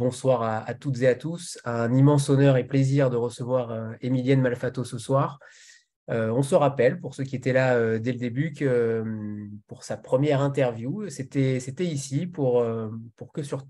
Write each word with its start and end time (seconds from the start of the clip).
bonsoir 0.00 0.42
à, 0.42 0.72
toutes 0.72 1.02
et 1.02 1.08
à 1.08 1.14
tous. 1.14 1.58
Un 1.66 1.92
immense 1.92 2.30
honneur 2.30 2.56
et 2.56 2.64
plaisir 2.66 3.10
de 3.10 3.16
recevoir 3.16 3.70
euh, 3.70 3.92
Emilienne 4.00 4.40
Malfato 4.40 4.82
ce 4.82 4.96
soir. 4.96 5.38
Euh, 6.08 6.30
on 6.30 6.42
se 6.42 6.54
rappelle, 6.54 6.98
pour 6.98 7.14
ceux 7.14 7.22
qui 7.22 7.36
étaient 7.36 7.52
là 7.52 7.98
dès 7.98 8.12
le 8.12 8.18
début, 8.18 8.52
que 8.54 9.04
pour 9.68 9.84
sa 9.84 9.98
première 9.98 10.40
interview, 10.40 11.08
c'était 11.10 11.84
ici 11.84 12.26
pour, 12.26 12.64
pour, 13.16 13.30
que 13.30 13.42
sur, 13.42 13.62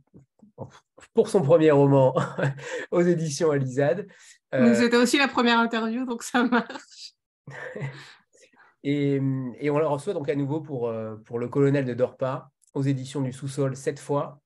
pour 1.14 1.28
son 1.28 1.42
premier 1.42 1.72
roman 1.72 2.14
aux 2.92 3.02
éditions 3.02 3.50
Alizade. 3.50 4.06
C'était 4.52 4.96
aussi 4.96 5.18
la 5.18 5.28
première 5.28 5.58
interview, 5.58 6.06
donc 6.06 6.22
ça 6.22 6.44
marche. 6.44 7.14
et, 8.84 9.20
et, 9.58 9.68
on 9.68 9.78
la 9.78 9.88
reçoit 9.88 10.14
donc 10.14 10.28
à 10.28 10.36
nouveau 10.36 10.60
pour, 10.60 10.90
pour 11.24 11.38
Le 11.40 11.48
colonel 11.48 11.84
de 11.84 11.92
Dorpa 11.92 12.50
aux 12.72 12.82
éditions 12.82 13.20
du 13.20 13.32
sous-sol 13.32 13.76
cette 13.76 13.98
fois. 13.98 14.40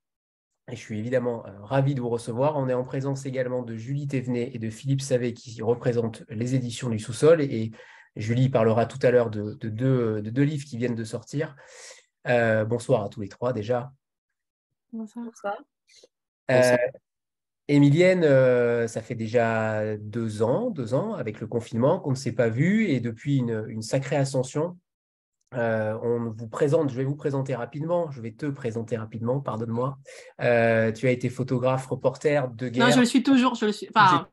Et 0.70 0.76
je 0.76 0.80
suis 0.80 0.98
évidemment 0.98 1.44
euh, 1.46 1.50
ravi 1.62 1.94
de 1.94 2.00
vous 2.00 2.08
recevoir. 2.08 2.56
On 2.56 2.68
est 2.68 2.74
en 2.74 2.84
présence 2.84 3.26
également 3.26 3.62
de 3.62 3.76
Julie 3.76 4.06
Thévenet 4.06 4.50
et 4.54 4.58
de 4.58 4.70
Philippe 4.70 5.02
Savet 5.02 5.34
qui 5.34 5.60
représentent 5.60 6.24
les 6.30 6.54
éditions 6.54 6.88
du 6.88 6.98
sous-sol. 6.98 7.40
Et, 7.42 7.72
Julie 8.16 8.48
parlera 8.48 8.86
tout 8.86 9.04
à 9.04 9.10
l'heure 9.10 9.28
de, 9.28 9.54
deux, 9.54 10.42
livres 10.42 10.64
qui 10.64 10.78
viennent 10.78 10.94
de 10.94 11.02
sortir. 11.02 11.56
Euh, 12.28 12.64
bonsoir 12.64 13.02
à 13.02 13.08
tous 13.08 13.20
les 13.20 13.28
trois 13.28 13.52
déjà. 13.52 13.92
Bonsoir. 14.92 15.26
Euh, 16.52 16.76
Émilienne, 17.66 18.22
ça 18.86 19.02
fait 19.02 19.16
déjà 19.16 19.96
deux 19.96 20.42
ans, 20.44 20.70
deux 20.70 20.94
ans 20.94 21.14
avec 21.14 21.40
le 21.40 21.48
confinement 21.48 21.98
qu'on 21.98 22.10
ne 22.10 22.16
s'est 22.16 22.36
pas 22.36 22.48
vu 22.48 22.86
et 22.86 23.00
depuis 23.00 23.38
une 23.38 23.82
sacrée 23.82 24.14
ascension 24.14 24.78
euh, 25.56 25.98
on 26.02 26.30
vous 26.30 26.48
présente, 26.48 26.90
je 26.90 26.96
vais 26.96 27.04
vous 27.04 27.16
présenter 27.16 27.54
rapidement, 27.54 28.10
je 28.10 28.20
vais 28.20 28.32
te 28.32 28.46
présenter 28.46 28.96
rapidement, 28.96 29.40
pardonne-moi. 29.40 29.98
Euh, 30.40 30.92
tu 30.92 31.06
as 31.06 31.10
été 31.10 31.28
photographe, 31.28 31.86
reporter 31.86 32.48
de 32.48 32.68
guerre. 32.68 32.86
Non, 32.86 32.92
je 32.92 33.00
le 33.00 33.06
suis 33.06 33.22
toujours, 33.22 33.54
je 33.54 33.66
le 33.66 33.72
suis. 33.72 33.88
Enfin, 33.94 34.28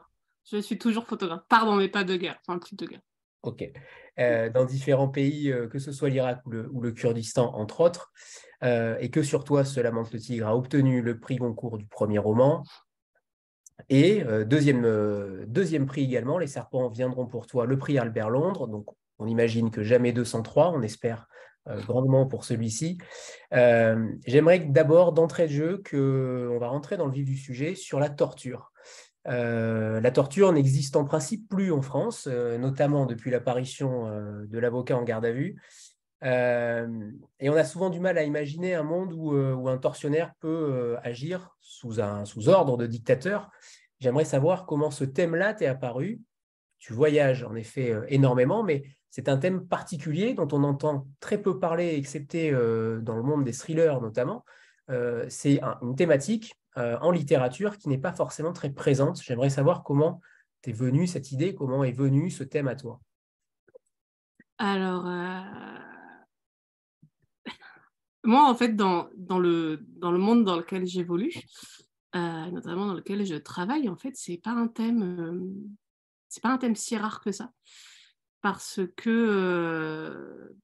je 0.51 0.57
suis 0.57 0.77
toujours 0.77 1.05
photographe. 1.05 1.41
Pardon, 1.47 1.75
mais 1.75 1.89
pas 1.89 2.03
de 2.03 2.15
guerre, 2.15 2.39
enfin, 2.45 2.59
plus 2.59 2.75
de 2.75 2.85
guerre. 2.85 3.01
Ok. 3.43 3.63
Euh, 4.19 4.49
dans 4.49 4.65
différents 4.65 5.07
pays, 5.07 5.53
que 5.71 5.79
ce 5.79 5.91
soit 5.91 6.09
l'Irak 6.09 6.41
ou 6.45 6.81
le, 6.81 6.91
Kurdistan, 6.91 7.53
entre 7.55 7.81
autres, 7.81 8.11
et 8.63 9.09
que 9.09 9.23
sur 9.23 9.43
toi, 9.43 9.63
Cela 9.63 9.91
manque 9.91 10.11
le 10.11 10.19
tigre 10.19 10.47
a 10.47 10.55
obtenu 10.55 11.01
le 11.01 11.19
prix 11.19 11.37
Goncourt 11.37 11.77
du 11.77 11.87
premier 11.87 12.19
roman. 12.19 12.63
Et 13.89 14.23
deuxième, 14.45 15.45
deuxième 15.47 15.87
prix 15.87 16.03
également, 16.03 16.37
Les 16.37 16.45
Serpents 16.45 16.89
viendront 16.89 17.25
pour 17.25 17.47
toi, 17.47 17.65
le 17.65 17.77
prix 17.79 17.97
Albert 17.97 18.29
Londres. 18.29 18.67
Donc, 18.67 18.85
on 19.21 19.27
imagine 19.27 19.69
que 19.71 19.83
jamais 19.83 20.11
203, 20.11 20.71
on 20.71 20.81
espère 20.81 21.27
euh, 21.67 21.79
grandement 21.83 22.25
pour 22.25 22.43
celui-ci. 22.43 22.97
Euh, 23.53 24.11
j'aimerais 24.25 24.59
d'abord, 24.59 25.13
d'entrée 25.13 25.45
de 25.45 25.51
jeu, 25.51 25.83
qu'on 25.89 26.57
va 26.57 26.67
rentrer 26.69 26.97
dans 26.97 27.05
le 27.05 27.11
vif 27.11 27.25
du 27.25 27.37
sujet 27.37 27.75
sur 27.75 27.99
la 27.99 28.09
torture. 28.09 28.71
Euh, 29.27 30.01
la 30.01 30.09
torture 30.09 30.51
n'existe 30.51 30.95
en 30.95 31.05
principe 31.05 31.47
plus 31.47 31.71
en 31.71 31.83
France, 31.83 32.25
notamment 32.25 33.05
depuis 33.05 33.29
l'apparition 33.29 34.09
de 34.47 34.59
l'avocat 34.59 34.97
en 34.97 35.03
garde 35.03 35.25
à 35.25 35.31
vue. 35.31 35.61
et 36.23 37.49
on 37.49 37.55
a 37.55 37.63
souvent 37.63 37.91
du 37.91 37.99
mal 37.99 38.17
à 38.17 38.23
imaginer 38.23 38.73
un 38.73 38.83
monde 38.83 39.13
où, 39.13 39.69
un 39.69 39.77
tortionnaire 39.77 40.33
peut 40.39 40.97
agir 41.03 41.55
sous, 41.59 42.01
un, 42.01 42.25
sous 42.25 42.49
ordre 42.49 42.75
de 42.75 42.87
dictateur. 42.87 43.51
J'aimerais 43.99 44.25
savoir 44.25 44.65
comment 44.65 44.89
ce 44.89 45.03
thème-là 45.03 45.53
t'est 45.53 45.67
apparu. 45.67 46.21
Tu 46.79 46.93
voyages 46.93 47.43
en 47.43 47.53
effet 47.53 47.95
énormément, 48.07 48.63
mais 48.63 48.81
c'est 49.11 49.27
un 49.27 49.37
thème 49.37 49.67
particulier 49.67 50.33
dont 50.33 50.47
on 50.53 50.63
entend 50.63 51.05
très 51.19 51.39
peu 51.39 51.59
parler, 51.59 51.95
excepté 51.95 52.51
euh, 52.51 53.01
dans 53.01 53.17
le 53.17 53.23
monde 53.23 53.43
des 53.43 53.51
thrillers 53.51 54.01
notamment. 54.01 54.45
Euh, 54.89 55.25
c'est 55.29 55.59
une 55.81 55.95
thématique 55.97 56.55
euh, 56.77 56.97
en 57.01 57.11
littérature 57.11 57.77
qui 57.77 57.89
n'est 57.89 57.97
pas 57.97 58.13
forcément 58.13 58.53
très 58.53 58.69
présente. 58.69 59.21
J'aimerais 59.21 59.49
savoir 59.49 59.83
comment 59.83 60.21
t'es 60.61 60.71
venue 60.71 61.07
cette 61.07 61.33
idée, 61.33 61.53
comment 61.53 61.83
est 61.83 61.91
venu 61.91 62.29
ce 62.31 62.45
thème 62.45 62.69
à 62.69 62.75
toi. 62.75 63.01
Alors, 64.57 65.03
moi, 68.23 68.47
en 68.47 68.55
fait, 68.55 68.75
dans, 68.75 69.09
le, 69.17 69.79
dans 69.97 70.11
le 70.11 70.19
monde 70.19 70.45
dans 70.45 70.55
lequel 70.55 70.85
j'évolue, 70.85 71.33
notamment 72.13 72.85
dans 72.85 72.93
lequel 72.93 73.25
je 73.25 73.35
travaille, 73.35 73.89
en 73.89 73.97
fait, 73.97 74.15
c'est 74.15 74.37
pas 74.37 74.51
un 74.51 74.67
thème, 74.67 75.51
c'est 76.29 76.43
pas 76.43 76.53
un 76.53 76.59
thème 76.59 76.75
si 76.75 76.95
rare 76.95 77.21
que 77.21 77.31
ça 77.31 77.51
parce 78.41 78.79
que, 78.97 79.09
euh, 79.09 80.57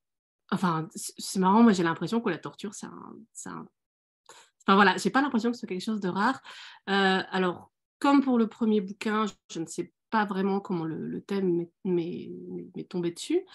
enfin, 0.51 0.87
c'est 0.95 1.39
marrant, 1.39 1.63
moi 1.63 1.73
j'ai 1.73 1.83
l'impression 1.83 2.21
que 2.21 2.29
la 2.29 2.37
torture, 2.37 2.73
c'est 2.73 2.87
un, 2.87 3.67
Enfin 4.69 4.75
voilà, 4.75 4.97
j'ai 4.97 5.09
pas 5.09 5.21
l'impression 5.21 5.49
que 5.51 5.57
c'est 5.57 5.67
quelque 5.67 5.83
chose 5.83 6.01
de 6.01 6.09
rare. 6.09 6.41
Euh, 6.89 7.21
alors, 7.31 7.71
comme 7.99 8.21
pour 8.21 8.37
le 8.37 8.47
premier 8.47 8.81
bouquin, 8.81 9.25
je 9.49 9.59
ne 9.61 9.65
sais 9.65 9.93
pas 10.09 10.25
vraiment 10.25 10.59
comment 10.59 10.83
le, 10.83 11.21
thème 11.21 11.67
m'est 11.85 12.89
tombé 12.89 13.11
dessus. 13.11 13.45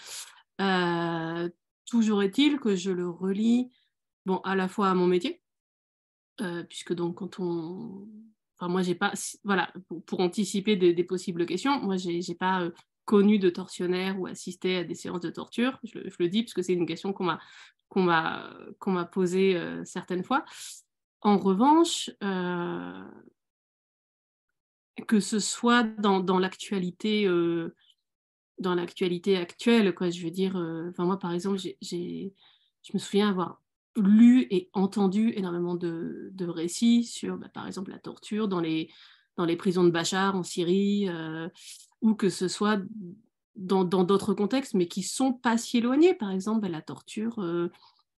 Euh, 0.59 1.49
toujours 1.85 2.23
est-il 2.23 2.59
que 2.59 2.75
je 2.75 2.89
le 2.89 3.07
relis, 3.07 3.69
bon, 4.25 4.37
à 4.37 4.55
la 4.55 4.67
fois 4.67 4.89
à 4.89 4.95
mon 4.95 5.05
métier, 5.05 5.43
puisque 6.67 6.93
donc 6.93 7.17
quand 7.17 7.39
on, 7.39 8.07
enfin 8.57 8.67
moi 8.67 8.81
j'ai 8.81 8.95
pas, 8.95 9.13
voilà, 9.43 9.71
pour, 10.07 10.19
anticiper 10.19 10.75
des, 10.75 11.03
possibles 11.03 11.45
questions, 11.45 11.79
moi 11.79 11.97
j'ai 11.97 12.35
pas 12.35 12.71
connu 13.05 13.39
de 13.39 13.49
tortionnaire 13.49 14.19
ou 14.19 14.27
assisté 14.27 14.77
à 14.77 14.83
des 14.83 14.95
séances 14.95 15.21
de 15.21 15.29
torture. 15.29 15.79
Je, 15.83 15.99
le 15.99 16.29
dis 16.29 16.43
parce 16.43 16.53
que 16.53 16.61
c'est 16.61 16.73
une 16.73 16.85
question 16.85 17.13
qu'on 17.13 17.25
m'a 17.25 17.39
qu'on 17.89 18.03
m'a 18.03 18.49
qu'on 18.79 18.91
m'a 18.91 19.05
posée 19.05 19.55
euh, 19.55 19.83
certaines 19.85 20.23
fois. 20.23 20.45
En 21.21 21.37
revanche, 21.37 22.09
euh, 22.23 23.03
que 25.07 25.19
ce 25.19 25.39
soit 25.39 25.83
dans, 25.83 26.19
dans 26.19 26.39
l'actualité 26.39 27.25
euh, 27.27 27.75
dans 28.59 28.75
l'actualité 28.75 29.37
actuelle, 29.37 29.93
quoi, 29.95 30.09
je 30.09 30.23
veux 30.23 30.31
dire, 30.31 30.55
enfin 30.89 31.05
moi 31.05 31.17
par 31.17 31.33
exemple, 31.33 31.57
j'ai, 31.57 31.77
je 31.81 32.91
me 32.93 32.99
souviens 32.99 33.29
avoir 33.29 33.61
lu 33.95 34.47
et 34.49 34.69
entendu 34.73 35.33
énormément 35.35 35.75
de, 35.75 36.29
de 36.33 36.45
récits 36.47 37.03
sur, 37.03 37.37
bah, 37.37 37.49
par 37.49 37.67
exemple, 37.67 37.91
la 37.91 37.99
torture 37.99 38.47
dans 38.47 38.59
les, 38.59 38.89
dans 39.37 39.45
les 39.45 39.55
prisons 39.55 39.83
de 39.83 39.89
Bachar 39.89 40.35
en 40.35 40.43
Syrie, 40.43 41.09
ou 42.03 42.13
que 42.13 42.29
ce 42.29 42.47
soit 42.47 42.79
dans 43.55 43.85
d'autres 43.85 44.33
contextes, 44.33 44.73
mais 44.73 44.87
qui 44.87 45.01
sont 45.03 45.33
pas 45.33 45.57
si 45.57 45.77
éloignés. 45.77 46.13
Par 46.13 46.31
exemple, 46.31 46.67
la 46.67 46.81
torture 46.81 47.39
euh, 47.39 47.69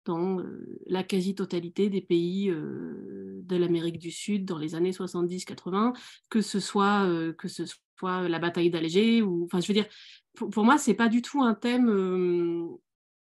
dans 0.05 0.39
euh, 0.39 0.79
la 0.87 1.03
quasi-totalité 1.03 1.89
des 1.89 2.01
pays 2.01 2.49
euh, 2.49 3.41
de 3.43 3.55
l'Amérique 3.55 3.99
du 3.99 4.09
Sud 4.09 4.45
dans 4.45 4.57
les 4.57 4.73
années 4.73 4.91
70-80, 4.91 5.93
que 6.29 6.41
ce 6.41 6.59
soit 6.59 7.07
que 7.37 7.47
ce 7.47 7.63
soit 7.99 8.27
la 8.29 8.39
bataille 8.39 8.69
d'Alger 8.69 9.19
je 9.19 9.67
veux 9.67 9.73
dire, 9.73 9.87
pour, 10.33 10.49
pour 10.49 10.63
moi, 10.63 10.77
c'est 10.77 10.93
pas 10.93 11.09
du 11.09 11.21
tout 11.21 11.41
un 11.41 11.53
thème 11.53 12.77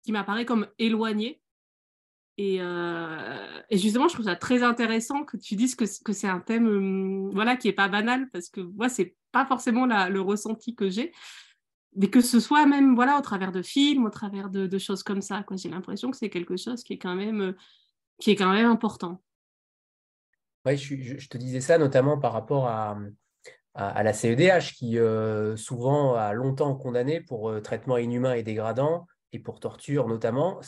qui 0.03 0.11
m'apparaît 0.11 0.45
comme 0.45 0.67
éloigné 0.79 1.41
euh, 2.39 3.61
et, 3.69 3.77
justement, 3.77 4.07
je 4.07 4.13
trouve 4.13 4.25
ça 4.25 4.35
très 4.35 4.63
intéressant 4.63 5.23
que 5.23 5.37
tu 5.37 5.55
dises 5.55 5.75
que, 5.75 5.85
c'est 5.85 6.27
un 6.27 6.39
thème 6.39 6.67
euh, 6.67 7.29
voilà, 7.33 7.55
qui 7.55 7.67
n'est 7.67 7.73
pas 7.73 7.89
banal, 7.89 8.29
parce 8.31 8.49
que 8.49 8.61
moi, 8.61 8.89
ce 8.89 9.03
n'est 9.03 9.15
pas 9.31 9.45
forcément 9.45 9.85
le 9.85 10.21
ressenti 10.21 10.75
que 10.75 10.89
j'ai, 10.89 11.11
mais 11.95 12.09
que 12.09 12.21
ce 12.21 12.39
soit 12.39 12.65
même 12.65 12.95
voilà, 12.95 13.17
au 13.17 13.21
travers 13.21 13.51
de 13.51 13.61
films, 13.61 14.05
au 14.05 14.09
travers 14.09 14.49
de, 14.49 14.77
choses 14.77 15.03
comme 15.03 15.21
ça. 15.21 15.43
J'ai 15.55 15.69
l'impression 15.69 16.11
que 16.11 16.17
c'est 16.17 16.29
quelque 16.29 16.57
chose 16.57 16.83
qui 16.83 16.93
est 16.93 16.97
quand 16.97 17.15
même, 17.15 17.41
euh, 17.41 17.57
qui 18.19 18.31
est 18.31 18.35
quand 18.35 18.51
même 18.51 18.69
important. 18.69 19.21
Oui, 20.65 20.77
je, 20.77 21.27
te 21.27 21.37
disais 21.37 21.61
ça 21.61 21.79
notamment 21.79 22.19
par 22.19 22.33
rapport 22.33 22.67
à, 22.67 22.99
à, 23.73 24.03
la 24.03 24.13
CEDH, 24.13 24.73
qui 24.75 24.97
souvent 25.55 26.13
a 26.13 26.33
longtemps 26.33 26.75
condamné 26.75 27.19
pour 27.19 27.59
traitement 27.63 27.97
inhumain 27.97 28.35
et 28.35 28.43
dégradant, 28.43 29.07
et 29.33 29.39
pour 29.39 29.59
torture 29.59 30.07
notamment. 30.07 30.61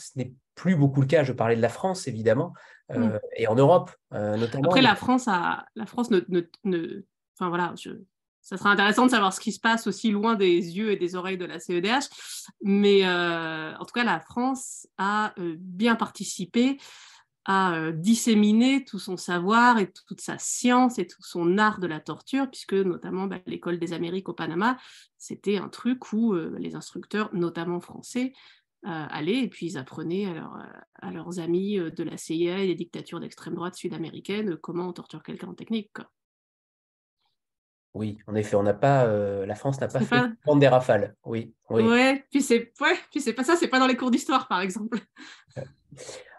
Plus 0.54 0.76
beaucoup 0.76 1.00
le 1.00 1.06
cas. 1.06 1.24
Je 1.24 1.32
parlais 1.32 1.56
de 1.56 1.62
la 1.62 1.68
France, 1.68 2.08
évidemment, 2.08 2.52
euh, 2.92 2.98
mm. 2.98 3.20
et 3.36 3.46
en 3.46 3.54
Europe, 3.54 3.90
euh, 4.12 4.36
notamment. 4.36 4.68
Après, 4.68 4.82
la 4.82 4.94
France, 4.94 5.28
a, 5.28 5.66
la 5.74 5.86
France 5.86 6.10
ne, 6.10 6.20
ne, 6.64 7.04
Enfin, 7.36 7.48
voilà, 7.48 7.74
je... 7.76 7.90
ça 8.42 8.56
sera 8.56 8.70
intéressant 8.70 9.06
de 9.06 9.10
savoir 9.10 9.32
ce 9.32 9.40
qui 9.40 9.50
se 9.50 9.58
passe 9.58 9.86
aussi 9.86 10.12
loin 10.12 10.36
des 10.36 10.76
yeux 10.76 10.92
et 10.92 10.96
des 10.96 11.16
oreilles 11.16 11.38
de 11.38 11.44
la 11.44 11.58
CEDH. 11.58 12.08
Mais 12.62 13.04
euh, 13.04 13.76
en 13.76 13.84
tout 13.84 13.92
cas, 13.92 14.04
la 14.04 14.20
France 14.20 14.86
a 14.98 15.34
bien 15.36 15.96
participé 15.96 16.78
à 17.46 17.90
disséminer 17.92 18.84
tout 18.84 18.98
son 18.98 19.18
savoir 19.18 19.78
et 19.78 19.90
toute 19.90 20.22
sa 20.22 20.38
science 20.38 20.98
et 20.98 21.06
tout 21.06 21.22
son 21.22 21.58
art 21.58 21.78
de 21.78 21.86
la 21.86 22.00
torture, 22.00 22.48
puisque 22.48 22.72
notamment 22.72 23.26
bah, 23.26 23.36
l'école 23.46 23.78
des 23.78 23.92
Amériques 23.92 24.30
au 24.30 24.32
Panama, 24.32 24.78
c'était 25.18 25.58
un 25.58 25.68
truc 25.68 26.12
où 26.12 26.34
les 26.34 26.74
instructeurs, 26.76 27.28
notamment 27.34 27.80
français, 27.80 28.32
aller 28.84 29.38
et 29.38 29.48
puis 29.48 29.66
ils 29.66 29.78
apprenaient 29.78 30.26
à, 31.00 31.10
leurs 31.10 31.38
amis 31.38 31.78
euh, 31.78 31.90
de 31.90 32.02
la 32.02 32.16
CIA 32.16 32.58
et 32.58 32.66
des 32.66 32.74
dictatures 32.74 33.20
d'extrême 33.20 33.54
droite 33.54 33.74
sud-américaines 33.74 34.52
euh, 34.52 34.58
comment 34.60 34.88
on 34.88 34.92
torture 34.92 35.22
quelqu'un 35.22 35.48
en 35.48 35.54
technique. 35.54 35.90
Oui, 37.94 38.18
en 38.26 38.34
effet, 38.34 38.56
on 38.56 38.64
n'a 38.64 38.74
pas, 38.74 39.06
la 39.06 39.54
France 39.54 39.80
n'a 39.80 39.86
pas 39.86 40.00
fait 40.00 40.20
prendre 40.42 40.58
des 40.58 40.66
rafales. 40.66 41.14
Oui, 41.24 41.54
oui. 41.70 41.84
Ouais, 41.84 42.24
puis 42.28 42.42
c'est, 42.42 42.72
ouais, 42.80 42.98
puis 43.12 43.20
c'est 43.20 43.34
pas 43.34 43.44
ça, 43.44 43.54
c'est 43.54 43.68
pas 43.68 43.78
dans 43.78 43.86
les 43.86 43.96
cours 43.96 44.10
d'histoire, 44.10 44.48
par 44.48 44.60
exemple. 44.60 44.98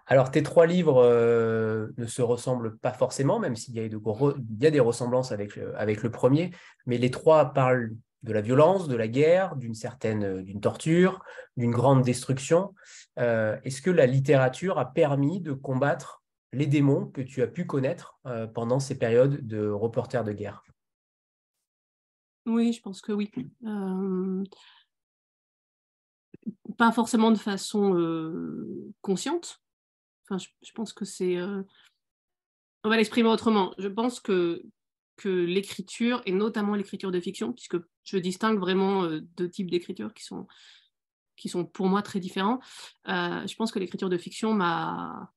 Alors, 0.07 0.31
tes 0.31 0.43
trois 0.43 0.67
livres 0.67 1.01
euh, 1.01 1.87
ne 1.97 2.05
se 2.05 2.21
ressemblent 2.21 2.77
pas 2.77 2.91
forcément, 2.91 3.39
même 3.39 3.55
s'il 3.55 3.73
y, 3.73 3.79
a 3.79 4.69
des 4.69 4.79
ressemblances 4.81 5.31
avec, 5.31 5.57
avec 5.77 6.03
le 6.03 6.11
premier, 6.11 6.51
mais 6.85 6.97
les 6.97 7.09
trois 7.09 7.53
parlent 7.53 7.95
de 8.25 8.33
la 8.33 8.41
violence, 8.41 8.87
de 8.87 8.95
la 8.95 9.07
guerre, 9.07 9.55
d'une 9.55 9.75
certaine 9.75 10.41
d'une 10.41 10.59
torture, 10.59 11.23
d'une 11.55 11.71
grande 11.71 12.01
destruction. 12.01 12.73
Euh, 13.19 13.57
est-ce 13.63 13.81
que 13.81 13.91
la 13.91 14.07
littérature 14.07 14.79
a 14.79 14.91
permis 14.91 15.39
de 15.41 15.53
combattre 15.53 16.23
les 16.51 16.65
démons 16.65 17.05
que 17.05 17.21
tu 17.21 17.41
as 17.43 17.47
pu 17.47 17.65
connaître 17.65 18.17
euh, 18.25 18.47
pendant 18.47 18.79
ces 18.79 18.97
périodes 18.97 19.45
de 19.45 19.69
reporter 19.69 20.23
de 20.23 20.33
guerre? 20.33 20.63
Oui, 22.47 22.73
je 22.73 22.81
pense 22.81 23.01
que 23.01 23.11
oui. 23.11 23.31
Euh, 23.63 24.43
pas 26.77 26.91
forcément 26.91 27.31
de 27.31 27.37
façon 27.37 27.93
consciente. 29.01 29.61
Enfin, 30.27 30.43
je, 30.61 30.71
pense 30.73 30.93
que 30.93 31.05
c'est. 31.05 31.39
On 32.83 32.89
va 32.89 32.97
l'exprimer 32.97 33.29
autrement. 33.29 33.73
Je 33.77 33.87
pense 33.87 34.19
que, 34.19 34.63
que 35.17 35.29
l'écriture, 35.29 36.21
et 36.25 36.31
notamment 36.31 36.75
l'écriture 36.75 37.11
de 37.11 37.19
fiction, 37.19 37.53
puisque 37.53 37.77
je 38.03 38.17
distingue 38.17 38.59
vraiment 38.59 39.07
deux 39.37 39.49
types 39.49 39.71
d'écriture 39.71 40.13
qui 40.13 40.23
sont 40.23 40.47
qui 41.35 41.49
sont 41.49 41.65
pour 41.65 41.87
moi 41.87 42.01
très 42.01 42.19
différents. 42.19 42.59
Euh, 43.07 43.45
je 43.45 43.55
pense 43.55 43.71
que 43.71 43.79
l'écriture 43.79 44.09
de 44.09 44.17
fiction 44.17 44.53
m'a 44.53 45.29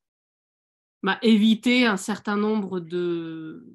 évité 1.23 1.87
un 1.87 1.97
certain 1.97 2.37
nombre 2.37 2.81
de 2.81 3.67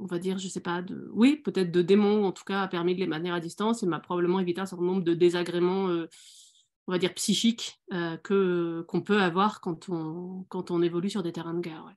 on 0.00 0.06
va 0.06 0.20
dire, 0.20 0.38
je 0.38 0.46
sais 0.46 0.60
pas, 0.60 0.84
oui, 1.12 1.36
peut-être 1.36 1.72
de 1.72 1.82
démons, 1.82 2.24
en 2.24 2.30
tout 2.30 2.44
cas, 2.44 2.62
a 2.62 2.68
permis 2.68 2.94
de 2.94 3.00
les 3.00 3.08
maintenir 3.08 3.34
à 3.34 3.40
distance 3.40 3.82
et 3.82 3.86
m'a 3.86 3.98
probablement 3.98 4.38
évité 4.38 4.60
un 4.60 4.66
certain 4.66 4.84
nombre 4.84 5.02
de 5.02 5.12
désagréments, 5.12 5.88
euh, 5.88 6.06
on 6.86 6.92
va 6.92 6.98
dire, 6.98 7.12
psychiques 7.14 7.80
euh, 7.92 8.16
que, 8.18 8.84
qu'on 8.86 9.00
peut 9.00 9.20
avoir 9.20 9.60
quand 9.60 9.88
on, 9.88 10.44
quand 10.50 10.70
on 10.70 10.82
évolue 10.82 11.10
sur 11.10 11.24
des 11.24 11.32
terrains 11.32 11.54
de 11.54 11.60
guerre. 11.60 11.92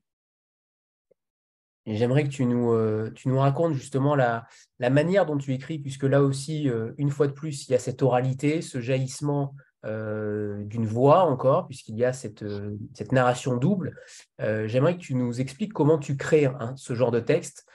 J'aimerais 1.87 2.23
que 2.23 2.29
tu 2.29 2.45
nous, 2.45 2.71
euh, 2.71 3.11
tu 3.15 3.27
nous 3.27 3.39
racontes 3.39 3.73
justement 3.73 4.15
la, 4.15 4.45
la, 4.79 4.91
manière 4.91 5.25
dont 5.25 5.37
tu 5.37 5.53
écris, 5.53 5.79
puisque 5.79 6.03
là 6.03 6.21
aussi, 6.21 6.69
euh, 6.69 6.91
une 6.97 7.09
fois 7.09 7.27
de 7.27 7.31
plus, 7.31 7.67
il 7.67 7.71
y 7.71 7.75
a 7.75 7.79
cette 7.79 8.03
oralité, 8.03 8.61
ce 8.61 8.79
jaillissement 8.79 9.55
euh, 9.85 10.63
d'une 10.65 10.85
voix 10.85 11.23
encore, 11.23 11.65
puisqu'il 11.67 11.97
y 11.97 12.05
a 12.05 12.13
cette, 12.13 12.45
cette 12.93 13.11
narration 13.11 13.57
double. 13.57 13.97
J'aimerais 14.39 14.95
que 14.95 15.01
tu 15.01 15.15
nous 15.15 15.41
expliques 15.41 15.73
comment 15.73 15.97
tu 15.97 16.17
crées 16.17 16.45
hein, 16.45 16.73
ce 16.77 16.93
genre 16.93 17.11
de 17.11 17.19
texte, 17.19 17.65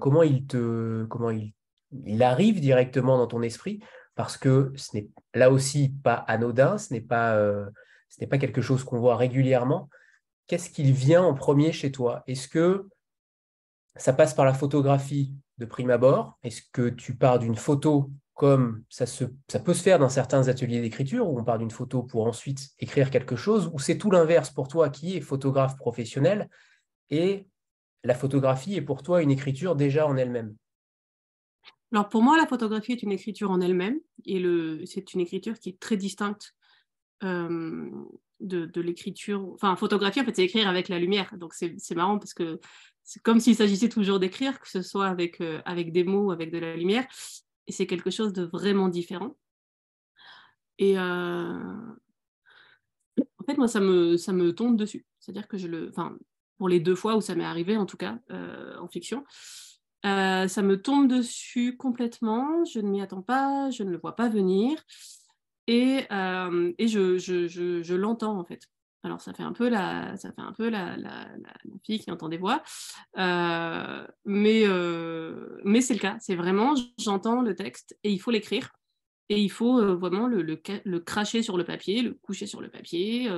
comment, 0.00 0.22
il, 0.22 0.46
te, 0.46 1.04
comment 1.04 1.30
il, 1.30 1.52
il, 2.06 2.22
arrive 2.22 2.60
directement 2.60 3.18
dans 3.18 3.26
ton 3.26 3.42
esprit, 3.42 3.80
parce 4.14 4.38
que 4.38 4.72
ce 4.76 4.96
n'est 4.96 5.08
là 5.34 5.50
aussi 5.50 5.90
pas 6.02 6.14
anodin, 6.14 6.78
ce 6.78 6.94
n'est 6.94 7.00
pas, 7.02 7.38
ce 8.08 8.24
pas 8.24 8.38
quelque 8.38 8.62
chose 8.62 8.84
qu'on 8.84 9.00
voit 9.00 9.16
régulièrement. 9.16 9.90
Qu'est-ce 10.46 10.70
qu'il 10.70 10.92
vient 10.92 11.22
en 11.22 11.34
premier 11.34 11.72
chez 11.72 11.90
toi? 11.90 12.22
Est-ce 12.26 12.48
que 12.48 12.86
ça 13.96 14.12
passe 14.12 14.34
par 14.34 14.44
la 14.44 14.54
photographie 14.54 15.32
de 15.58 15.64
prime 15.64 15.90
abord. 15.90 16.38
Est-ce 16.42 16.62
que 16.72 16.88
tu 16.88 17.16
pars 17.16 17.38
d'une 17.38 17.56
photo 17.56 18.10
comme 18.34 18.82
ça, 18.88 19.06
peut 19.60 19.74
se 19.74 19.82
faire 19.82 20.00
dans 20.00 20.08
certains 20.08 20.48
ateliers 20.48 20.80
d'écriture, 20.80 21.30
où 21.30 21.38
on 21.38 21.44
part 21.44 21.58
d'une 21.58 21.70
photo 21.70 22.02
pour 22.02 22.26
ensuite 22.26 22.70
écrire 22.80 23.10
quelque 23.10 23.36
chose, 23.36 23.70
ou 23.72 23.78
c'est 23.78 23.96
tout 23.96 24.10
l'inverse 24.10 24.50
pour 24.50 24.66
toi 24.66 24.90
qui 24.90 25.16
est 25.16 25.20
photographe 25.20 25.76
professionnel, 25.76 26.50
et 27.10 27.46
la 28.02 28.14
photographie 28.14 28.74
est 28.74 28.82
pour 28.82 29.04
toi 29.04 29.22
une 29.22 29.30
écriture 29.30 29.76
déjà 29.76 30.06
en 30.06 30.16
elle-même? 30.16 30.56
Alors 31.92 32.08
pour 32.08 32.22
moi, 32.22 32.36
la 32.36 32.46
photographie 32.46 32.92
est 32.92 33.04
une 33.04 33.12
écriture 33.12 33.52
en 33.52 33.60
elle-même, 33.60 34.00
et 34.24 34.42
c'est 34.84 35.14
une 35.14 35.20
écriture 35.20 35.60
qui 35.60 35.68
est 35.68 35.78
très 35.78 35.96
distincte 35.96 36.56
euh, 37.22 37.88
de, 38.44 38.80
l'écriture. 38.80 39.50
Enfin, 39.54 39.76
photographie, 39.76 40.20
en 40.20 40.24
fait, 40.24 40.36
c'est 40.36 40.44
écrire 40.44 40.68
avec 40.68 40.88
la 40.88 40.98
lumière. 40.98 41.34
Donc 41.36 41.54
c'est 41.54 41.94
marrant 41.94 42.18
parce 42.18 42.34
que 42.34 42.60
c'est 43.02 43.22
comme 43.22 43.38
s'il 43.38 43.54
s'agissait 43.54 43.88
toujours 43.88 44.18
d'écrire, 44.18 44.58
que 44.60 44.68
ce 44.68 44.82
soit 44.82 45.06
avec, 45.06 45.40
euh, 45.40 45.60
avec 45.66 45.92
des 45.92 46.04
mots 46.04 46.32
avec 46.32 46.50
de 46.50 46.58
la 46.58 46.74
lumière. 46.74 47.06
Et 47.66 47.72
c'est 47.72 47.86
quelque 47.86 48.10
chose 48.10 48.32
de 48.32 48.44
vraiment 48.44 48.88
différent. 48.88 49.36
Et 50.78 50.98
euh, 50.98 51.02
en 53.18 53.44
fait, 53.46 53.58
moi, 53.58 53.68
ça 53.68 53.80
me, 53.80 54.16
ça 54.16 54.32
me 54.32 54.54
tombe 54.54 54.76
dessus. 54.76 55.06
C'est-à-dire 55.20 55.48
que 55.48 55.58
je 55.58 55.68
le. 55.68 55.88
Enfin, 55.90 56.16
pour 56.58 56.68
les 56.68 56.80
deux 56.80 56.94
fois 56.94 57.16
où 57.16 57.20
ça 57.20 57.34
m'est 57.34 57.44
arrivé, 57.44 57.76
en 57.76 57.86
tout 57.86 57.96
cas, 57.96 58.18
euh, 58.30 58.76
en 58.78 58.88
fiction, 58.88 59.24
ça 60.02 60.62
me 60.62 60.80
tombe 60.80 61.08
dessus 61.08 61.76
complètement. 61.76 62.64
Je 62.64 62.80
ne 62.80 62.88
m'y 62.88 63.00
attends 63.00 63.22
pas, 63.22 63.70
je 63.70 63.82
ne 63.82 63.90
le 63.90 63.98
vois 63.98 64.16
pas 64.16 64.28
venir. 64.28 64.82
Et, 65.66 66.06
et 66.78 66.88
je, 66.88 67.94
l'entends, 67.94 68.38
en 68.38 68.44
fait. 68.44 68.68
Alors, 69.04 69.20
ça 69.20 69.34
fait 69.34 69.42
un 69.42 69.52
peu 69.52 69.68
la, 69.68 70.16
fille 71.84 72.00
qui 72.00 72.10
entend 72.10 72.30
des 72.30 72.38
voix. 72.38 72.62
Euh, 73.18 74.06
mais 74.24 74.62
euh, 74.64 75.60
mais 75.62 75.82
c'est 75.82 75.94
le 75.94 76.00
cas. 76.00 76.16
C'est 76.20 76.34
vraiment, 76.34 76.74
j'entends 76.98 77.42
le 77.42 77.54
texte 77.54 77.98
et 78.02 78.10
il 78.10 78.18
faut 78.18 78.30
l'écrire. 78.30 78.72
Et 79.28 79.38
il 79.40 79.50
faut 79.50 79.78
euh, 79.78 79.94
vraiment 79.94 80.26
le, 80.26 80.56
cracher 81.00 81.42
sur 81.42 81.58
le 81.58 81.64
papier, 81.64 82.00
le 82.00 82.14
coucher 82.14 82.46
sur 82.46 82.62
le 82.62 82.70
papier. 82.70 83.30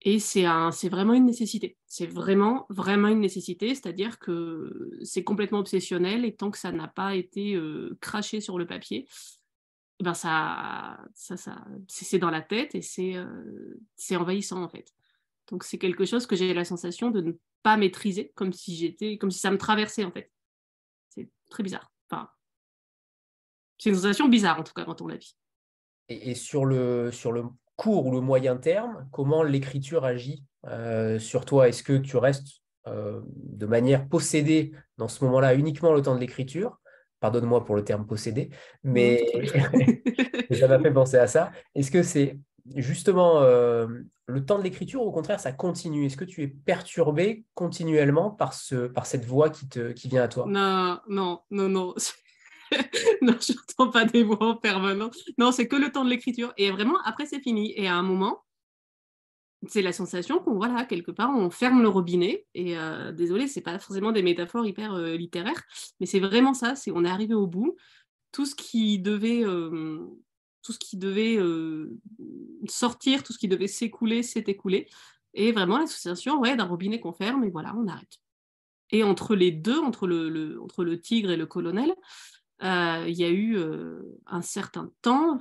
et 0.00 0.18
c'est 0.18 0.88
vraiment 0.88 1.12
une 1.12 1.26
nécessité. 1.26 1.76
C'est 1.86 2.06
vraiment, 2.06 2.64
vraiment 2.70 3.08
une 3.08 3.20
nécessité. 3.20 3.74
C'est-à-dire 3.74 4.18
que 4.18 4.98
c'est 5.02 5.24
complètement 5.24 5.58
obsessionnel 5.58 6.24
et 6.24 6.34
tant 6.34 6.50
que 6.50 6.58
ça 6.58 6.72
n'a 6.72 6.88
pas 6.88 7.16
été 7.16 7.60
craché 8.00 8.40
sur 8.40 8.58
le 8.58 8.66
papier, 8.66 9.06
ben 10.00 10.14
ça, 10.14 10.98
ça, 11.14 11.36
ça 11.36 11.64
c'est 11.88 12.18
dans 12.18 12.30
la 12.30 12.42
tête 12.42 12.74
et 12.74 12.82
c'est 12.82 13.16
euh, 13.16 13.80
envahissant 14.12 14.62
en 14.62 14.68
fait. 14.68 14.92
Donc 15.50 15.64
c'est 15.64 15.78
quelque 15.78 16.04
chose 16.04 16.26
que 16.26 16.36
j'ai 16.36 16.54
la 16.54 16.64
sensation 16.64 17.10
de 17.10 17.20
ne 17.20 17.32
pas 17.62 17.76
maîtriser, 17.76 18.32
comme 18.34 18.52
si 18.52 18.76
j'étais, 18.76 19.18
comme 19.18 19.30
si 19.30 19.40
ça 19.40 19.50
me 19.50 19.58
traversait 19.58 20.04
en 20.04 20.12
fait. 20.12 20.30
C'est 21.10 21.28
très 21.50 21.62
bizarre. 21.62 21.90
Enfin, 22.10 22.28
c'est 23.78 23.90
une 23.90 23.96
sensation 23.96 24.28
bizarre 24.28 24.60
en 24.60 24.62
tout 24.62 24.72
cas 24.72 24.84
quand 24.84 25.00
on 25.02 25.08
la 25.08 25.16
vit. 25.16 25.36
Et, 26.08 26.30
et, 26.30 26.34
sur 26.34 26.64
le 26.64 27.10
sur 27.12 27.32
le 27.32 27.44
court 27.76 28.06
ou 28.06 28.12
le 28.12 28.20
moyen 28.20 28.56
terme, 28.56 29.08
comment 29.12 29.42
l'écriture 29.42 30.04
agit 30.04 30.44
euh, 30.66 31.18
sur 31.18 31.44
toi? 31.44 31.68
Est-ce 31.68 31.82
que 31.82 31.96
tu 31.96 32.16
restes 32.16 32.62
euh, 32.88 33.20
de 33.26 33.66
manière 33.66 34.08
possédée 34.08 34.72
dans 34.96 35.08
ce 35.08 35.24
moment-là 35.24 35.54
uniquement 35.54 35.92
le 35.92 36.02
temps 36.02 36.14
de 36.14 36.20
l'écriture 36.20 36.80
Pardonne-moi 37.20 37.64
pour 37.64 37.76
le 37.76 37.84
terme 37.84 38.06
possédé, 38.06 38.50
mais 38.84 39.24
ça 40.52 40.68
m'a 40.68 40.78
fait 40.78 40.92
penser 40.92 41.16
à 41.16 41.26
ça. 41.26 41.50
Est-ce 41.74 41.90
que 41.90 42.02
c'est 42.02 42.38
justement 42.76 43.42
euh, 43.42 43.86
le 44.26 44.44
temps 44.44 44.58
de 44.58 44.62
l'écriture, 44.62 45.02
au 45.02 45.10
contraire, 45.10 45.40
ça 45.40 45.52
continue? 45.52 46.06
Est-ce 46.06 46.16
que 46.16 46.24
tu 46.24 46.42
es 46.42 46.48
perturbé 46.48 47.44
continuellement 47.54 48.30
par, 48.30 48.52
ce, 48.52 48.86
par 48.86 49.06
cette 49.06 49.24
voix 49.24 49.50
qui, 49.50 49.68
te, 49.68 49.92
qui 49.92 50.08
vient 50.08 50.22
à 50.22 50.28
toi? 50.28 50.44
Non, 50.46 51.00
non, 51.08 51.40
non, 51.50 51.68
non. 51.68 51.94
non, 53.22 53.34
je 53.40 53.52
n'entends 53.52 53.90
pas 53.90 54.04
des 54.04 54.22
voix 54.22 54.42
en 54.42 54.56
permanence. 54.56 55.16
Non, 55.38 55.52
c'est 55.52 55.66
que 55.66 55.76
le 55.76 55.90
temps 55.90 56.04
de 56.04 56.10
l'écriture. 56.10 56.52
Et 56.56 56.70
vraiment, 56.70 56.98
après, 57.04 57.26
c'est 57.26 57.40
fini. 57.40 57.72
Et 57.76 57.88
à 57.88 57.94
un 57.94 58.02
moment, 58.02 58.42
c'est 59.66 59.82
la 59.82 59.92
sensation 59.92 60.38
qu'on 60.38 60.54
voilà 60.54 60.84
quelque 60.84 61.10
part 61.10 61.30
on 61.30 61.50
ferme 61.50 61.82
le 61.82 61.88
robinet 61.88 62.46
et 62.54 62.78
euh, 62.78 63.10
désolé 63.12 63.48
c'est 63.48 63.60
pas 63.60 63.78
forcément 63.78 64.12
des 64.12 64.22
métaphores 64.22 64.66
hyper 64.66 64.94
euh, 64.94 65.16
littéraires 65.16 65.62
mais 65.98 66.06
c'est 66.06 66.20
vraiment 66.20 66.54
ça 66.54 66.76
c'est 66.76 66.90
on 66.90 67.04
est 67.04 67.10
arrivé 67.10 67.34
au 67.34 67.46
bout. 67.46 67.76
Tout 68.30 68.44
ce 68.46 68.54
qui 68.54 68.98
devait 68.98 69.42
euh, 69.42 70.06
tout 70.62 70.72
ce 70.72 70.78
qui 70.78 70.96
devait 70.96 71.38
sortir 72.68 73.22
tout 73.22 73.32
ce 73.32 73.38
qui 73.38 73.48
devait 73.48 73.68
s'écouler 73.68 74.22
s'est 74.22 74.44
écoulé. 74.46 74.88
Et 75.34 75.52
vraiment 75.52 75.78
l'association 75.78 76.38
ouais 76.40 76.56
d'un 76.56 76.64
robinet 76.64 77.00
qu'on 77.00 77.12
ferme 77.12 77.44
et 77.44 77.50
voilà 77.50 77.74
on 77.76 77.88
arrête. 77.88 78.18
Et 78.90 79.02
entre 79.02 79.34
les 79.34 79.50
deux 79.50 79.78
entre 79.78 80.06
le, 80.06 80.60
entre 80.62 80.84
le 80.84 81.00
tigre 81.00 81.30
et 81.30 81.36
le 81.36 81.46
colonel 81.46 81.94
il 82.60 83.14
y 83.14 83.24
a 83.24 83.30
eu 83.30 83.58
un 84.26 84.42
certain 84.42 84.90
temps 85.02 85.40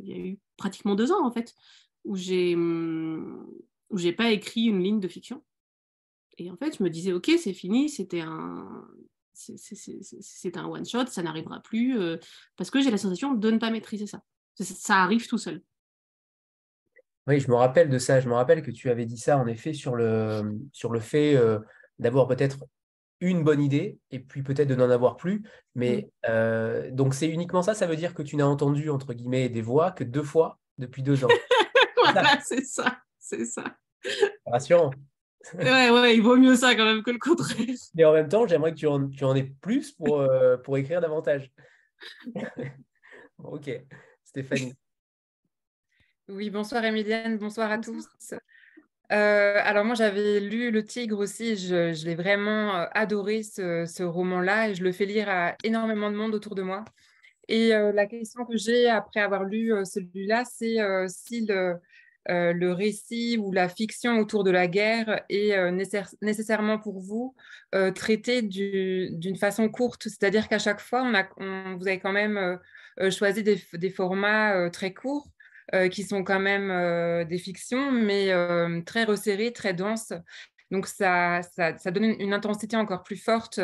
il 0.00 0.08
y 0.08 0.12
a 0.12 0.16
eu 0.16 0.38
pratiquement 0.56 0.94
deux 0.94 1.12
ans 1.12 1.26
en 1.26 1.32
fait 1.32 1.54
où 2.08 2.16
j'ai 2.16 2.54
hum, 2.54 3.46
où 3.90 3.98
j'ai 3.98 4.12
pas 4.12 4.30
écrit 4.30 4.64
une 4.64 4.82
ligne 4.82 5.00
de 5.00 5.08
fiction. 5.08 5.42
Et 6.38 6.50
en 6.50 6.56
fait, 6.56 6.76
je 6.78 6.82
me 6.82 6.90
disais, 6.90 7.12
ok, 7.12 7.30
c'est 7.38 7.52
fini, 7.52 7.88
c'était 7.88 8.20
un, 8.20 8.86
c'est 9.32 10.56
un 10.56 10.66
one 10.66 10.86
shot, 10.86 11.06
ça 11.06 11.22
n'arrivera 11.22 11.60
plus, 11.60 11.98
euh, 11.98 12.16
parce 12.56 12.70
que 12.70 12.80
j'ai 12.80 12.90
la 12.90 12.98
sensation 12.98 13.34
de 13.34 13.50
ne 13.50 13.58
pas 13.58 13.70
maîtriser 13.70 14.06
ça. 14.06 14.22
ça. 14.54 14.96
arrive 14.96 15.26
tout 15.26 15.38
seul. 15.38 15.62
Oui, 17.26 17.40
je 17.40 17.50
me 17.50 17.56
rappelle 17.56 17.90
de 17.90 17.98
ça. 17.98 18.20
Je 18.20 18.28
me 18.28 18.34
rappelle 18.34 18.62
que 18.62 18.70
tu 18.70 18.88
avais 18.88 19.04
dit 19.04 19.18
ça, 19.18 19.36
en 19.36 19.46
effet, 19.46 19.74
sur 19.74 19.96
le, 19.96 20.58
sur 20.72 20.92
le 20.92 21.00
fait 21.00 21.36
euh, 21.36 21.58
d'avoir 21.98 22.26
peut-être 22.26 22.58
une 23.20 23.42
bonne 23.42 23.60
idée 23.60 23.98
et 24.12 24.20
puis 24.20 24.42
peut-être 24.42 24.68
de 24.68 24.76
n'en 24.76 24.88
avoir 24.88 25.16
plus. 25.16 25.42
Mais 25.74 26.08
mmh. 26.22 26.26
euh, 26.28 26.90
donc, 26.90 27.14
c'est 27.14 27.28
uniquement 27.28 27.62
ça. 27.62 27.74
Ça 27.74 27.86
veut 27.86 27.96
dire 27.96 28.14
que 28.14 28.22
tu 28.22 28.36
n'as 28.36 28.46
entendu, 28.46 28.88
entre 28.90 29.12
guillemets, 29.12 29.48
des 29.48 29.60
voix 29.60 29.90
que 29.90 30.04
deux 30.04 30.22
fois 30.22 30.58
depuis 30.78 31.02
deux 31.02 31.24
ans. 31.24 31.28
voilà, 32.12 32.40
c'est 32.40 32.64
ça, 32.64 32.98
c'est 33.18 33.44
ça. 33.44 33.64
Rassurant. 34.46 34.90
ouais, 35.54 35.90
ouais, 35.90 36.16
il 36.16 36.22
vaut 36.22 36.36
mieux 36.36 36.56
ça 36.56 36.74
quand 36.74 36.84
même 36.84 37.02
que 37.02 37.10
le 37.10 37.18
contraire. 37.18 37.66
Mais 37.94 38.04
en 38.04 38.12
même 38.12 38.28
temps, 38.28 38.46
j'aimerais 38.46 38.72
que 38.72 38.78
tu 38.78 38.86
en, 38.86 39.08
tu 39.08 39.24
en 39.24 39.34
aies 39.34 39.52
plus 39.60 39.92
pour, 39.92 40.20
euh, 40.20 40.56
pour 40.58 40.76
écrire 40.76 41.00
davantage. 41.00 41.50
ok, 43.38 43.70
Stéphanie. 44.24 44.74
Oui, 46.28 46.50
bonsoir 46.50 46.84
Emilienne, 46.84 47.38
bonsoir 47.38 47.70
à 47.70 47.78
tous. 47.78 48.06
alors 49.08 49.84
moi 49.86 49.94
j'avais 49.94 50.40
lu 50.40 50.70
Le 50.70 50.84
Tigre 50.84 51.18
aussi, 51.18 51.56
je, 51.56 52.04
l'ai 52.04 52.14
vraiment 52.14 52.86
adoré 52.92 53.42
ce, 53.42 54.02
roman-là 54.02 54.68
et 54.68 54.74
je 54.74 54.84
le 54.84 54.92
fais 54.92 55.06
lire 55.06 55.30
à 55.30 55.56
énormément 55.64 56.10
de 56.10 56.16
monde 56.16 56.34
autour 56.34 56.54
de 56.54 56.62
moi. 56.62 56.84
Et 57.48 57.70
la 57.70 58.06
question 58.06 58.44
que 58.44 58.58
j'ai 58.58 58.90
après 58.90 59.20
avoir 59.20 59.44
lu 59.44 59.72
celui-là, 59.86 60.44
c'est 60.44 60.76
si 61.08 61.46
le, 61.46 61.80
le, 62.28 62.72
récit 62.72 63.38
ou 63.38 63.52
la 63.52 63.68
fiction 63.68 64.18
autour 64.18 64.44
de 64.44 64.50
la 64.50 64.66
guerre 64.66 65.22
est 65.28 65.56
nécessairement 66.20 66.78
pour 66.78 67.00
vous 67.00 67.34
traité 67.94 68.42
d'une 68.42 69.36
façon 69.36 69.68
courte, 69.68 70.04
c'est-à-dire 70.04 70.48
qu'à 70.48 70.58
chaque 70.58 70.80
fois, 70.80 71.02
vous 71.38 71.88
avez 71.88 71.98
quand 71.98 72.12
même 72.12 72.58
choisi 73.10 73.42
des, 73.42 73.90
formats 73.90 74.70
très 74.70 74.92
courts. 74.92 75.28
qui 75.90 76.02
sont 76.02 76.24
quand 76.24 76.40
même 76.40 77.26
des 77.26 77.38
fictions, 77.38 77.90
mais 77.92 78.32
très 78.84 79.04
resserrées, 79.04 79.52
très 79.52 79.74
denses. 79.74 80.12
Donc 80.70 80.86
ça, 80.86 81.40
donne 81.86 82.04
une, 82.04 82.32
intensité 82.32 82.76
encore 82.76 83.02
plus 83.02 83.16
forte 83.16 83.60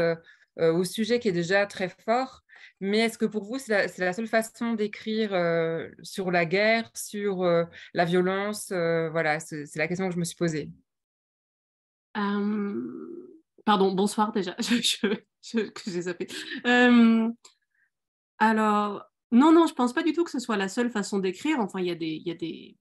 au 0.59 0.85
sujet 0.85 1.19
qui 1.19 1.29
est 1.29 1.33
déjà 1.33 1.67
très 1.67 1.89
fort. 1.89 2.44
Mais 2.81 2.99
est-ce 2.99 3.19
que 3.19 3.25
pour 3.25 3.45
vous, 3.45 3.59
c'est 3.59 3.99
la, 3.99 4.13
seule 4.13 4.27
façon 4.27 4.75
d'écrire 4.75 5.33
euh, 5.33 5.89
sur 6.03 6.31
la 6.31 6.45
guerre, 6.45 6.91
sur 6.95 7.43
euh, 7.43 7.65
la 7.95 8.05
violence 8.05 8.73
euh, 8.73 9.09
Voilà, 9.11 9.41
c'est 9.41 9.77
la 9.77 9.89
question 9.89 10.09
que 10.09 10.15
je 10.15 10.19
me 10.19 10.25
suis 10.25 10.37
posée. 10.37 10.71
Pardon, 12.15 13.93
bonsoir 13.95 14.33
déjà, 14.33 14.55
je, 14.59 15.21
j'ai 15.41 16.03
zappé. 16.03 16.27
alors, 18.39 19.05
non, 19.31 19.53
non, 19.53 19.67
je 19.67 19.75
pense 19.75 19.93
pas 19.93 20.03
du 20.03 20.13
tout 20.13 20.25
que 20.25 20.31
ce 20.31 20.39
soit 20.39 20.57
la 20.57 20.69
seule 20.69 20.91
façon 20.91 21.19
d'écrire. 21.19 21.61
Enfin, 21.61 21.81
il 21.81 21.87
y 21.87 21.91
a 21.91 21.95
des, 21.95 22.07
y 22.07 22.29
y 22.29 22.31
a 22.31 22.35
des, 22.35 22.77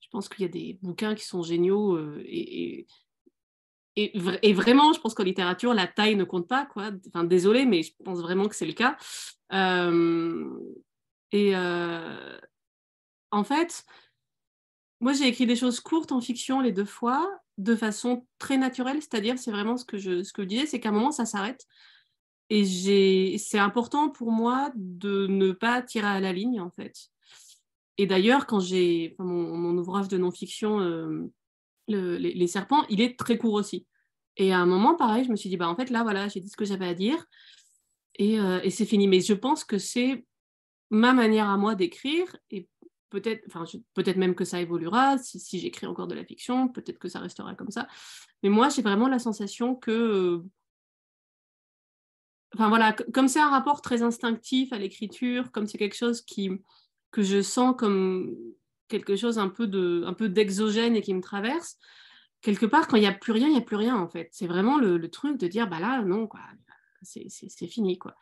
je 0.00 0.08
pense 0.10 0.28
qu'il 0.28 0.42
y 0.42 0.48
a 0.48 0.52
des 0.52 0.78
bouquins 0.82 1.14
qui 1.14 1.24
sont 1.24 1.42
géniaux 1.42 1.98
et, 2.20 2.86
vraiment, 4.52 4.92
je 4.92 5.00
pense 5.00 5.14
qu'en 5.14 5.24
littérature, 5.24 5.74
la 5.74 5.86
taille 5.86 6.16
ne 6.16 6.24
compte 6.24 6.48
pas. 6.48 6.66
Quoi. 6.66 6.90
Enfin, 7.08 7.24
désolé, 7.24 7.64
mais 7.64 7.82
je 7.82 7.92
pense 8.04 8.20
vraiment 8.20 8.48
que 8.48 8.54
c'est 8.54 8.66
le 8.66 8.72
cas. 8.72 8.96
Euh, 9.52 10.48
et 11.32 11.56
euh, 11.56 12.38
en 13.30 13.44
fait, 13.44 13.84
moi, 15.00 15.12
j'ai 15.12 15.26
écrit 15.26 15.46
des 15.46 15.56
choses 15.56 15.80
courtes 15.80 16.12
en 16.12 16.20
fiction 16.20 16.60
les 16.60 16.72
deux 16.72 16.84
fois, 16.84 17.40
de 17.58 17.74
façon 17.74 18.26
très 18.38 18.58
naturelle. 18.58 19.00
C'est-à-dire, 19.00 19.38
c'est 19.38 19.50
vraiment 19.50 19.76
ce 19.76 19.84
que 19.84 19.98
je, 19.98 20.22
ce 20.22 20.32
que 20.32 20.42
je 20.42 20.48
disais, 20.48 20.66
c'est 20.66 20.80
qu'à 20.80 20.90
un 20.90 20.92
moment, 20.92 21.12
ça 21.12 21.24
s'arrête. 21.24 21.66
Et 22.48 23.38
c'est 23.38 23.58
important 23.58 24.08
pour 24.08 24.30
moi 24.30 24.70
de 24.76 25.26
ne 25.26 25.52
pas 25.52 25.82
tirer 25.82 26.06
à 26.06 26.20
la 26.20 26.32
ligne, 26.32 26.60
en 26.60 26.70
fait. 26.70 27.10
Et 27.98 28.06
d'ailleurs, 28.06 28.46
quand 28.46 28.60
j'ai 28.60 29.16
mon, 29.18 29.76
ouvrage 29.78 30.08
de 30.08 30.18
non-fiction, 30.18 30.80
euh, 30.80 31.32
les, 31.88 32.46
serpents, 32.46 32.84
il 32.88 33.00
est 33.00 33.18
très 33.18 33.38
court 33.38 33.54
aussi. 33.54 33.86
Et 34.36 34.52
à 34.52 34.58
un 34.58 34.66
moment, 34.66 34.94
pareil, 34.94 35.24
je 35.24 35.30
me 35.30 35.36
suis 35.36 35.48
dit, 35.48 35.56
bah, 35.56 35.68
en 35.68 35.76
fait, 35.76 35.90
là, 35.90 36.02
voilà, 36.02 36.28
j'ai 36.28 36.40
dit 36.40 36.48
ce 36.48 36.56
que 36.56 36.64
j'avais 36.64 36.86
à 36.86 36.94
dire 36.94 37.24
et, 38.16 38.38
euh, 38.38 38.60
c'est 38.70 38.84
fini. 38.84 39.08
Mais 39.08 39.20
je 39.20 39.34
pense 39.34 39.64
que 39.64 39.78
c'est 39.78 40.26
ma 40.90 41.12
manière 41.12 41.48
à 41.48 41.56
moi 41.56 41.74
d'écrire 41.74 42.36
et 42.50 42.68
peut-être, 43.10 43.42
enfin, 43.46 43.64
peut-être 43.94 44.16
même 44.16 44.34
que 44.34 44.44
ça 44.44 44.60
évoluera. 44.60 45.18
Si, 45.18 45.40
si 45.40 45.58
j'écris 45.58 45.86
encore 45.86 46.06
de 46.06 46.14
la 46.14 46.24
fiction, 46.24 46.68
peut-être 46.68 46.98
que 46.98 47.08
ça 47.08 47.20
restera 47.20 47.54
comme 47.54 47.70
ça. 47.70 47.88
Mais 48.42 48.48
moi, 48.48 48.68
j'ai 48.68 48.82
vraiment 48.82 49.08
la 49.08 49.18
sensation 49.18 49.74
que. 49.74 49.90
Euh, 49.90 50.44
enfin 52.54 52.68
voilà, 52.68 52.92
comme 52.92 53.28
c'est 53.28 53.40
un 53.40 53.50
rapport 53.50 53.80
très 53.80 54.02
instinctif 54.02 54.72
à 54.72 54.78
l'écriture, 54.78 55.50
comme 55.52 55.66
c'est 55.66 55.78
quelque 55.78 55.96
chose 55.96 56.22
qui, 56.22 56.50
que 57.10 57.22
je 57.22 57.42
sens 57.42 57.74
comme 57.76 58.36
quelque 58.88 59.16
chose 59.16 59.38
un 59.38 59.48
peu 59.48 59.66
de, 59.66 60.04
un 60.06 60.14
peu 60.14 60.28
d'exogène 60.28 60.96
et 60.96 61.02
qui 61.02 61.14
me 61.14 61.22
traverse. 61.22 61.78
Quelque 62.42 62.66
part, 62.66 62.86
quand 62.86 62.96
il 62.96 63.00
n'y 63.00 63.06
a 63.06 63.12
plus 63.12 63.32
rien, 63.32 63.48
il 63.48 63.52
n'y 63.52 63.58
a 63.58 63.62
plus 63.62 63.76
rien 63.76 63.96
en 63.96 64.08
fait. 64.08 64.28
C'est 64.32 64.46
vraiment 64.46 64.78
le, 64.78 65.08
truc 65.08 65.38
de 65.38 65.46
dire 65.46 65.68
bah 65.68 65.80
là 65.80 66.02
non 66.02 66.26
quoi, 66.26 66.40
c'est 67.02 67.66
fini 67.66 67.98
quoi. 67.98 68.14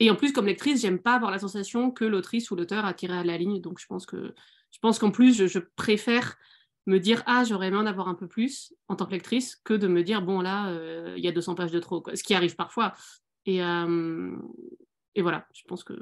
Et 0.00 0.10
en 0.10 0.16
plus, 0.16 0.32
comme 0.32 0.46
lectrice, 0.46 0.80
j'aime 0.80 0.98
pas 0.98 1.14
avoir 1.14 1.30
la 1.30 1.38
sensation 1.38 1.90
que 1.90 2.06
l'autrice 2.06 2.50
ou 2.50 2.56
l'auteur 2.56 2.86
a 2.86 2.94
tiré 2.94 3.16
à 3.18 3.22
la 3.22 3.36
ligne. 3.36 3.60
Donc 3.60 3.78
je 3.78 3.86
pense 3.86 4.06
que 4.06 4.34
je 4.70 4.78
pense 4.78 4.98
qu'en 4.98 5.10
plus, 5.10 5.46
je, 5.46 5.58
préfère 5.58 6.36
me 6.86 6.98
dire 6.98 7.22
ah 7.26 7.44
j'aurais 7.44 7.68
aimé 7.68 7.76
en 7.76 7.86
avoir 7.86 8.08
un 8.08 8.14
peu 8.14 8.26
plus 8.26 8.72
en 8.88 8.96
tant 8.96 9.04
que 9.04 9.12
lectrice 9.12 9.56
que 9.56 9.74
de 9.74 9.86
me 9.86 10.02
dire 10.02 10.22
bon 10.22 10.40
là 10.40 10.70
euh, 10.70 11.14
il 11.18 11.22
y 11.22 11.28
a 11.28 11.32
200 11.32 11.54
pages 11.54 11.70
de 11.70 11.78
trop 11.78 12.00
quoi. 12.00 12.16
ce 12.16 12.22
qui 12.22 12.34
arrive 12.34 12.56
parfois 12.56 12.94
et, 13.44 13.62
euh, 13.62 14.34
et 15.14 15.20
voilà 15.20 15.46
je 15.52 15.62
pense 15.68 15.84
que 15.84 15.92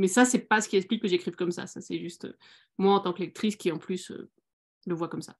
mais 0.00 0.08
ça, 0.08 0.24
c'est 0.24 0.38
pas 0.38 0.62
ce 0.62 0.68
qui 0.70 0.78
explique 0.78 1.02
que 1.02 1.08
j'écrive 1.08 1.36
comme 1.36 1.52
ça. 1.52 1.66
Ça, 1.66 1.82
c'est 1.82 1.98
juste 1.98 2.24
euh, 2.24 2.32
moi 2.78 2.94
en 2.94 3.00
tant 3.00 3.12
que 3.12 3.20
lectrice 3.20 3.54
qui 3.54 3.70
en 3.70 3.76
plus 3.76 4.10
euh, 4.10 4.30
le 4.86 4.94
voit 4.94 5.08
comme 5.08 5.20
ça. 5.20 5.36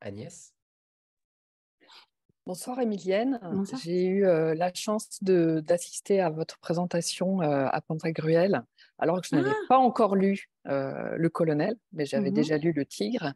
Agnès? 0.00 0.52
Bonsoir 2.50 2.80
Emilienne. 2.80 3.38
J'ai 3.84 4.06
eu 4.06 4.26
euh, 4.26 4.56
la 4.56 4.74
chance 4.74 5.22
d'assister 5.22 6.20
à 6.20 6.30
votre 6.30 6.58
présentation 6.58 7.42
à 7.42 7.80
Pantagruel 7.80 8.64
alors 8.98 9.20
que 9.20 9.28
je 9.28 9.36
n'avais 9.36 9.50
ah! 9.50 9.66
pas 9.68 9.78
encore 9.78 10.16
lu 10.16 10.50
Le 10.64 11.28
Colonel, 11.28 11.76
mais 11.92 12.06
j'avais 12.06 12.32
mmh 12.32 12.34
déjà 12.34 12.58
lu 12.58 12.72
Le 12.72 12.84
Tigre. 12.84 13.34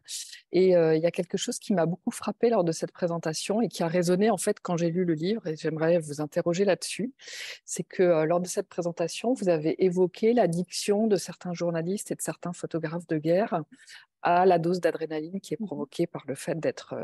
Et 0.51 0.71
il 0.71 0.99
y 1.01 1.05
a 1.05 1.11
quelque 1.11 1.37
chose 1.37 1.59
qui 1.59 1.73
m'a 1.73 1.85
beaucoup 1.85 2.11
frappé 2.11 2.49
lors 2.49 2.65
de 2.65 2.73
cette 2.73 2.91
présentation 2.91 3.61
et 3.61 3.69
qui 3.69 3.83
a 3.83 3.87
résonné 3.87 4.29
en 4.29 4.37
fait 4.37 4.59
quand 4.59 4.75
j'ai 4.75 4.89
lu 4.89 5.05
le 5.05 5.13
livre, 5.13 5.47
et 5.47 5.55
j'aimerais 5.55 5.97
vous 5.97 6.19
interroger 6.19 6.65
là-dessus. 6.65 7.13
C'est 7.63 7.83
que 7.83 8.25
lors 8.25 8.41
de 8.41 8.47
cette 8.47 8.67
présentation, 8.67 9.33
vous 9.33 9.47
avez 9.47 9.81
évoqué 9.85 10.33
l'addiction 10.33 11.07
de 11.07 11.15
certains 11.15 11.53
journalistes 11.53 12.11
et 12.11 12.15
de 12.15 12.21
certains 12.21 12.51
photographes 12.51 13.07
de 13.07 13.17
guerre 13.17 13.63
à 14.25 14.45
la 14.45 14.57
dose 14.57 14.81
d'adrénaline 14.81 15.39
qui 15.39 15.53
est 15.53 15.61
mmh 15.61 15.65
provoquée 15.65 16.07
par 16.07 16.23
le 16.27 16.35
fait 16.35 16.59
d'être 16.59 16.95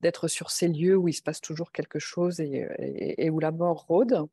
d'être 0.00 0.28
sur 0.28 0.50
ces 0.50 0.68
lieux 0.68 0.96
où 0.96 1.08
il 1.08 1.12
se 1.12 1.22
passe 1.22 1.40
toujours 1.40 1.72
quelque 1.72 1.98
chose 1.98 2.40
et, 2.40 2.66
et 2.78 3.30
où 3.30 3.38
la 3.38 3.52
mort 3.52 3.84
rôde. 3.86 4.26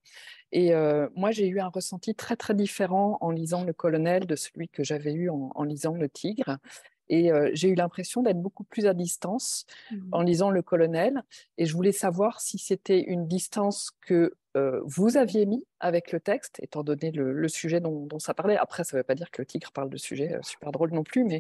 Et 0.52 0.74
moi, 1.16 1.32
j'ai 1.32 1.48
eu 1.48 1.60
un 1.60 1.70
ressenti 1.70 2.14
très, 2.14 2.36
très 2.36 2.54
différent 2.54 3.18
en 3.22 3.32
lisant 3.32 3.64
Le 3.64 3.74
Colonel 3.74 4.26
de 4.26 4.36
celui 4.36 4.68
que 4.68 4.84
j'avais 4.84 5.14
eu 5.14 5.30
en, 5.30 5.64
lisant 5.64 5.94
Le 5.94 6.10
Tigre. 6.10 6.58
Et 7.08 7.30
j'ai 7.54 7.70
eu 7.70 7.76
l'impression 7.76 8.22
d'être 8.22 8.42
beaucoup 8.42 8.64
plus 8.64 8.86
à 8.86 8.94
distance 8.94 9.66
mmh 9.92 9.96
en 10.12 10.22
lisant 10.22 10.52
Le 10.52 10.62
Colonel. 10.62 11.24
Et 11.58 11.66
je 11.66 11.74
voulais 11.74 11.94
savoir 11.94 12.42
si 12.42 12.58
c'était 12.58 13.02
une 13.02 13.28
distance 13.28 13.92
que 14.02 14.36
vous 14.84 15.16
aviez 15.16 15.46
mis 15.46 15.66
avec 15.80 16.12
le 16.12 16.20
texte, 16.20 16.60
étant 16.62 16.84
donné 16.84 17.12
le, 17.12 17.48
sujet 17.48 17.80
dont, 17.80 18.08
ça 18.20 18.34
parlait. 18.34 18.58
Après, 18.58 18.84
ça 18.84 18.98
ne 18.98 19.00
veut 19.00 19.06
pas 19.06 19.16
dire 19.16 19.32
que 19.32 19.42
Le 19.42 19.46
Tigre 19.46 19.72
parle 19.72 19.90
de 19.90 19.98
sujets 19.98 20.38
super 20.44 20.72
drôles 20.72 20.92
non 20.92 21.04
plus, 21.04 21.24
mais... 21.24 21.40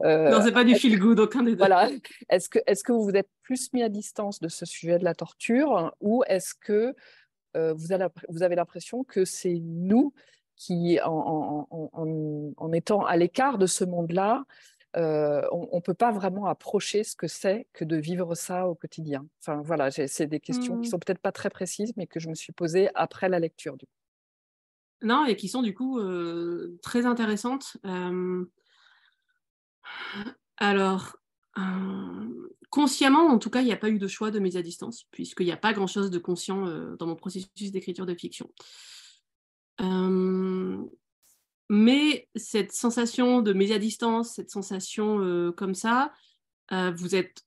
non, 0.00 0.40
c'est 0.42 0.52
pas 0.52 0.64
du 0.64 0.74
feel 0.74 0.98
good, 0.98 1.18
aucun 1.18 1.42
des 1.42 1.52
deux. 1.52 1.58
Voilà. 1.58 1.90
Est-ce 2.28 2.48
que, 2.48 2.58
est 2.66 2.82
que 2.82 2.92
vous 2.92 3.04
vous 3.04 3.16
êtes 3.16 3.28
plus 3.42 3.72
mis 3.72 3.82
à 3.82 3.88
distance 3.88 4.40
de 4.40 4.48
ce 4.48 4.64
sujet 4.64 4.98
de 4.98 5.04
la 5.04 5.14
torture 5.14 5.92
ou 6.00 6.22
est-ce 6.28 6.54
que 6.54 6.94
euh, 7.56 7.74
vous, 7.74 7.92
avez, 7.92 8.54
l'impression 8.54 9.04
que 9.04 9.24
c'est 9.24 9.58
nous 9.62 10.12
qui, 10.56 10.98
en, 11.04 12.72
étant 12.72 13.04
à 13.04 13.16
l'écart 13.16 13.58
de 13.58 13.66
ce 13.66 13.84
monde-là, 13.84 14.44
euh, 14.96 15.42
on 15.52 15.76
ne 15.76 15.80
peut 15.80 15.94
pas 15.94 16.12
vraiment 16.12 16.46
approcher 16.46 17.04
ce 17.04 17.14
que 17.14 17.26
c'est 17.26 17.66
que 17.72 17.84
de 17.84 17.96
vivre 17.96 18.34
ça 18.34 18.68
au 18.68 18.74
quotidien? 18.74 19.26
Enfin 19.40 19.60
voilà, 19.62 19.90
c'est 19.90 20.26
des 20.26 20.40
questions 20.40 20.76
qui 20.76 20.82
qui 20.82 20.88
mmh. 20.88 20.90
sont 20.90 20.98
peut-être 20.98 21.20
pas 21.20 21.32
très 21.32 21.50
précises, 21.50 21.92
mais 21.96 22.06
que 22.06 22.20
je 22.20 22.28
me 22.28 22.34
suis 22.34 22.52
posées 22.52 22.88
après 22.94 23.28
la 23.28 23.38
lecture. 23.38 23.76
Du 23.76 23.86
coup. 23.86 23.92
Non, 25.02 25.26
et 25.26 25.36
qui 25.36 25.48
sont 25.48 25.62
du 25.62 25.74
coup 25.74 25.98
euh, 25.98 26.78
très 26.82 27.06
intéressantes. 27.06 27.76
Alors, 30.56 31.16
consciemment, 32.70 33.26
en 33.26 33.38
tout 33.38 33.50
cas, 33.50 33.60
il 33.60 33.66
n'y 33.66 33.72
a 33.72 33.76
pas 33.76 33.90
eu 33.90 33.98
de 33.98 34.08
choix 34.08 34.30
de 34.30 34.38
mise 34.38 34.56
à 34.56 34.62
distance, 34.62 35.04
puisqu'il 35.10 35.46
n'y 35.46 35.52
a 35.52 35.56
pas 35.56 35.72
grand-chose 35.72 36.10
de 36.10 36.18
conscient 36.18 36.66
euh, 36.66 36.96
dans 36.96 37.06
mon 37.06 37.16
processus 37.16 37.72
d'écriture 37.72 38.06
de 38.06 38.14
fiction. 38.14 38.50
Euh, 39.80 40.76
mais 41.70 42.28
cette 42.34 42.72
sensation 42.72 43.42
de 43.42 43.52
mise 43.52 43.72
à 43.72 43.78
distance, 43.78 44.34
cette 44.34 44.50
sensation 44.50 45.20
euh, 45.20 45.52
comme 45.52 45.74
ça, 45.74 46.12
vous 46.70 47.14
êtes, 47.14 47.46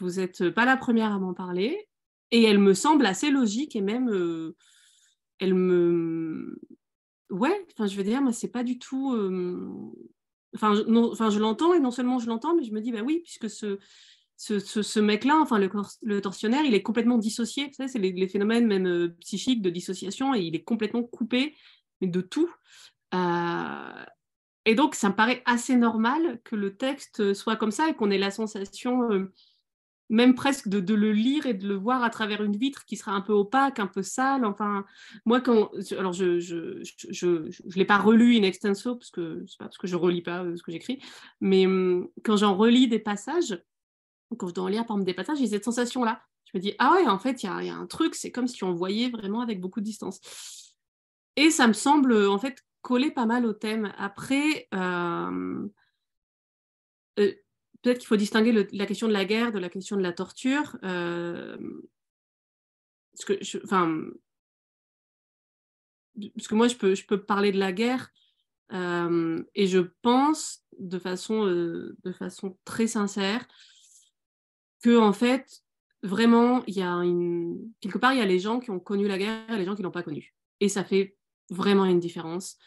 vous 0.00 0.18
êtes 0.18 0.50
pas 0.50 0.64
la 0.64 0.76
première 0.76 1.12
à 1.12 1.20
m'en 1.20 1.34
parler, 1.34 1.88
et 2.32 2.42
elle 2.42 2.58
me 2.58 2.74
semble 2.74 3.06
assez 3.06 3.30
logique 3.30 3.76
et 3.76 3.80
même, 3.80 4.52
elle 5.38 5.54
me, 5.54 6.58
ouais, 7.30 7.64
enfin, 7.72 7.86
je 7.86 7.96
veux 7.96 8.02
dire, 8.02 8.20
moi, 8.20 8.32
c'est 8.32 8.48
pas 8.48 8.64
du 8.64 8.80
tout. 8.80 9.14
Enfin, 10.54 10.74
je, 10.74 11.38
l'entends 11.38 11.74
et 11.74 11.80
non 11.80 11.90
seulement 11.90 12.18
je 12.18 12.26
l'entends, 12.26 12.56
mais 12.56 12.64
je 12.64 12.72
me 12.72 12.80
dis, 12.80 12.92
bah 12.92 13.02
oui, 13.04 13.20
puisque 13.20 13.48
ce, 13.48 13.78
ce, 14.36 15.00
mec-là, 15.00 15.38
enfin 15.40 15.58
le, 15.58 15.70
le, 16.02 16.20
tortionnaire, 16.20 16.64
il 16.64 16.74
est 16.74 16.82
complètement 16.82 17.18
dissocié. 17.18 17.70
C'est 17.72 17.98
les, 17.98 18.28
phénomènes 18.28 18.66
même 18.66 18.86
euh, 18.86 19.08
psychiques 19.20 19.62
de 19.62 19.70
dissociation 19.70 20.34
et 20.34 20.40
il 20.40 20.56
est 20.56 20.64
complètement 20.64 21.02
coupé 21.02 21.54
de 22.00 22.20
tout. 22.20 22.50
Euh, 23.14 24.04
et 24.64 24.74
donc, 24.74 24.94
ça 24.94 25.08
me 25.08 25.14
paraît 25.14 25.42
assez 25.46 25.76
normal 25.76 26.40
que 26.44 26.56
le 26.56 26.76
texte 26.76 27.32
soit 27.34 27.56
comme 27.56 27.70
ça 27.70 27.88
et 27.88 27.94
qu'on 27.94 28.10
ait 28.10 28.18
la 28.18 28.30
sensation 28.30 29.10
euh, 29.10 29.32
même 30.10 30.34
presque 30.34 30.68
de, 30.68 30.94
le 30.94 31.12
lire 31.12 31.46
et 31.46 31.54
de 31.54 31.66
le 31.66 31.74
voir 31.74 32.02
à 32.02 32.10
travers 32.10 32.42
une 32.42 32.56
vitre 32.56 32.84
qui 32.84 32.96
sera 32.96 33.12
un 33.12 33.22
peu 33.22 33.32
opaque, 33.32 33.78
un 33.78 33.86
peu 33.86 34.02
sale. 34.02 34.44
Enfin, 34.44 34.84
moi, 35.24 35.40
quand. 35.40 35.70
Alors, 35.92 36.12
je 36.12 36.24
ne 36.24 36.40
je, 36.40 36.82
je, 36.82 37.50
je, 37.50 37.78
l'ai 37.78 37.84
pas 37.86 37.98
relu 37.98 38.36
in 38.36 38.42
extenso, 38.42 38.96
parce 38.96 39.10
que, 39.10 39.44
pas, 39.58 39.66
parce 39.66 39.78
que 39.78 39.86
je 39.86 39.96
relis 39.96 40.22
pas 40.22 40.44
ce 40.56 40.62
que 40.62 40.72
j'écris, 40.72 41.00
mais 41.40 41.66
hum, 41.66 42.08
quand 42.24 42.36
j'en 42.36 42.56
relis 42.56 42.88
des 42.88 42.98
passages, 42.98 43.58
quand 44.36 44.48
je 44.48 44.54
dois 44.54 44.70
lire 44.70 44.84
par 44.84 44.96
exemple 44.96 45.06
des 45.06 45.14
passages, 45.14 45.38
j'ai 45.38 45.46
cette 45.46 45.64
sensation-là. 45.64 46.20
Je 46.52 46.58
me 46.58 46.62
dis, 46.62 46.74
ah 46.78 46.92
ouais, 46.94 47.06
en 47.06 47.18
fait, 47.18 47.42
il 47.42 47.46
y, 47.46 47.66
y 47.66 47.70
a, 47.70 47.74
un 47.74 47.86
truc, 47.86 48.14
c'est 48.16 48.32
comme 48.32 48.48
si 48.48 48.64
on 48.64 48.74
voyait 48.74 49.08
vraiment 49.08 49.40
avec 49.40 49.60
beaucoup 49.60 49.80
de 49.80 49.84
distance. 49.84 50.20
Et 51.36 51.50
ça 51.50 51.68
me 51.68 51.72
semble, 51.72 52.12
en 52.26 52.38
fait, 52.38 52.64
coller 52.82 53.10
pas 53.10 53.26
mal 53.26 53.46
au 53.46 53.52
thème. 53.52 53.92
Après, 53.96 54.68
euh, 54.74 55.68
euh, 57.18 57.32
peut-être 57.82 57.98
qu'il 57.98 58.06
faut 58.06 58.16
distinguer 58.16 58.68
la 58.72 58.86
question 58.86 59.08
de 59.08 59.12
la 59.12 59.24
guerre 59.24 59.52
de 59.52 59.58
la 59.58 59.68
question 59.68 59.96
de 59.96 60.02
la 60.02 60.12
torture. 60.12 60.76
Euh, 60.84 61.56
parce, 63.12 63.24
que 63.24 63.64
enfin, 63.64 64.04
parce 66.34 66.48
que 66.48 66.54
moi, 66.54 66.68
je 66.68 66.76
peux, 67.06 67.22
parler 67.22 67.52
de 67.52 67.58
la 67.58 67.72
guerre 67.72 68.10
et 68.72 69.66
je 69.66 69.80
pense 70.02 70.62
de 70.78 70.98
façon, 70.98 71.44
de 71.44 72.12
façon 72.12 72.56
très 72.64 72.86
sincère 72.86 73.46
que, 74.82 74.96
en 74.96 75.12
fait, 75.12 75.62
vraiment, 76.02 76.62
il 76.66 76.76
y 76.76 76.82
a 76.82 77.00
quelque 77.80 77.98
part, 77.98 78.12
il 78.12 78.18
y 78.18 78.22
a 78.22 78.26
les 78.26 78.38
gens 78.38 78.60
qui 78.60 78.70
ont 78.70 78.80
connu 78.80 79.08
la 79.08 79.18
guerre 79.18 79.50
et 79.50 79.58
les 79.58 79.64
gens 79.64 79.74
qui 79.74 79.82
ne 79.82 79.86
l'ont 79.86 79.92
pas 79.92 80.02
connue. 80.02 80.34
Et 80.60 80.68
ça 80.68 80.84
fait 80.84 81.16
vraiment 81.50 81.84
une 81.84 82.00
différence. 82.00 82.58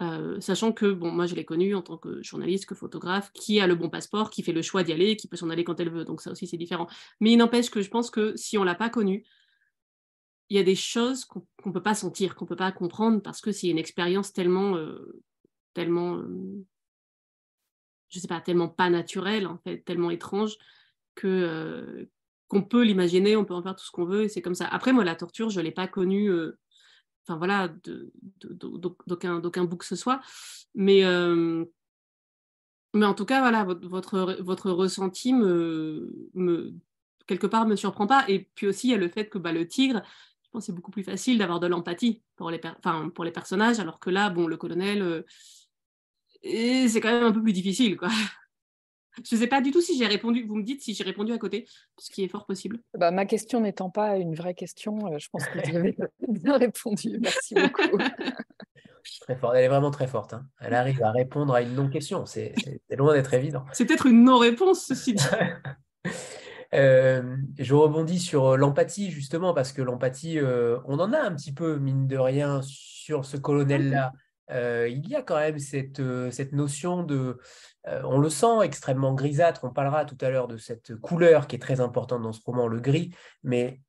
Euh, 0.00 0.40
sachant 0.40 0.72
que 0.72 0.92
bon, 0.92 1.10
moi 1.10 1.26
je 1.26 1.34
l'ai 1.34 1.44
connu 1.44 1.74
en 1.74 1.82
tant 1.82 1.98
que 1.98 2.22
journaliste, 2.22 2.66
que 2.66 2.74
photographe, 2.74 3.32
qui 3.32 3.60
a 3.60 3.66
le 3.66 3.74
bon 3.74 3.90
passeport, 3.90 4.30
qui 4.30 4.42
fait 4.42 4.52
le 4.52 4.62
choix 4.62 4.84
d'y 4.84 4.92
aller, 4.92 5.16
qui 5.16 5.26
peut 5.26 5.36
s'en 5.36 5.50
aller 5.50 5.64
quand 5.64 5.80
elle 5.80 5.90
veut. 5.90 6.04
Donc 6.04 6.20
ça 6.20 6.30
aussi 6.30 6.46
c'est 6.46 6.56
différent. 6.56 6.86
Mais 7.20 7.32
il 7.32 7.36
n'empêche 7.36 7.70
que 7.70 7.82
je 7.82 7.90
pense 7.90 8.10
que 8.10 8.36
si 8.36 8.56
on 8.58 8.64
l'a 8.64 8.76
pas 8.76 8.90
connu, 8.90 9.24
il 10.50 10.56
y 10.56 10.60
a 10.60 10.62
des 10.62 10.76
choses 10.76 11.24
qu'on 11.24 11.44
ne 11.66 11.72
peut 11.72 11.82
pas 11.82 11.94
sentir, 11.94 12.36
qu'on 12.36 12.46
peut 12.46 12.56
pas 12.56 12.72
comprendre 12.72 13.20
parce 13.20 13.40
que 13.40 13.50
c'est 13.52 13.68
une 13.68 13.78
expérience 13.78 14.32
tellement, 14.32 14.76
euh, 14.76 15.20
tellement, 15.74 16.16
euh, 16.16 16.64
je 18.08 18.20
sais 18.20 18.28
pas, 18.28 18.40
tellement 18.40 18.68
pas 18.68 18.88
naturelle 18.88 19.48
tellement 19.84 20.10
étrange 20.10 20.56
que 21.14 22.08
qu'on 22.46 22.62
peut 22.62 22.82
l'imaginer, 22.82 23.36
on 23.36 23.44
peut 23.44 23.52
en 23.52 23.62
faire 23.62 23.76
tout 23.76 23.84
ce 23.84 23.90
qu'on 23.90 24.06
veut 24.06 24.22
et 24.24 24.28
c'est 24.28 24.40
comme 24.40 24.54
ça. 24.54 24.66
Après 24.68 24.92
moi 24.92 25.04
la 25.04 25.16
torture 25.16 25.50
je 25.50 25.60
l'ai 25.60 25.72
pas 25.72 25.88
connue 25.88 26.30
enfin 27.28 27.36
voilà, 27.36 27.68
d'aucun 28.40 29.64
bout 29.64 29.76
que 29.76 29.84
ce 29.84 29.96
soit. 29.96 30.20
Mais, 30.74 31.04
euh, 31.04 31.64
mais 32.94 33.04
en 33.04 33.14
tout 33.14 33.26
cas, 33.26 33.40
voilà, 33.40 33.64
votre, 33.64 34.38
votre 34.40 34.70
ressenti 34.70 35.34
me, 35.34 36.72
quelque 37.26 37.46
part 37.46 37.66
me 37.66 37.76
surprend 37.76 38.06
pas. 38.06 38.24
Et 38.28 38.48
puis 38.54 38.66
aussi, 38.66 38.88
il 38.88 38.90
y 38.92 38.94
a 38.94 38.98
le 38.98 39.08
fait 39.08 39.28
que 39.28 39.38
bah, 39.38 39.52
le 39.52 39.68
tigre, 39.68 40.02
je 40.42 40.48
pense 40.50 40.64
c'est 40.66 40.72
beaucoup 40.72 40.90
plus 40.90 41.04
facile 41.04 41.36
d'avoir 41.36 41.60
de 41.60 41.66
l'empathie 41.66 42.22
pour 42.36 42.50
les, 42.50 42.60
pour 43.14 43.24
les 43.24 43.32
personnages, 43.32 43.78
alors 43.78 44.00
que 44.00 44.08
là, 44.08 44.30
bon, 44.30 44.46
le 44.46 44.56
colonel, 44.56 45.02
euh, 45.02 45.22
c'est 46.42 47.00
quand 47.02 47.12
même 47.12 47.24
un 47.24 47.32
peu 47.32 47.42
plus 47.42 47.52
difficile, 47.52 47.96
quoi. 47.96 48.08
Je 49.24 49.34
ne 49.34 49.40
sais 49.40 49.46
pas 49.46 49.60
du 49.60 49.70
tout 49.70 49.80
si 49.80 49.96
j'ai 49.98 50.06
répondu. 50.06 50.44
Vous 50.46 50.56
me 50.56 50.62
dites 50.62 50.82
si 50.82 50.94
j'ai 50.94 51.04
répondu 51.04 51.32
à 51.32 51.38
côté, 51.38 51.66
ce 51.98 52.10
qui 52.10 52.24
est 52.24 52.28
fort 52.28 52.46
possible. 52.46 52.78
Bah, 52.96 53.10
ma 53.10 53.26
question 53.26 53.60
n'étant 53.60 53.90
pas 53.90 54.16
une 54.16 54.34
vraie 54.34 54.54
question, 54.54 55.06
euh, 55.06 55.18
je 55.18 55.28
pense 55.30 55.46
que 55.46 55.58
vous 55.58 55.76
avez 55.76 55.96
bien 56.28 56.56
répondu. 56.56 57.18
Merci 57.20 57.54
beaucoup. 57.54 57.98
Très 59.22 59.36
forte. 59.36 59.54
Elle 59.56 59.64
est 59.64 59.68
vraiment 59.68 59.90
très 59.90 60.06
forte. 60.06 60.34
Hein. 60.34 60.46
Elle 60.60 60.74
arrive 60.74 61.02
à 61.02 61.10
répondre 61.10 61.54
à 61.54 61.62
une 61.62 61.74
non-question. 61.74 62.26
C'est 62.26 62.52
loin 62.90 63.14
d'être 63.14 63.32
évident. 63.32 63.64
C'est 63.72 63.86
peut-être 63.86 64.06
une 64.06 64.22
non-réponse, 64.22 64.84
ceci 64.86 65.14
dit. 65.14 65.24
Euh, 66.74 67.38
je 67.58 67.74
rebondis 67.74 68.18
sur 68.18 68.48
euh, 68.48 68.56
l'empathie, 68.58 69.10
justement, 69.10 69.54
parce 69.54 69.72
que 69.72 69.80
l'empathie, 69.80 70.38
on 70.84 70.98
en 70.98 71.14
a 71.14 71.18
un 71.18 71.34
petit 71.34 71.54
peu, 71.54 71.78
mine 71.78 72.06
de 72.06 72.18
rien, 72.18 72.60
sur 72.62 73.24
ce 73.24 73.38
colonel-là. 73.38 74.12
Il 74.50 75.08
y 75.08 75.14
a 75.14 75.22
quand 75.22 75.36
même 75.36 75.58
cette, 75.58 76.02
cette 76.30 76.52
notion 76.52 77.02
de 77.02 77.38
euh, 77.88 78.02
on 78.04 78.18
le 78.18 78.30
sent 78.30 78.62
extrêmement 78.62 79.14
grisâtre. 79.14 79.64
On 79.64 79.70
parlera 79.70 80.04
tout 80.04 80.18
à 80.20 80.30
l'heure 80.30 80.48
de 80.48 80.56
cette 80.56 80.96
couleur 80.96 81.46
qui 81.46 81.56
est 81.56 81.60
très 81.60 81.80
importante 81.80 82.22
dans 82.22 82.32
ce 82.32 82.40
roman, 82.44 82.68
le 82.68 82.80
gris. 82.80 83.14
Mais 83.42 83.80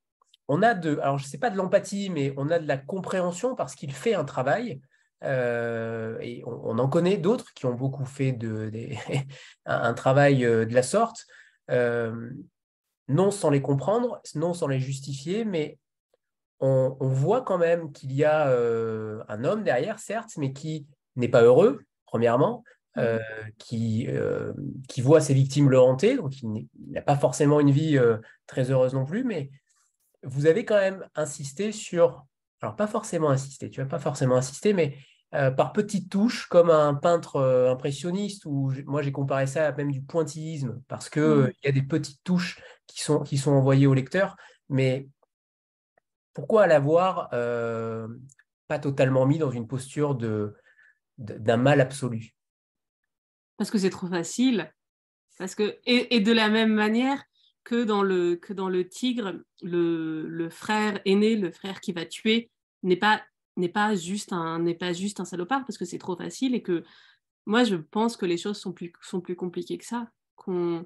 on 0.48 0.62
a 0.62 0.74
de, 0.74 1.00
alors 1.00 1.18
je 1.18 1.26
sais 1.26 1.38
pas 1.38 1.50
de 1.50 1.58
l'empathie, 1.58 2.10
mais 2.10 2.34
on 2.38 2.50
a 2.50 2.60
de 2.60 2.68
la 2.68 2.78
compréhension 2.78 3.56
parce 3.56 3.76
qu'il 3.76 3.94
fait 3.94 4.14
un 4.14 4.26
travail. 4.26 4.82
Euh, 5.24 6.18
et 6.22 6.44
on, 6.46 6.80
en 6.80 6.88
connaît 6.88 7.18
d'autres 7.18 7.54
qui 7.54 7.66
ont 7.66 7.74
beaucoup 7.74 8.06
fait 8.06 8.32
de, 8.32 8.72
un, 9.66 9.94
travail 9.94 10.46
euh, 10.46 10.66
de 10.66 10.74
la 10.74 10.84
sorte, 10.84 11.26
non 13.10 13.32
sans 13.32 13.50
les 13.50 13.62
comprendre, 13.62 14.22
non 14.36 14.54
sans 14.54 14.68
les 14.68 14.80
justifier, 14.80 15.44
mais 15.44 15.78
on, 16.60 16.98
on 17.00 17.08
voit 17.08 17.42
quand 17.42 17.58
même 17.58 17.92
qu'il 17.92 18.12
y 18.14 18.24
a 18.24 18.48
un 19.28 19.44
homme 19.44 19.64
derrière, 19.64 20.00
certes, 20.00 20.32
mais 20.38 20.54
qui 20.54 20.88
n'est 21.16 21.30
pas 21.30 21.44
heureux, 21.44 21.82
premièrement, 22.06 22.64
euh, 22.98 23.20
qui, 23.60 24.08
euh, 24.10 24.52
qui 24.88 25.02
voit 25.02 25.22
ses 25.22 25.36
victimes 25.36 25.70
le 25.70 25.80
hanter, 25.80 26.18
donc 26.18 26.42
il 26.42 26.68
n'a 26.90 27.04
pas 27.04 27.16
forcément 27.16 27.60
une 27.60 27.70
vie 27.70 27.98
euh, 27.98 28.18
très 28.48 28.72
heureuse 28.72 28.94
non 28.94 29.06
plus, 29.06 29.24
mais 29.24 29.52
vous 30.24 30.48
avez 30.48 30.66
quand 30.66 30.76
même 30.76 31.08
insisté 31.14 31.72
sur, 31.72 32.26
alors 32.62 32.76
pas 32.76 32.88
forcément 32.88 33.30
insisté, 33.30 33.70
tu 33.70 33.80
vas 33.80 33.88
pas 33.88 34.00
forcément 34.00 34.36
insister, 34.36 34.74
mais 34.74 34.98
par 35.32 35.72
petites 35.72 36.10
touches, 36.10 36.48
comme 36.48 36.72
un 36.72 36.96
peintre 36.96 37.40
impressionniste, 37.70 38.46
ou 38.46 38.74
moi 38.88 39.04
j'ai 39.04 39.12
comparé 39.12 39.46
ça 39.46 39.68
à 39.68 39.72
même 39.72 39.92
du 39.92 40.02
pointillisme, 40.02 40.82
parce 40.88 41.08
qu'il 41.10 41.54
il 41.62 41.68
y 41.68 41.70
a 41.70 41.72
des 41.72 41.84
petites 41.84 42.24
touches 42.24 42.60
qui 42.88 43.04
sont, 43.04 43.20
qui 43.20 43.38
sont 43.38 43.52
envoyées 43.52 43.86
au 43.86 43.94
lecteur, 43.94 44.36
mais 44.70 45.08
pourquoi 46.34 46.68
l'avoir 46.68 47.30
pas 47.30 48.80
totalement 48.80 49.26
mis 49.26 49.38
dans 49.38 49.52
une 49.52 49.68
posture 49.68 50.16
de, 50.16 50.56
d'un 51.18 51.58
mal 51.58 51.82
absolu? 51.82 52.36
Parce 53.58 53.72
que 53.72 53.78
c'est 53.78 53.90
trop 53.90 54.08
facile. 54.08 54.74
Parce 55.38 55.56
que, 55.56 55.78
et, 55.86 56.20
de 56.20 56.32
la 56.32 56.50
même 56.50 56.74
manière 56.74 57.24
que 57.64 57.84
dans 57.84 58.04
le, 58.04 58.36
que 58.36 58.54
dans 58.54 58.70
le 58.70 58.88
tigre, 58.88 59.42
le, 59.62 60.28
le 60.28 60.50
frère 60.50 61.00
aîné, 61.06 61.36
le 61.36 61.52
frère 61.52 61.82
qui 61.82 61.92
va 61.92 62.06
tuer, 62.06 62.52
n'est 62.84 62.98
pas, 62.98 63.22
n'est 63.58 63.70
pas, 63.70 63.96
juste 63.96 64.34
un, 64.34 64.60
n'est 64.60 64.76
pas 64.76 64.94
juste 64.94 65.20
un 65.20 65.26
salopard 65.26 65.66
parce 65.66 65.78
que 65.78 65.86
c'est 65.86 65.98
trop 65.98 66.16
facile 66.16 66.56
et 66.56 66.62
que 66.62 66.84
moi, 67.46 67.64
je 67.64 67.76
pense 67.76 68.18
que 68.18 68.26
les 68.26 68.38
choses 68.38 68.60
sont 68.60 68.74
plus, 68.74 68.94
sont 69.02 69.22
plus 69.22 69.36
compliquées 69.36 69.78
que 69.78 69.86
ça. 69.86 70.10
Qu'on 70.36 70.86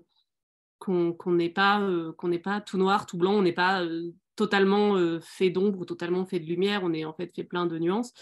qu'on 0.80 1.16
n'est 1.32 1.50
pas, 1.50 1.80
euh, 1.80 2.12
qu'on 2.14 2.28
n'est 2.28 2.40
pas 2.40 2.60
tout 2.60 2.78
noir, 2.78 3.06
tout 3.06 3.18
blanc, 3.18 3.32
on 3.32 3.42
n'est 3.42 3.54
pas 3.54 3.84
euh, 3.84 4.12
totalement 4.36 4.96
euh, 4.98 5.20
fait 5.22 5.50
d'ombre 5.50 5.80
ou 5.80 5.86
totalement 5.86 6.26
fait 6.26 6.40
de 6.40 6.46
lumière, 6.46 6.82
on 6.84 6.94
est 6.94 7.06
en 7.06 7.14
fait 7.14 7.34
fait 7.34 7.44
plein 7.44 7.66
de 7.66 7.78
nuances. 7.78 8.14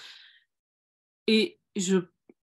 Et 1.28 1.60
je, 1.76 1.97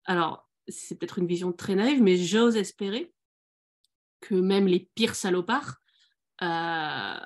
alors, 0.06 0.50
c'est 0.68 0.98
peut-être 0.98 1.20
une 1.20 1.28
vision 1.28 1.52
très 1.52 1.76
naïve, 1.76 2.02
mais 2.02 2.18
j'ose 2.18 2.56
espérer 2.56 3.14
que 4.22 4.36
même 4.36 4.68
les 4.68 4.90
pires 4.96 5.16
salopards, 5.16 5.76
euh, 6.42 7.20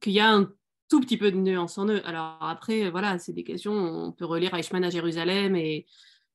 qu'il 0.00 0.12
y 0.12 0.20
a 0.20 0.32
un 0.32 0.52
tout 0.88 1.00
petit 1.00 1.16
peu 1.16 1.30
de 1.30 1.36
nuance 1.36 1.78
en 1.78 1.88
eux. 1.88 2.02
Alors 2.06 2.38
après, 2.40 2.90
voilà, 2.90 3.18
c'est 3.18 3.32
des 3.32 3.44
questions, 3.44 3.72
on 3.72 4.12
peut 4.12 4.24
relire 4.24 4.54
Eichmann 4.54 4.84
à 4.84 4.90
Jérusalem 4.90 5.54
et, 5.56 5.86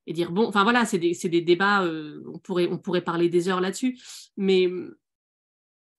dire, 0.07 0.31
bon, 0.31 0.47
enfin 0.47 0.63
voilà, 0.63 0.85
c'est 0.85 0.99
des, 0.99 1.41
débats, 1.41 1.83
euh, 1.83 2.23
on, 2.33 2.39
pourrait, 2.39 2.67
on 2.69 2.77
pourrait 2.77 3.03
parler 3.03 3.27
des 3.27 3.49
heures 3.49 3.61
là-dessus, 3.61 3.99
mais 4.37 4.69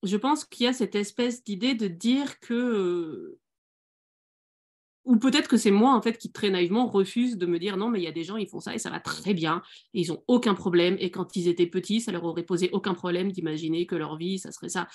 je 0.03 0.17
pense 0.17 0.45
qu'il 0.45 0.65
y 0.65 0.69
a 0.69 0.73
cette 0.73 0.95
espèce 0.95 1.43
d'idée 1.45 1.75
de 1.75 1.89
dire 1.89 2.39
que 2.41 3.39
ou 5.07 5.19
peut-être 5.19 5.49
que 5.49 5.57
c'est 5.57 5.71
moi, 5.71 5.95
en 5.95 6.03
fait, 6.03 6.19
qui 6.19 6.33
très 6.33 6.51
naïvement 6.51 6.89
refuse 6.89 7.39
de 7.39 7.47
me 7.47 7.61
dire 7.61 7.77
non, 7.77 7.89
mais 7.89 8.01
il 8.01 8.03
y 8.03 8.09
a 8.09 8.13
des 8.13 8.25
gens, 8.25 8.37
ils 8.37 8.49
font 8.49 8.59
ça 8.59 8.75
et 8.75 8.79
ça 8.79 8.91
va 8.91 8.99
très 8.99 9.35
bien, 9.35 9.63
et 9.95 10.01
ils 10.01 10.09
n'ont 10.09 10.23
aucun 10.27 10.55
problème. 10.55 10.97
Et 10.99 11.13
quand 11.13 11.37
ils 11.37 11.47
étaient 11.47 11.69
petits, 11.69 12.01
ça 12.01 12.11
leur 12.11 12.25
aurait 12.25 12.43
posé 12.43 12.71
aucun 12.73 12.93
problème 12.93 13.31
d'imaginer 13.31 13.87
que 13.87 13.95
leur 13.95 14.17
vie, 14.17 14.41
ça 14.41 14.51
serait 14.51 14.69
ça. 14.69 14.89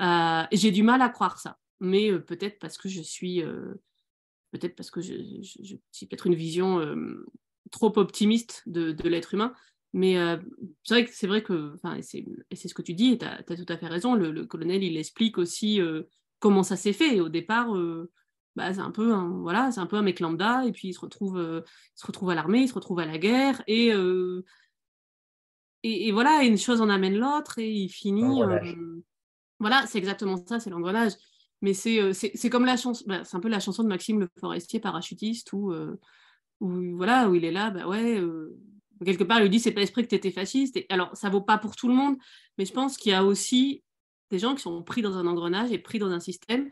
Euh, 0.00 0.42
j'ai 0.50 0.72
du 0.72 0.82
mal 0.82 1.00
à 1.02 1.08
croire 1.08 1.38
ça, 1.38 1.56
mais 1.78 2.10
euh, 2.10 2.18
peut-être 2.18 2.58
parce 2.58 2.76
que 2.76 2.88
je 2.88 3.00
suis, 3.00 3.42
euh, 3.42 3.74
peut-être 4.50 4.74
parce 4.74 4.90
que 4.90 5.00
je, 5.00 5.14
suis 5.92 6.06
peut-être 6.06 6.26
une 6.26 6.34
vision 6.34 6.80
trop 7.70 7.96
optimiste 7.96 8.64
de, 8.66 9.08
l'être 9.08 9.34
humain. 9.34 9.54
Mais 9.94 10.16
c'est 10.82 10.94
vrai 10.94 11.04
que 11.06 11.10
c'est 11.12 11.26
vrai 11.26 11.42
que, 11.42 11.74
et 12.50 12.56
c'est 12.56 12.68
ce 12.68 12.74
que 12.74 12.82
tu 12.82 12.92
dis, 12.94 13.12
et 13.12 13.18
tu 13.18 13.24
as, 13.24 13.42
tout 13.44 13.72
à 13.72 13.78
fait 13.78 13.86
raison. 13.86 14.14
Le, 14.14 14.30
le 14.30 14.44
colonel, 14.44 14.82
il 14.82 14.98
explique 14.98 15.38
aussi 15.38 15.80
comment 16.40 16.62
ça 16.62 16.76
s'est 16.76 16.92
fait. 16.92 17.16
Et 17.16 17.20
au 17.20 17.28
départ, 17.28 17.68
bah, 18.56 18.72
c'est 18.72 18.80
un 18.80 18.90
peu 18.90 19.12
un, 19.12 19.28
voilà, 19.40 19.72
c'est 19.72 19.80
un 19.80 19.86
peu 19.86 19.96
un 19.96 20.02
mec 20.02 20.20
lambda, 20.20 20.64
et 20.64 20.72
puis 20.72 20.88
il 20.88 20.94
se 20.94 21.00
retrouve, 21.00 21.38
euh, 21.38 21.62
se 21.96 22.06
retrouve 22.06 22.30
à 22.30 22.34
l'armée, 22.34 22.62
il 22.62 22.68
se 22.68 22.74
retrouve 22.74 23.00
à 23.00 23.06
la 23.06 23.18
guerre, 23.18 23.62
et, 23.66 23.92
euh, 23.92 24.44
et, 25.82 26.12
voilà, 26.12 26.44
une 26.44 26.56
chose 26.56 26.80
en 26.80 26.88
amène 26.88 27.16
l'autre, 27.16 27.58
et 27.58 27.70
il 27.70 27.88
finit. 27.88 28.42
Euh, 28.42 29.02
voilà, 29.58 29.86
c'est 29.86 29.98
exactement 29.98 30.36
ça, 30.36 30.60
c'est 30.60 30.70
l'engrenage. 30.70 31.12
Mais 31.62 31.74
c'est, 31.74 32.12
c'est, 32.12 32.50
comme 32.50 32.64
la 32.64 32.76
chanson, 32.76 33.04
bah, 33.06 33.24
c'est 33.24 33.36
un 33.36 33.40
peu 33.40 33.48
la 33.48 33.60
chanson 33.60 33.82
de 33.82 33.88
Maxime 33.88 34.20
Le 34.20 34.28
Forestier, 34.38 34.80
parachutiste, 34.80 35.52
où, 35.52 35.74
où, 36.60 36.96
voilà, 36.96 37.28
où 37.28 37.34
il 37.34 37.44
est 37.44 37.52
là, 37.52 37.70
bah 37.70 37.88
ouais, 37.88 38.20
quelque 39.04 39.24
part, 39.24 39.38
il 39.38 39.42
lui 39.42 39.50
dit 39.50 39.60
c'est 39.60 39.72
pas 39.72 39.82
esprit 39.82 40.02
que 40.02 40.08
tu 40.08 40.14
étais 40.14 40.30
fasciste. 40.30 40.78
Alors, 40.88 41.16
ça 41.16 41.30
vaut 41.30 41.40
pas 41.40 41.58
pour 41.58 41.76
tout 41.76 41.88
le 41.88 41.94
monde, 41.94 42.16
mais 42.58 42.64
je 42.64 42.72
pense 42.72 42.96
qu'il 42.96 43.12
y 43.12 43.14
a 43.14 43.24
aussi 43.24 43.82
des 44.30 44.38
gens 44.38 44.54
qui 44.54 44.62
sont 44.62 44.82
pris 44.82 45.02
dans 45.02 45.16
un 45.16 45.26
engrenage 45.26 45.72
et 45.72 45.78
pris 45.78 45.98
dans 45.98 46.10
un 46.10 46.20
système. 46.20 46.70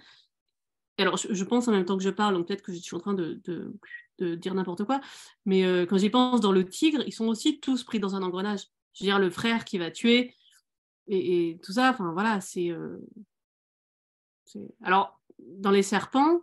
alors, 0.99 1.17
je, 1.17 1.45
pense 1.45 1.69
en 1.69 1.73
même 1.73 1.85
temps 1.85 1.97
que 1.97 2.03
je 2.03 2.11
parle, 2.11 2.35
donc 2.35 2.49
peut-être 2.49 2.63
que 2.63 2.73
je 2.73 2.79
suis 2.79 2.97
en 2.97 3.01
train 3.01 3.15
de, 3.15 3.41
dire 4.19 4.55
n'importe 4.55 4.85
quoi, 4.85 5.01
mais 5.47 5.65
euh, 5.65 5.85
quand 5.85 5.99
j'y 5.99 6.11
pense 6.11 6.41
dans 6.41 6.53
le 6.53 6.65
tigre, 6.65 7.03
ils 7.07 7.13
sont 7.13 7.27
aussi 7.27 7.59
tous 7.59 7.83
pris 7.83 7.99
dans 7.99 8.15
un 8.15 8.23
engrenage. 8.23 8.69
Je 8.95 9.03
veux 9.03 9.09
dire, 9.09 9.19
le 9.19 9.31
frère 9.31 9.65
qui 9.65 9.79
va 9.79 9.91
tuer 9.91 10.35
et, 11.09 11.59
tout 11.63 11.73
ça, 11.73 11.91
enfin 11.91 12.13
voilà, 12.13 12.41
c'est. 12.41 12.71
Euh, 12.71 12.99
alors, 14.83 15.21
dans 15.39 15.71
les 15.71 15.83
serpents, 15.83 16.43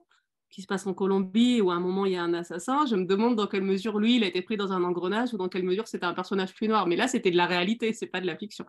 qui 0.49 0.61
se 0.61 0.67
passe 0.67 0.87
en 0.87 0.93
Colombie 0.93 1.61
où 1.61 1.71
à 1.71 1.75
un 1.75 1.79
moment 1.79 2.05
il 2.05 2.13
y 2.13 2.15
a 2.15 2.23
un 2.23 2.33
assassin, 2.33 2.85
je 2.85 2.95
me 2.95 3.05
demande 3.05 3.35
dans 3.35 3.47
quelle 3.47 3.63
mesure 3.63 3.99
lui 3.99 4.17
il 4.17 4.23
a 4.23 4.27
été 4.27 4.41
pris 4.41 4.57
dans 4.57 4.71
un 4.71 4.83
engrenage 4.83 5.33
ou 5.33 5.37
dans 5.37 5.49
quelle 5.49 5.63
mesure 5.63 5.87
c'était 5.87 6.05
un 6.05 6.13
personnage 6.13 6.53
plus 6.53 6.67
noir. 6.67 6.87
Mais 6.87 6.95
là 6.95 7.07
c'était 7.07 7.31
de 7.31 7.37
la 7.37 7.45
réalité, 7.45 7.93
c'est 7.93 8.07
pas 8.07 8.21
de 8.21 8.25
la 8.25 8.35
fiction. 8.35 8.65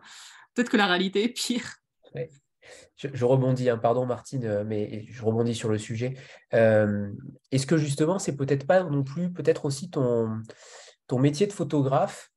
Peut-être 0.53 0.69
que 0.69 0.77
la 0.77 0.87
réalité 0.87 1.23
est 1.23 1.29
pire. 1.29 1.77
Je, 2.95 3.25
rebondis, 3.25 3.69
hein, 3.69 3.77
pardon 3.77 4.05
Martine, 4.05 4.45
euh, 4.45 4.63
mais 4.65 5.05
je 5.09 5.23
rebondis 5.23 5.55
sur 5.55 5.69
le 5.69 5.77
sujet. 5.77 6.13
Euh, 6.53 7.09
est-ce 7.51 7.65
que 7.65 7.77
justement 7.77 8.19
c'est 8.19 8.35
peut-être 8.35 8.67
pas 8.67 8.83
non 8.83 9.03
plus 9.03 9.31
peut-être 9.31 9.65
aussi 9.65 9.89
ton, 9.89 10.41
ton 11.07 11.19
métier 11.19 11.47
de 11.47 11.53
photographe 11.53 12.29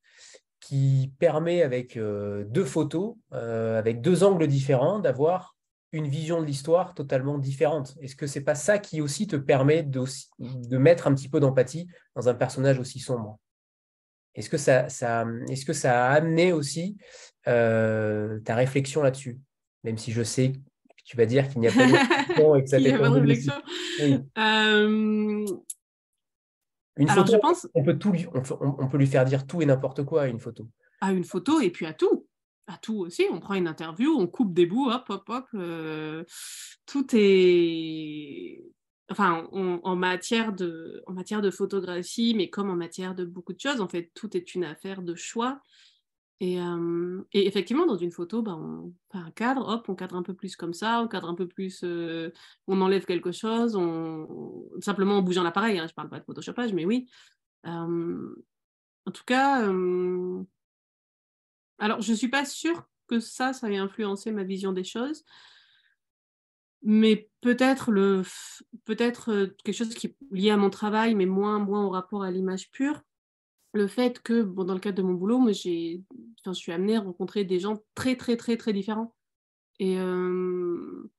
qui 0.61 1.12
permet 1.18 1.62
avec 1.62 1.98
euh, 1.98 2.44
deux 2.48 2.64
photos, 2.64 3.16
avec 3.30 4.00
deux 4.00 4.24
angles 4.24 4.46
différents, 4.46 4.98
d'avoir 4.98 5.53
une 5.94 6.09
vision 6.09 6.40
de 6.40 6.46
l'histoire 6.46 6.92
totalement 6.92 7.38
différente. 7.38 7.94
Est-ce 8.00 8.16
que 8.16 8.26
c'est 8.26 8.40
pas 8.40 8.57
ça 8.57 8.78
qui 8.78 9.00
aussi 9.00 9.28
te 9.28 9.37
permet 9.37 9.85
de, 9.85 10.04
de 10.40 10.76
mettre 10.76 11.07
un 11.07 11.14
petit 11.14 11.28
peu 11.28 11.38
d'empathie 11.38 11.87
dans 12.16 12.28
un 12.28 12.35
personnage 12.35 12.80
aussi 12.80 12.98
sombre? 12.98 13.38
Est-ce 14.35 14.50
que 14.50 14.57
ça, 14.57 14.88
ça, 14.88 15.24
est-ce 15.48 15.64
que 15.64 15.72
ça 15.72 16.07
a 16.07 16.14
amené 16.14 16.52
aussi 16.52 16.96
euh, 17.46 18.40
ta 18.40 18.57
réflexion 18.57 19.02
là-dessus? 19.02 19.38
Même 19.85 19.96
si 19.96 20.11
je 20.11 20.24
sais 20.24 20.50
que 20.50 21.02
tu 21.04 21.16
vas 21.16 21.26
dire 21.26 21.48
qu'il 21.48 21.61
n'y 21.61 21.68
a 21.68 21.72
pas 21.72 21.87
de 21.87 21.92
réflexion 21.92 22.57
et 22.57 22.64
que 22.64 22.70
ça 22.70 22.78
Il 22.80 22.98
pas 22.98 23.09
de 23.09 23.14
réflexion. 23.14 23.52
Euh, 24.02 25.46
une 26.96 27.09
photo, 27.09 27.33
je 27.33 27.38
pense... 27.38 27.68
on, 27.74 27.85
peut 27.85 27.98
tout 27.98 28.12
on, 28.61 28.88
peut 28.88 28.98
lui 28.98 29.07
faire 29.07 29.24
dire 29.24 29.46
tout 29.46 29.62
et 29.62 29.66
n'importe 29.66 30.04
quoi 30.04 30.22
à 30.22 30.26
une 30.26 30.40
photo. 30.40 30.66
À 31.00 31.12
une 31.12 31.24
photo 31.24 31.61
et 31.61 31.70
puis 31.70 31.87
à 31.87 31.92
tout 31.92 32.23
à 32.66 32.79
tout 32.79 32.96
aussi. 32.96 33.27
On 33.31 33.40
prend 33.40 33.55
une 33.55 33.68
interview, 33.68 34.11
on 34.18 34.27
coupe 34.27 34.55
des 34.55 34.66
bouts, 34.66 34.90
hop, 34.90 35.05
hop, 35.09 35.29
hop. 35.29 35.46
Euh, 35.55 36.24
tout 36.87 37.07
est. 37.12 38.64
Enfin, 39.11 39.46
en, 39.53 39.96
matière 39.96 40.55
de, 40.55 41.03
en 41.07 41.12
matière 41.12 41.42
de 41.42 41.50
photographie, 41.50 42.33
mais 42.35 42.48
comme 42.48 42.70
en 42.70 42.77
matière 42.77 43.14
de 43.14 43.27
beaucoup 43.27 43.53
de 43.53 43.61
choses, 43.61 43.83
en 43.83 43.88
fait, 43.88 44.11
tout 44.14 44.35
est 44.35 44.55
une 44.55 44.64
affaire 44.64 45.03
de 45.03 45.14
choix. 45.14 45.61
Et, 46.40 46.59
euh, 46.59 47.22
effectivement, 47.35 47.87
dans 47.87 47.98
une 47.98 48.11
photo, 48.11 48.40
bah, 48.40 48.57
on 48.57 48.94
fait 49.12 49.18
un 49.18 49.31
cadre, 49.31 49.68
hop, 49.68 49.87
on 49.88 49.94
cadre 49.94 50.16
un 50.16 50.22
peu 50.22 50.33
plus 50.33 50.57
comme 50.57 50.72
ça, 50.72 51.03
on 51.03 51.09
cadre 51.09 51.29
un 51.29 51.35
peu 51.35 51.46
plus, 51.46 51.83
euh, 51.85 52.31
on 52.66 52.81
enlève 52.81 53.05
quelque 53.05 53.31
chose, 53.31 53.79
simplement 54.81 55.18
en 55.18 55.22
bougeant 55.22 55.42
l'appareil. 55.42 55.79
Hein, 55.79 55.87
je 55.87 55.94
parle 55.94 56.09
pas 56.09 56.18
de 56.18 56.24
photoshopage, 56.24 56.72
mais 56.72 56.87
oui. 56.87 57.07
en 57.64 59.11
tout 59.12 59.24
cas, 59.27 59.68
alors, 61.78 62.00
je 62.00 62.12
ne 62.12 62.16
suis 62.16 62.28
pas 62.28 62.44
sûre 62.44 62.84
que 63.06 63.20
ça, 63.20 63.52
ça 63.52 63.70
ait 63.70 63.76
influencé 63.76 64.32
ma 64.32 64.44
vision 64.44 64.72
des 64.72 64.84
choses. 64.84 65.24
Mais 66.82 67.30
peut-être 67.40 67.90
le 67.90 68.22
peut-être 68.84 69.32
euh, 69.32 69.56
quelque 69.64 69.74
chose 69.74 69.94
qui 69.94 70.08
est 70.08 70.16
lié 70.30 70.50
à 70.50 70.56
mon 70.58 70.70
travail, 70.70 71.14
mais 71.14 71.26
moins, 71.26 71.58
moins 71.58 71.84
au 71.84 71.90
rapport 71.90 72.22
à 72.22 72.30
l'image 72.30 72.70
pure. 72.70 73.00
Le 73.72 73.87
fait 73.87 74.20
que, 74.22 74.42
dans 74.42 74.74
le 74.74 74.80
cadre 74.80 74.98
de 74.98 75.02
mon 75.02 75.14
boulot, 75.14 75.38
moi, 75.38 75.52
j'ai, 75.52 76.02
je 76.44 76.52
suis 76.52 76.72
amenée 76.72 76.96
à 76.96 77.00
rencontrer 77.00 77.44
des 77.44 77.58
gens 77.58 77.82
très, 77.94 78.16
très, 78.16 78.37
très, 78.37 78.56
très 78.56 78.72
différents. 78.72 79.14
Et, 79.80 79.98
euh, 79.98 81.10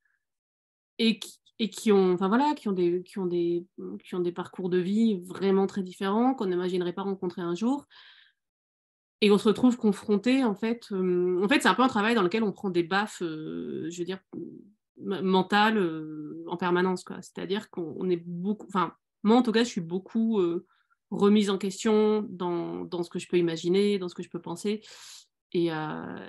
et, 1.00 1.20
qui, 1.20 1.40
et 1.60 1.70
qui 1.70 1.92
ont, 1.92 2.14
enfin 2.14 2.28
voilà, 2.28 2.54
qui 2.56 2.70
ont 2.70 2.74
des, 2.74 3.04
qui 3.04 3.20
ont 3.20 3.26
des, 3.26 3.66
qui 4.04 4.16
ont 4.16 4.20
des 4.20 4.32
parcours 4.32 4.70
de 4.70 4.78
vie 4.78 5.20
vraiment 5.26 5.68
très 5.68 5.84
différents 5.84 6.34
qu'on 6.34 6.46
n'imaginerait 6.46 6.94
pas 6.94 7.02
rencontrer 7.02 7.42
un 7.42 7.56
jour 7.56 7.88
et 9.26 9.32
on 9.32 9.40
se 9.40 9.48
retrouve 9.48 9.76
confronté 9.76 10.44
en 10.44 10.54
fait 10.54 10.86
euh, 10.92 11.44
en 11.44 11.48
fait 11.50 11.60
c'est 11.60 11.68
un 11.68 11.74
peu 11.74 11.82
un 11.82 11.88
travail 11.88 12.14
dans 12.14 12.22
lequel 12.22 12.44
on 12.44 12.52
prend 12.52 12.70
des 12.70 12.84
baffes 12.84 13.24
euh, 13.24 13.90
je 13.90 13.98
veux 13.98 14.06
dire 14.06 14.20
mentales 14.98 15.80
euh, 15.80 16.44
en 16.48 16.58
permanence 16.58 17.04
c'est-à-dire 17.22 17.72
qu'on 17.72 18.08
est 18.08 18.22
beaucoup 18.24 18.68
enfin 18.68 18.94
moi 19.24 19.38
en 19.38 19.42
tout 19.42 19.52
cas 19.52 19.64
je 19.64 19.70
suis 19.70 19.82
beaucoup 19.82 20.40
remise 21.10 21.50
en 21.50 21.58
question 21.58 22.24
dans, 22.30 22.86
dans, 22.86 23.02
ce 23.02 23.10
que 23.10 23.18
je 23.18 23.28
peux 23.28 23.38
imaginer 23.38 23.98
dans 23.98 24.10
ce 24.10 24.16
que 24.16 24.22
je 24.22 24.30
peux 24.30 24.42
penser. 24.42 24.84
Et, 25.54 25.70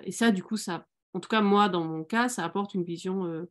et, 0.05 0.13
ça 0.13 0.31
du 0.31 0.43
coup 0.43 0.57
ça 0.57 0.87
en 1.13 1.21
tout 1.21 1.29
cas 1.29 1.43
moi 1.43 1.69
dans 1.69 1.85
mon 1.85 2.05
cas 2.05 2.31
ça 2.31 2.45
apporte 2.45 2.73
une 2.73 2.85
vision 2.85 3.47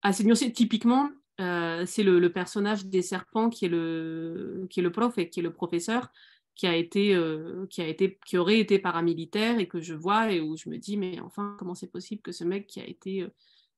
assez 0.00 0.24
nuancée. 0.24 0.50
Typiquement 0.50 1.10
c'est 1.38 2.02
le, 2.02 2.18
le, 2.18 2.32
personnage 2.32 2.86
des 2.86 3.02
serpents 3.02 3.50
qui 3.50 3.66
est 3.66 3.68
le 3.68 4.66
qui 4.70 4.80
est 4.80 4.82
le 4.82 4.92
prof 4.92 5.18
et 5.18 5.28
qui 5.28 5.40
est 5.40 5.42
le 5.42 5.52
professeur 5.52 6.10
qui 6.54 6.66
a 6.66 6.76
été, 6.76 7.14
euh, 7.14 7.66
qui 7.68 7.80
a 7.82 7.88
été, 7.88 8.18
qui 8.26 8.36
aurait 8.38 8.58
été 8.58 8.78
paramilitaire 8.78 9.58
et 9.58 9.66
que 9.66 9.80
je 9.80 9.94
vois 9.94 10.32
et 10.32 10.40
où 10.40 10.56
je 10.56 10.68
me 10.68 10.78
dis 10.78 10.96
mais 10.96 11.20
enfin 11.20 11.56
comment 11.58 11.74
c'est 11.74 11.90
possible 11.90 12.22
que 12.22 12.32
ce 12.32 12.44
mec 12.44 12.66
qui 12.66 12.80
a 12.80 12.86
été 12.86 13.22
euh, 13.22 13.28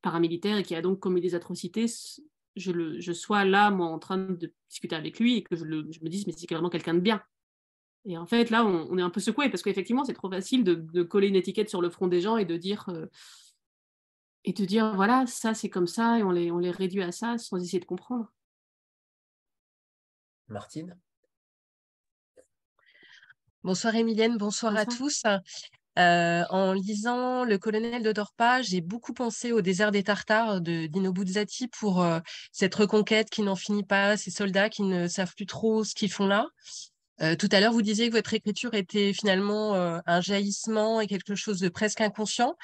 paramilitaire 0.03 0.57
et 0.59 0.63
qui 0.63 0.75
a 0.75 0.83
donc 0.83 1.01
commis 1.01 1.21
des 1.21 1.35
atrocités, 1.35 1.87
je, 2.57 2.73
le, 2.73 3.01
je 3.01 3.13
sois 3.13 3.45
là 3.45 3.71
moi 3.71 3.87
en 3.87 3.99
train 3.99 4.19
de 4.19 4.53
discuter 4.69 4.97
avec 4.97 5.19
lui 5.19 5.37
et 5.37 5.43
que 5.43 5.57
je, 5.57 5.65
le, 5.65 5.87
je 5.91 6.01
me 6.01 6.09
dise 6.09 6.27
mais 6.27 6.33
c'est 6.37 6.51
vraiment 6.51 6.71
quelqu'un 6.71 6.95
de 6.95 7.01
bien. 7.01 7.23
Et 8.05 8.19
en 8.19 8.27
fait 8.27 8.51
là 8.51 8.67
on, 8.67 8.99
est 8.99 9.03
un 9.03 9.11
peu 9.11 9.21
secoué 9.21 9.49
parce 9.49 9.63
qu'effectivement 9.63 10.05
c'est 10.05 10.13
trop 10.15 10.31
facile 10.31 10.65
de, 10.65 11.03
coller 11.03 11.29
une 11.29 11.37
étiquette 11.37 11.71
sur 11.71 11.81
le 11.81 11.91
front 11.91 12.09
des 12.09 12.21
gens 12.21 12.37
et 12.37 12.45
de 12.45 12.57
dire 12.57 12.89
euh, 12.89 13.07
et 14.45 14.53
de 14.53 14.65
dire 14.65 14.95
voilà 14.95 15.27
ça 15.27 15.55
c'est 15.55 15.71
comme 15.71 15.87
ça 15.87 16.19
et 16.19 16.23
on 16.23 16.31
les, 16.31 16.51
on 16.51 16.59
les 16.59 16.71
réduit 16.71 17.03
à 17.03 17.13
ça 17.13 17.39
sans 17.39 17.57
essayer 17.63 17.81
de 17.81 17.87
comprendre. 17.87 18.31
Martine? 20.49 20.99
Bonsoir 23.65 23.97
Emilienne, 23.97 24.37
bonsoir, 24.37 24.77
à 24.77 24.85
tous. 24.85 25.23
Euh, 25.99 26.45
en 26.51 26.75
lisant 26.75 27.45
Le 27.45 27.57
colonel 27.57 28.03
de 28.03 28.13
Dorpa, 28.13 28.61
j'ai 28.61 28.83
beaucoup 28.83 29.15
pensé 29.15 29.53
au 29.53 29.63
désert 29.63 29.91
des 29.91 30.03
Tartares 30.03 30.61
de 30.61 30.85
Dino 30.85 31.15
Buzzati 31.15 31.69
pour 31.69 32.03
euh, 32.03 32.21
cette 32.53 32.75
reconquête 32.75 33.31
qui 33.31 33.41
n'en 33.41 33.57
finit 33.57 33.83
pas, 33.83 34.19
ces 34.19 34.31
soldats 34.31 34.69
qui 34.69 34.83
ne 34.83 35.09
savent 35.09 35.35
plus 35.35 35.47
trop 35.47 35.83
ce 35.83 35.95
qu'ils 35.95 36.13
font 36.13 36.27
là. 36.27 36.47
Euh, 37.23 37.37
tout 37.37 37.49
à 37.53 37.61
l'heure, 37.61 37.73
vous 37.73 37.81
disiez 37.81 38.11
que 38.11 38.15
votre 38.15 38.35
écriture 38.35 38.75
était 38.75 39.15
finalement 39.15 39.73
un 39.75 40.21
jaillissement 40.21 41.01
et 41.01 41.07
quelque 41.07 41.35
chose 41.35 41.59
de 41.59 41.71
presque 41.71 42.03
inconscient. 42.03 42.57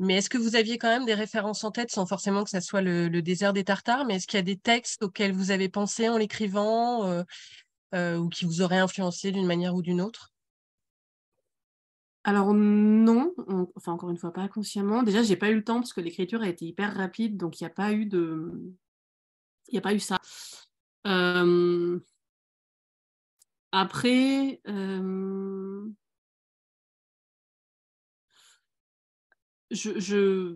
Mais 0.00 0.14
est-ce 0.16 0.28
que 0.28 0.38
vous 0.38 0.56
aviez 0.56 0.76
quand 0.76 0.88
même 0.88 1.06
des 1.06 1.14
références 1.14 1.62
en 1.62 1.70
tête, 1.70 1.92
sans 1.92 2.04
forcément 2.04 2.42
que 2.42 2.50
ça 2.50 2.60
soit 2.60 2.82
le, 2.82 3.06
le 3.06 3.22
désert 3.22 3.52
des 3.52 3.62
Tartares, 3.62 4.06
mais 4.06 4.16
est-ce 4.16 4.26
qu'il 4.26 4.38
y 4.38 4.40
a 4.40 4.42
des 4.42 4.58
textes 4.58 5.04
auxquels 5.04 5.32
vous 5.32 5.52
avez 5.52 5.68
pensé 5.68 6.08
en 6.08 6.18
l'écrivant 6.18 7.22
ou 7.94 8.28
qui 8.28 8.44
vous 8.44 8.60
auraient 8.60 8.78
influencé 8.78 9.30
d'une 9.30 9.46
manière 9.46 9.76
ou 9.76 9.82
d'une 9.82 10.00
autre? 10.00 10.32
Alors 12.28 12.52
non, 12.52 13.34
enfin 13.74 13.92
encore 13.92 14.10
une 14.10 14.18
fois 14.18 14.34
pas 14.34 14.48
consciemment. 14.48 15.02
Déjà, 15.02 15.22
j'ai 15.22 15.36
pas 15.36 15.50
eu 15.50 15.54
le 15.54 15.64
temps 15.64 15.76
parce 15.76 15.94
que 15.94 16.02
l'écriture 16.02 16.42
a 16.42 16.48
été 16.48 16.66
hyper 16.66 16.94
rapide, 16.94 17.38
donc 17.38 17.58
il 17.58 17.64
n'y 17.64 17.70
a 17.70 17.74
pas 17.74 17.90
eu 17.92 18.04
de, 18.04 18.52
il 19.68 19.72
n'y 19.72 19.78
a 19.78 19.80
pas 19.80 19.94
eu 19.94 19.98
ça. 19.98 20.18
Euh, 21.06 21.98
après, 23.72 24.60
euh, 24.68 25.88
je, 29.70 30.54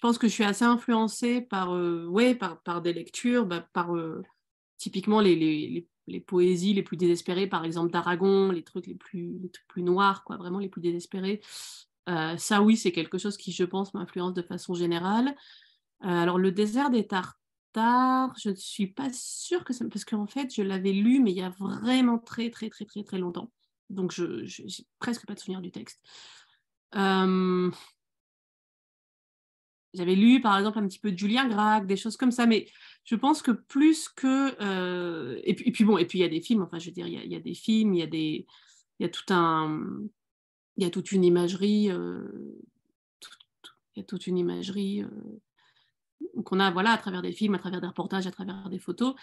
pense 0.00 0.18
que 0.18 0.26
je 0.26 0.32
suis 0.32 0.42
assez 0.42 0.64
influencée 0.64 1.42
par, 1.42 1.74
euh, 1.76 2.34
par, 2.64 2.82
des 2.82 2.92
lectures, 2.92 3.46
bah, 3.46 3.68
par 3.72 3.92
typiquement 4.78 5.20
les 5.20 5.86
poésies 6.20 6.74
les 6.74 6.82
plus 6.82 6.96
désespérées, 6.96 7.46
par 7.46 7.64
exemple 7.64 7.92
d'Aragon, 7.92 8.50
les 8.50 8.62
trucs 8.62 8.86
les 8.86 8.94
plus, 8.94 9.40
plus 9.68 9.82
noirs, 9.82 10.24
quoi, 10.24 10.36
vraiment 10.36 10.58
les 10.58 10.68
plus 10.68 10.80
désespérés. 10.80 11.40
Euh, 12.08 12.36
ça, 12.36 12.62
oui, 12.62 12.76
c'est 12.76 12.92
quelque 12.92 13.18
chose 13.18 13.36
qui, 13.36 13.52
je 13.52 13.64
pense, 13.64 13.94
m'influence 13.94 14.34
de 14.34 14.42
façon 14.42 14.74
générale. 14.74 15.34
Euh, 16.04 16.08
alors, 16.08 16.38
le 16.38 16.50
désert 16.50 16.90
des 16.90 17.06
Tartares, 17.06 18.34
je 18.42 18.50
ne 18.50 18.54
suis 18.54 18.88
pas 18.88 19.10
sûre 19.12 19.64
que 19.64 19.72
ça... 19.72 19.84
Parce 19.88 20.04
qu'en 20.04 20.26
fait, 20.26 20.52
je 20.52 20.62
l'avais 20.62 20.92
lu, 20.92 21.20
mais 21.20 21.30
il 21.30 21.36
y 21.36 21.42
a 21.42 21.50
vraiment 21.50 22.18
très, 22.18 22.50
très, 22.50 22.68
très, 22.70 22.84
très, 22.84 23.04
très 23.04 23.18
longtemps. 23.18 23.52
Donc, 23.88 24.12
je 24.12 24.24
n'ai 24.24 24.86
presque 24.98 25.26
pas 25.26 25.34
de 25.34 25.38
souvenir 25.38 25.60
du 25.60 25.70
texte. 25.70 26.00
Euh, 26.96 27.70
j'avais 29.94 30.14
lu, 30.14 30.40
par 30.40 30.56
exemple, 30.56 30.78
un 30.78 30.88
petit 30.88 30.98
peu 30.98 31.14
Julien 31.14 31.48
Gracq, 31.48 31.86
des 31.86 31.96
choses 31.96 32.16
comme 32.16 32.30
ça, 32.30 32.46
mais 32.46 32.66
je 33.04 33.14
pense 33.14 33.42
que 33.42 33.50
plus 33.50 34.08
que... 34.08 34.54
Euh, 34.62 35.40
et, 35.44 35.54
puis, 35.54 35.84
bon, 35.84 35.98
et 35.98 36.06
puis 36.06 36.18
il 36.18 36.22
y 36.22 36.24
a 36.24 36.28
des 36.28 36.40
films, 36.40 36.62
enfin, 36.62 36.78
je 36.78 36.86
veux 36.86 36.92
dire, 36.92 37.06
il 37.06 37.30
y 37.30 37.36
a, 37.36 37.40
des 37.40 37.54
films, 37.54 37.94
il 37.94 38.00
y 38.00 38.02
a, 38.02 38.06
des, 38.06 38.46
il 38.98 39.02
y 39.02 39.04
a 39.04 39.08
tout 39.08 39.32
un... 39.32 39.80
Il 40.78 40.84
y 40.84 40.86
a 40.86 40.90
toute 40.90 41.12
une 41.12 41.22
imagerie, 41.22 41.90
euh, 41.90 42.24
y 43.96 44.00
a 44.00 44.04
toute 44.04 44.26
une 44.26 44.38
imagerie 44.38 45.02
euh, 45.02 46.42
qu'on 46.44 46.60
a, 46.60 46.70
voilà, 46.70 46.92
à 46.92 46.98
travers 46.98 47.20
des 47.20 47.32
films, 47.32 47.54
à 47.54 47.58
travers 47.58 47.82
des 47.82 47.88
reportages, 47.88 48.26
à 48.26 48.30
travers 48.30 48.70
des 48.70 48.78
photos. 48.78 49.14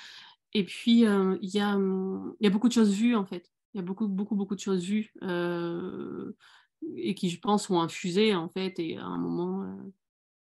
Et 0.53 0.63
puis, 0.63 0.99
il, 0.99 1.49
y 1.49 1.59
a, 1.59 1.75
il 1.75 2.43
y 2.43 2.47
a 2.47 2.49
beaucoup 2.51 2.67
de 2.67 2.73
choses 2.73 2.93
vues, 2.93 3.15
en 3.15 3.25
fait. 3.25 3.51
Il 3.73 3.77
y 3.77 3.79
a 3.79 3.83
beaucoup, 3.83 4.07
beaucoup, 4.07 4.35
beaucoup 4.35 4.53
de 4.53 4.59
choses 4.59 4.83
vues 4.83 5.11
et 6.95 7.15
qui, 7.15 7.31
je 7.31 7.39
pense, 7.39 7.67
ont 7.71 7.81
infusé, 7.81 8.35
en 8.35 8.47
fait, 8.49 8.77
et 8.77 8.97
à 8.97 9.05
un 9.05 9.17
moment, 9.17 9.75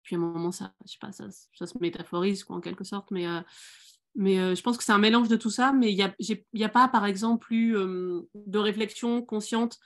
puis 0.07 0.15
à 0.15 0.19
un 0.21 0.23
moment, 0.23 0.53
ça, 0.53 0.73
je 0.87 0.93
sais 0.93 0.99
pas, 1.01 1.11
ça, 1.11 1.25
ça 1.53 1.67
se 1.67 1.77
métaphorise, 1.81 2.45
quoi, 2.45 2.55
en 2.55 2.61
quelque 2.61 2.85
sorte, 2.85 3.11
mais 3.11 3.27
mais 4.15 4.55
je 4.55 4.63
pense 4.63 4.79
que 4.79 4.85
c'est 4.85 4.93
un 4.93 4.99
mélange 4.99 5.29
de 5.29 5.37
tout 5.37 5.51
ça, 5.51 5.73
mais 5.73 5.93
il 5.93 5.97
n'y 5.97 6.63
a, 6.63 6.67
a, 6.67 6.71
pas, 6.71 6.89
par 6.89 7.05
exemple, 7.05 7.53
eu 7.53 7.73
de 8.35 8.59
réflexion 8.59 9.21
consciente 9.21 9.79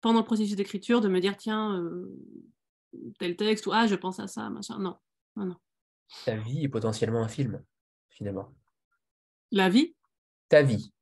pendant 0.00 0.20
le 0.20 0.24
processus 0.24 0.56
d'écriture 0.56 1.00
de 1.00 1.08
me 1.08 1.20
dire, 1.20 1.36
tiens, 1.36 1.84
tel 3.18 3.36
texte, 3.36 3.66
ou 3.66 3.72
ah, 3.72 3.86
je 3.86 3.96
pense 3.96 4.20
à 4.20 4.28
ça, 4.28 4.48
machin. 4.48 4.78
Non, 4.78 4.96
non, 5.34 5.46
non. 5.46 5.56
Ta 6.24 6.36
vie 6.36 6.64
est 6.64 6.68
potentiellement 6.68 7.22
un 7.22 7.28
film, 7.28 7.62
finalement. 8.08 8.54
La 9.50 9.68
vie? 9.68 9.94
Ta 10.48 10.62
vie. 10.62 10.94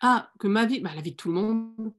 Ah, 0.00 0.30
que 0.38 0.46
ma 0.46 0.64
vie 0.64 0.80
bah, 0.80 0.94
La 0.94 1.02
vie 1.02 1.10
de 1.10 1.16
tout 1.16 1.28
le 1.28 1.34
monde. 1.34 1.92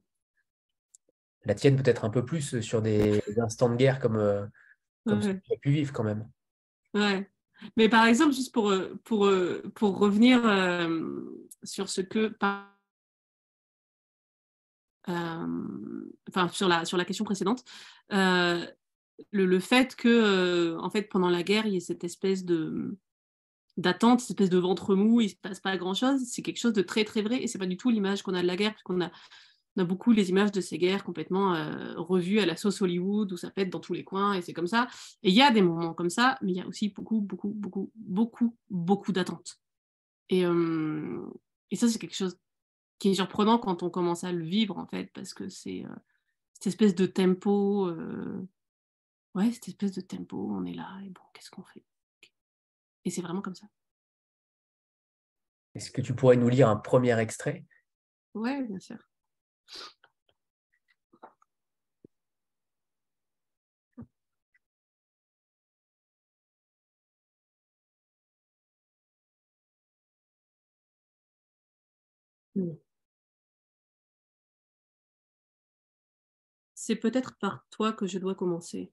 La 1.44 1.54
tienne 1.54 1.76
peut-être 1.76 2.04
un 2.04 2.10
peu 2.10 2.24
plus 2.24 2.60
sur 2.60 2.82
des 2.82 3.22
instants 3.38 3.68
de 3.68 3.76
guerre 3.76 4.00
comme, 4.00 4.50
comme 5.06 5.20
tu 5.20 5.52
as 5.52 5.56
pu 5.56 5.70
vivre 5.70 5.92
quand 5.92 6.04
même. 6.04 6.28
Ouais. 6.94 7.28
Mais 7.76 7.88
par 7.88 8.06
exemple, 8.06 8.32
juste 8.32 8.52
pour, 8.52 8.70
euh, 8.70 8.94
pour, 9.04 9.26
euh, 9.26 9.62
pour 9.74 9.98
revenir 9.98 10.44
euh, 10.44 11.22
sur 11.62 11.88
ce 11.88 12.00
que. 12.00 12.34
enfin, 15.08 16.48
sur 16.48 16.68
la, 16.68 16.84
sur 16.84 16.96
la 16.96 17.04
question 17.04 17.24
précédente, 17.24 17.64
le, 18.10 18.66
le, 19.30 19.60
fait 19.60 19.94
que, 19.94 20.76
en 20.78 20.90
fait, 20.90 21.02
pendant 21.02 21.30
la 21.30 21.42
guerre, 21.42 21.66
il 21.66 21.74
y 21.74 21.76
ait 21.76 21.80
cette 21.80 22.04
espèce 22.04 22.44
de 22.44 22.96
d'attente, 23.76 24.20
cette 24.20 24.30
espèce 24.30 24.50
de 24.50 24.58
ventre 24.58 24.94
mou, 24.94 25.20
il 25.20 25.24
ne 25.24 25.30
se 25.30 25.36
passe 25.36 25.58
pas 25.58 25.76
grand-chose, 25.76 26.20
c'est 26.26 26.42
quelque 26.42 26.60
chose 26.60 26.74
de 26.74 26.82
très 26.82 27.02
très 27.02 27.22
vrai 27.22 27.42
et 27.42 27.48
c'est 27.48 27.58
pas 27.58 27.66
du 27.66 27.76
tout 27.76 27.90
l'image 27.90 28.22
qu'on 28.22 28.34
a 28.34 28.40
de 28.40 28.46
la 28.46 28.54
guerre, 28.54 28.72
puisqu'on 28.72 29.00
a 29.00 29.10
on 29.76 29.82
a 29.82 29.84
beaucoup 29.84 30.12
les 30.12 30.30
images 30.30 30.52
de 30.52 30.60
ces 30.60 30.78
guerres 30.78 31.04
complètement 31.04 31.54
euh, 31.54 31.94
revues 31.96 32.40
à 32.40 32.46
la 32.46 32.56
sauce 32.56 32.80
Hollywood 32.80 33.32
où 33.32 33.36
ça 33.36 33.50
pète 33.50 33.70
dans 33.70 33.80
tous 33.80 33.92
les 33.92 34.04
coins 34.04 34.34
et 34.34 34.42
c'est 34.42 34.52
comme 34.52 34.66
ça. 34.66 34.88
Et 35.22 35.30
il 35.30 35.34
y 35.34 35.42
a 35.42 35.50
des 35.50 35.62
moments 35.62 35.94
comme 35.94 36.10
ça, 36.10 36.38
mais 36.42 36.52
il 36.52 36.56
y 36.58 36.60
a 36.60 36.66
aussi 36.66 36.90
beaucoup, 36.90 37.20
beaucoup, 37.20 37.50
beaucoup, 37.50 37.90
beaucoup, 37.96 38.56
beaucoup 38.70 39.12
d'attentes. 39.12 39.58
Et, 40.28 40.44
euh, 40.46 41.26
et, 41.70 41.76
ça, 41.76 41.88
c'est 41.88 41.98
quelque 41.98 42.14
chose 42.14 42.38
qui 42.98 43.10
est 43.10 43.14
surprenant 43.14 43.58
quand 43.58 43.82
on 43.82 43.90
commence 43.90 44.24
à 44.24 44.32
le 44.32 44.44
vivre 44.44 44.78
en 44.78 44.86
fait, 44.86 45.10
parce 45.12 45.34
que 45.34 45.48
c'est 45.48 45.84
euh, 45.84 45.94
cette 46.54 46.68
espèce 46.68 46.94
de 46.94 47.06
tempo. 47.06 47.90
Ouais, 49.34 49.50
cette 49.50 49.68
espèce 49.68 49.92
de 49.92 50.00
tempo, 50.00 50.48
on 50.52 50.64
est 50.64 50.74
là 50.74 51.00
et 51.04 51.10
bon, 51.10 51.20
qu'est-ce 51.32 51.50
qu'on 51.50 51.64
fait? 51.64 51.82
Et 53.04 53.10
c'est 53.10 53.20
vraiment 53.20 53.42
comme 53.42 53.56
ça. 53.56 53.66
Est-ce 55.74 55.90
que 55.90 56.00
tu 56.00 56.14
pourrais 56.14 56.36
nous 56.36 56.48
lire 56.48 56.68
un 56.68 56.76
premier 56.76 57.18
extrait? 57.18 57.64
Ouais, 58.34 58.62
bien 58.62 58.78
sûr. 58.78 58.98
C'est 76.74 76.94
peut-être 76.94 77.36
par 77.38 77.66
toi 77.70 77.92
que 77.92 78.06
je 78.06 78.20
dois 78.20 78.36
commencer. 78.36 78.92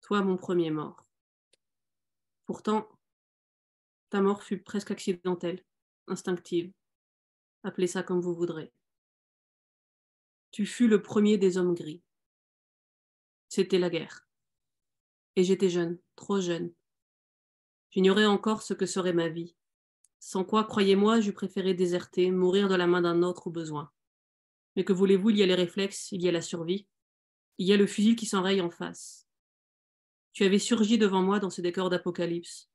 Toi, 0.00 0.22
mon 0.22 0.36
premier 0.36 0.70
mort. 0.70 1.04
Pourtant, 2.44 2.88
ta 4.10 4.20
mort 4.20 4.42
fut 4.42 4.58
presque 4.58 4.90
accidentelle, 4.90 5.64
instinctive. 6.08 6.72
Appelez 7.64 7.86
ça 7.86 8.02
comme 8.02 8.20
vous 8.20 8.34
voudrez. 8.34 8.72
Tu 10.50 10.66
fus 10.66 10.88
le 10.88 11.02
premier 11.02 11.38
des 11.38 11.58
hommes 11.58 11.74
gris. 11.74 12.02
C'était 13.48 13.78
la 13.78 13.90
guerre. 13.90 14.26
Et 15.36 15.44
j'étais 15.44 15.68
jeune, 15.68 15.98
trop 16.16 16.40
jeune. 16.40 16.72
J'ignorais 17.90 18.26
encore 18.26 18.62
ce 18.62 18.74
que 18.74 18.86
serait 18.86 19.12
ma 19.12 19.28
vie. 19.28 19.54
Sans 20.18 20.44
quoi, 20.44 20.64
croyez-moi, 20.64 21.20
j'eus 21.20 21.32
préféré 21.32 21.74
déserter, 21.74 22.30
mourir 22.30 22.68
de 22.68 22.74
la 22.74 22.86
main 22.86 23.02
d'un 23.02 23.22
autre 23.22 23.46
au 23.46 23.50
besoin. 23.50 23.90
Mais 24.74 24.84
que 24.84 24.92
voulez-vous, 24.92 25.30
il 25.30 25.38
y 25.38 25.42
a 25.42 25.46
les 25.46 25.54
réflexes, 25.54 26.10
il 26.12 26.22
y 26.22 26.28
a 26.28 26.32
la 26.32 26.42
survie, 26.42 26.86
il 27.58 27.66
y 27.66 27.72
a 27.72 27.76
le 27.76 27.86
fusil 27.86 28.16
qui 28.16 28.26
s'enraye 28.26 28.60
en 28.60 28.70
face. 28.70 29.26
Tu 30.32 30.44
avais 30.44 30.58
surgi 30.58 30.98
devant 30.98 31.22
moi 31.22 31.38
dans 31.38 31.48
ce 31.48 31.62
décor 31.62 31.88
d'apocalypse. 31.88 32.70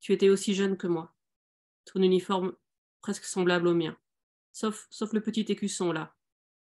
Tu 0.00 0.12
étais 0.12 0.30
aussi 0.30 0.54
jeune 0.54 0.76
que 0.76 0.86
moi. 0.86 1.14
Ton 1.84 2.00
uniforme 2.00 2.54
presque 3.00 3.24
semblable 3.24 3.66
au 3.66 3.74
mien. 3.74 3.98
Sauf, 4.52 4.86
sauf 4.90 5.12
le 5.12 5.20
petit 5.20 5.42
écusson 5.42 5.92
là, 5.92 6.14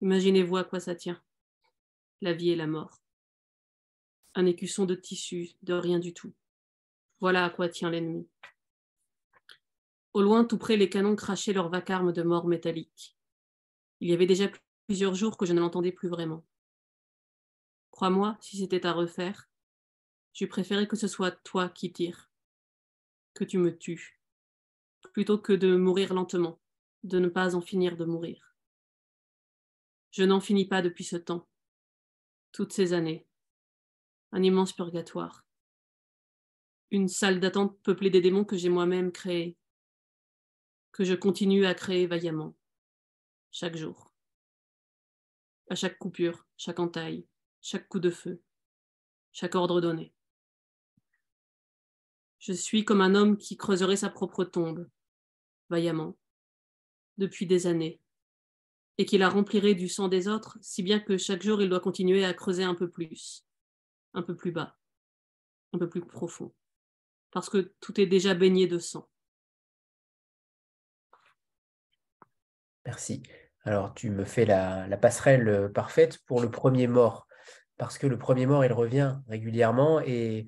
Imaginez-vous 0.03 0.57
à 0.57 0.65
quoi 0.65 0.81
ça 0.81 0.97
tient. 0.97 1.23
La 2.23 2.33
vie 2.33 2.51
et 2.51 2.57
la 2.57 2.67
mort. 2.67 3.01
Un 4.35 4.47
écusson 4.47 4.85
de 4.85 4.97
tissu, 4.97 5.51
de 5.63 5.75
rien 5.75 6.01
du 6.01 6.13
tout. 6.13 6.33
Voilà 7.21 7.45
à 7.45 7.51
quoi 7.51 7.69
tient 7.69 7.89
l'ennemi. 7.89 8.29
Au 10.13 10.23
loin, 10.23 10.45
tout 10.45 10.59
près, 10.59 10.77
les 10.77 10.89
canons 10.89 11.15
crachaient 11.15 11.53
leur 11.53 11.69
vacarme 11.69 12.13
de 12.13 12.23
mort 12.25 12.49
métallique. 12.49 13.17
Il 14.01 14.11
y 14.11 14.13
avait 14.13 14.27
déjà 14.27 14.51
plusieurs 14.89 15.15
jours 15.15 15.37
que 15.37 15.47
je 15.47 15.53
ne 15.53 15.61
l'entendais 15.61 15.93
plus 15.93 16.09
vraiment. 16.09 16.45
Crois-moi, 17.93 18.37
si 18.41 18.57
c'était 18.57 18.85
à 18.85 18.93
refaire, 18.93 19.49
j'eût 20.33 20.49
préféré 20.49 20.89
que 20.89 20.97
ce 20.97 21.07
soit 21.07 21.31
toi 21.31 21.69
qui 21.69 21.93
tires, 21.93 22.29
que 23.35 23.45
tu 23.45 23.57
me 23.57 23.79
tues, 23.79 24.21
plutôt 25.13 25.39
que 25.39 25.53
de 25.53 25.77
mourir 25.77 26.13
lentement, 26.13 26.59
de 27.05 27.21
ne 27.21 27.29
pas 27.29 27.55
en 27.55 27.61
finir 27.61 27.97
de 27.97 28.05
mourir. 28.05 28.52
Je 30.13 30.25
n'en 30.25 30.41
finis 30.41 30.67
pas 30.67 30.83
depuis 30.83 31.05
ce 31.05 31.17
temps. 31.17 31.49
Toutes 32.53 32.75
ces 32.75 32.93
années. 32.93 33.27
Un 34.33 34.43
immense 34.43 34.75
purgatoire. 34.75 35.47
Une 36.91 37.09
salle 37.09 37.41
d'attente 37.41 37.81
peuplée 37.83 38.11
des 38.11 38.21
démons 38.21 38.45
que 38.45 38.59
j'ai 38.59 38.69
moi-même 38.69 39.11
créés. 39.11 39.57
Que 40.93 41.03
je 41.03 41.15
continue 41.15 41.65
à 41.65 41.75
créer 41.75 42.07
vaillamment. 42.07 42.55
Chaque 43.51 43.75
jour. 43.75 44.13
À 45.71 45.75
chaque 45.75 45.99
coupure, 45.99 46.47
chaque 46.59 46.79
entaille, 46.79 47.27
chaque 47.63 47.89
coup 47.89 48.01
de 48.01 48.11
feu, 48.11 48.43
chaque 49.33 49.55
ordre 49.55 49.81
donné. 49.81 50.13
Je 52.39 52.53
suis 52.53 52.85
comme 52.85 53.01
un 53.01 53.15
homme 53.15 53.39
qui 53.39 53.57
creuserait 53.57 53.97
sa 53.97 54.11
propre 54.11 54.45
tombe, 54.45 54.91
vaillamment, 55.71 56.19
depuis 57.17 57.47
des 57.47 57.67
années, 57.67 58.02
et 58.99 59.07
qui 59.07 59.19
la 59.19 59.29
remplirait 59.29 59.75
du 59.75 59.89
sang 59.89 60.09
des 60.09 60.29
autres, 60.29 60.59
si 60.61 60.83
bien 60.83 61.01
que 61.01 61.17
chaque 61.17 61.43
jour 61.43 61.63
il 61.63 61.69
doit 61.69 61.81
continuer 61.81 62.25
à 62.25 62.35
creuser 62.35 62.65
un 62.65 62.75
peu 62.75 62.91
plus, 62.91 63.45
un 64.15 64.23
peu 64.23 64.37
plus 64.37 64.53
bas, 64.53 64.77
un 65.73 65.79
peu 65.79 65.89
plus 65.89 66.05
profond, 66.05 66.53
parce 67.31 67.49
que 67.49 67.73
tout 67.81 68.01
est 68.01 68.07
déjà 68.07 68.35
baigné 68.35 68.67
de 68.67 68.79
sang. 68.79 69.09
Merci. 72.85 73.23
Alors 73.65 73.95
tu 73.95 74.11
me 74.11 74.25
fais 74.25 74.45
la, 74.45 74.97
passerelle 74.97 75.49
euh, 75.49 75.69
parfaite 75.69 76.19
pour 76.27 76.41
le 76.41 76.51
premier 76.51 76.87
mort, 76.87 77.27
parce 77.79 77.97
que 77.97 78.07
le 78.07 78.19
premier 78.19 78.47
mort, 78.47 78.65
il 78.65 78.73
revient 78.73 79.17
régulièrement 79.29 80.01
et 80.01 80.47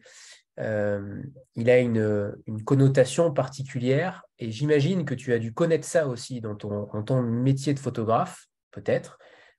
euh, 0.61 1.23
il 1.57 1.69
a 1.69 1.79
une, 1.79 2.37
connotation 2.65 3.33
particulière 3.33 4.25
et 4.39 4.51
j'imagine 4.51 5.05
que 5.05 5.15
tu 5.15 5.33
as 5.33 5.39
dû 5.39 5.53
connaître 5.53 5.87
ça 5.87 6.07
aussi 6.07 6.41
dans 6.41 6.55
ton, 6.55 7.23
métier 7.23 7.75
de 7.75 7.79
photographe, 7.79 8.47
peut-être. 8.71 9.19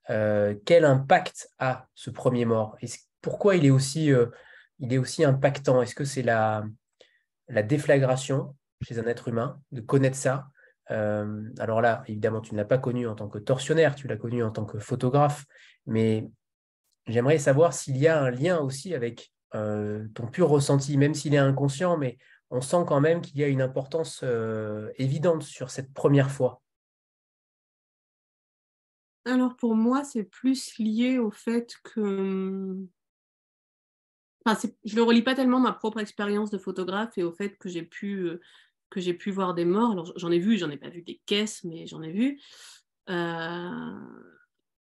Euh, 0.10 0.55
quel 0.65 0.86
impact 0.86 1.49
a 1.60 1.88
ce 1.95 2.10
premier 2.10 2.45
mort? 2.45 2.77
Et 2.81 2.88
Pourquoi 3.21 3.55
il 3.55 3.65
est 3.65 3.71
aussi, 3.71 4.12
euh, 4.12 4.27
il 4.79 4.93
est 4.93 4.97
aussi 4.97 5.23
impactant? 5.23 5.81
Est-ce 5.81 5.95
que 5.95 6.05
c'est 6.05 6.21
la, 6.21 6.63
la 7.49 7.63
déflagration 7.63 8.55
chez 8.81 8.99
un 8.99 9.08
être 9.08 9.27
humain 9.27 9.60
de 9.71 9.81
connaître 9.81 10.17
ça? 10.17 10.47
Alors 10.88 11.81
là, 11.81 12.03
évidemment, 12.08 12.41
tu 12.41 12.53
ne 12.53 12.60
l'as 12.60 12.65
pas 12.65 12.77
connu 12.77 13.08
en 13.08 13.15
tant 13.15 13.27
que 13.27 13.39
tortionnaire, 13.39 13.95
tu 13.95 14.08
l'as 14.08 14.17
connu 14.17 14.43
en 14.43 14.51
tant 14.51 14.65
que 14.65 14.77
photographe, 14.77 15.45
mais 15.88 16.29
j'aimerais 17.08 17.39
savoir 17.39 17.73
s'il 17.73 17.97
y 17.97 18.08
a 18.08 18.21
un 18.21 18.29
lien 18.29 18.60
aussi 18.60 18.93
avec 18.93 19.31
euh, 19.55 20.07
ton 20.13 20.27
pur 20.27 20.49
ressenti, 20.49 20.97
même 20.97 21.13
s'il 21.13 21.33
est 21.33 21.39
inconscient, 21.39 21.97
mais 21.97 22.17
on 22.49 22.61
sent 22.61 22.83
quand 22.87 22.99
même 22.99 23.21
qu'il 23.21 23.37
y 23.37 23.43
a 23.43 23.47
une 23.47 23.61
importance 23.61 24.21
euh, 24.23 24.91
évidente 24.97 25.43
sur 25.43 25.69
cette 25.69 25.93
première 25.93 26.29
fois. 26.29 26.61
Alors 29.25 29.55
pour 29.55 29.75
moi, 29.75 30.03
c'est 30.03 30.23
plus 30.23 30.77
lié 30.77 31.17
au 31.17 31.31
fait 31.31 31.75
que... 31.83 32.75
Enfin, 34.45 34.69
je 34.83 34.91
ne 34.91 34.97
le 34.97 35.03
relie 35.03 35.23
pas 35.23 35.33
tellement 35.33 35.59
ma 35.59 35.71
propre 35.71 35.99
expérience 35.99 36.51
de 36.51 36.59
photographe 36.59 37.17
et 37.17 37.23
au 37.23 37.31
fait 37.31 37.57
que 37.57 37.67
j'ai 37.67 37.81
pu, 37.81 38.27
euh, 38.27 39.13
pu 39.17 39.31
voir 39.31 39.55
des 39.55 39.65
morts. 39.65 39.91
Alors 39.91 40.13
j'en 40.17 40.31
ai 40.31 40.37
vu, 40.37 40.57
j'en 40.57 40.69
ai 40.69 40.77
pas 40.77 40.89
vu 40.89 41.01
des 41.01 41.19
caisses, 41.25 41.63
mais 41.63 41.87
j'en 41.87 42.03
ai 42.03 42.11
vu. 42.11 42.39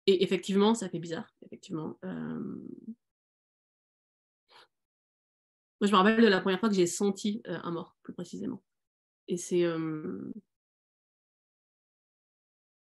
Et 0.07 0.23
effectivement, 0.23 0.75
ça 0.75 0.89
fait 0.89 0.99
bizarre. 0.99 1.33
Effectivement. 1.43 1.97
Moi, 5.81 5.87
je 5.87 5.91
me 5.91 5.97
rappelle 5.97 6.21
de 6.21 6.27
la 6.27 6.41
première 6.41 6.59
fois 6.59 6.69
que 6.69 6.75
j'ai 6.75 6.87
senti 6.87 7.41
euh, 7.47 7.59
un 7.63 7.71
mort, 7.71 7.95
plus 8.03 8.13
précisément. 8.13 8.63
Et 9.27 9.37
c'est 9.37 9.63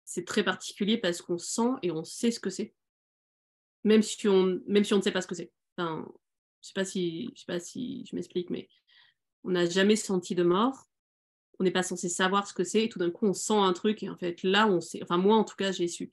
c'est 0.05 0.25
très 0.25 0.43
particulier 0.43 0.97
parce 0.97 1.21
qu'on 1.21 1.37
sent 1.37 1.69
et 1.83 1.91
on 1.91 2.03
sait 2.03 2.31
ce 2.31 2.39
que 2.39 2.49
c'est. 2.49 2.73
même 3.83 4.01
si 4.03 4.27
on, 4.27 4.61
même 4.67 4.83
si 4.83 4.93
on 4.93 4.97
ne 4.97 5.01
sait 5.01 5.11
pas 5.11 5.21
ce 5.21 5.27
que 5.27 5.35
c'est. 5.35 5.51
Enfin, 5.77 6.07
je 6.61 6.69
sais 6.69 6.85
si, 6.85 7.33
sais 7.35 7.45
pas 7.45 7.59
si 7.59 8.05
je 8.09 8.15
m'explique, 8.15 8.49
mais 8.49 8.69
on 9.43 9.51
n'a 9.51 9.65
jamais 9.67 9.95
senti 9.95 10.35
de 10.35 10.43
mort. 10.43 10.87
On 11.59 11.63
n'est 11.63 11.71
pas 11.71 11.83
censé 11.83 12.09
savoir 12.09 12.47
ce 12.47 12.53
que 12.53 12.63
c'est, 12.63 12.85
et 12.85 12.89
tout 12.89 12.99
d'un 12.99 13.11
coup, 13.11 13.27
on 13.27 13.33
sent 13.33 13.53
un 13.53 13.73
truc, 13.73 14.03
et 14.03 14.09
en 14.09 14.17
fait, 14.17 14.43
là, 14.43 14.67
on 14.67 14.81
sait. 14.81 15.01
Enfin, 15.03 15.17
moi, 15.17 15.35
en 15.37 15.43
tout 15.43 15.55
cas, 15.55 15.71
j'ai 15.71 15.87
su. 15.87 16.11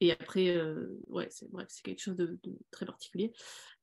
Et 0.00 0.12
après, 0.12 0.56
euh, 0.56 1.00
ouais, 1.08 1.28
c'est 1.30 1.50
bref, 1.50 1.66
c'est 1.70 1.82
quelque 1.82 2.02
chose 2.02 2.16
de, 2.16 2.38
très 2.70 2.84
particulier. 2.84 3.32